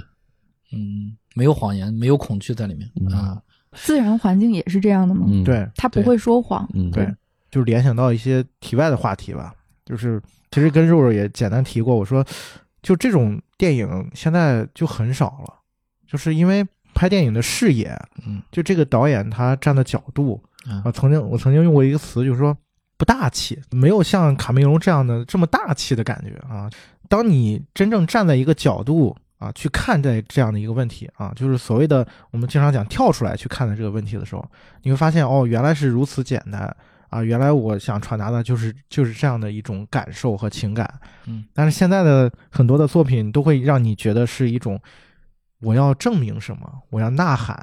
[0.72, 3.42] 嗯，没有谎言，没有恐惧在里面嗯啊。
[3.74, 5.26] 自然环境也是这样的吗？
[5.28, 6.68] 嗯，，对，他不会说谎。
[6.74, 7.06] 嗯，对，
[7.52, 9.54] 就是联想到一些题外的话题吧，
[9.86, 10.22] 就是
[10.52, 12.26] 其实跟肉肉也简单提过，我说
[12.82, 15.54] 就这种电影现在就很少了，
[16.08, 16.66] 就是因为
[16.98, 17.96] 拍电影的视野，
[18.26, 22.58] 嗯就这个导演他站的角度啊啊，曾经我曾经用过一个词，就是说
[22.98, 26.68] 不大气，没有像卡梅隆这样的这么大气的感觉啊。
[27.08, 34.44] 当你真正站在一个角度啊去看待这样的一个问题啊，就是所谓的我们经常讲跳出来去看待这个问题的时候，
[34.82, 36.76] 你会发现哦，原来是如此简单
[37.10, 37.24] 啊！
[37.24, 40.92] 原来我想传达的就是就是这样的一种感受和情感。
[41.28, 44.78] 嗯，但是现在的很多的作品都会让你觉得是一种
[45.62, 47.56] 我要证明什么，我要呐喊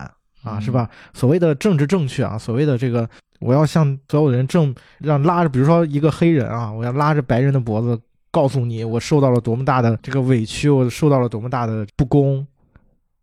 [0.42, 0.88] 啊，嗯是吧？
[1.12, 3.08] 所谓的政治正确啊，所谓的这个
[3.40, 8.00] 我要向所有人证让拉着，比如说一个黑人啊，我要拉着白人的脖子。
[8.30, 12.44] 告诉你，我受到了多么大的这个委屈，我受到了多么大的不公。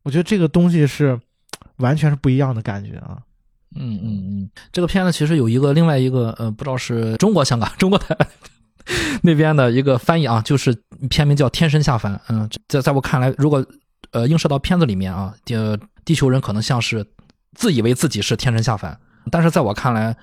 [0.04, 1.20] 我觉得这个东西是
[1.80, 3.18] 完全是不一样的感觉啊。
[3.76, 8.16] 嗯嗯嗯，这个片子其实有一个另外一个呃，不知道是中国香港、 中国台
[9.22, 10.74] 那边的一个翻译啊，就是
[11.10, 12.16] 片名叫《天神下凡》。
[12.30, 13.62] 嗯，在在我看来，如果
[14.12, 15.56] 呃映射到片子里面啊，地，
[16.06, 17.06] 地球人可能像是
[17.56, 19.00] 自以为自己是天神下凡，
[19.32, 20.16] 但是在我看来。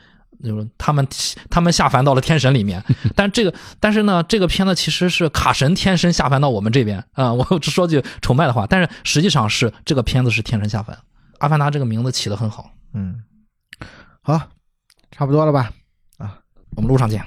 [0.44, 1.05] 就是他们
[1.51, 2.81] 他们下凡到了天神里面，
[3.16, 10.97] 但这个但是呢，这个片子其实是卡神天神下凡到我们这边啊、我只说句崇拜的话，但是实际上是这个片子是天神下凡。
[11.40, 13.20] 阿凡达这个名字起得很好，嗯，
[14.23, 14.40] 好，
[15.10, 15.73] 差不多了吧？
[16.19, 16.39] 啊
[16.77, 17.20] 我们路上见。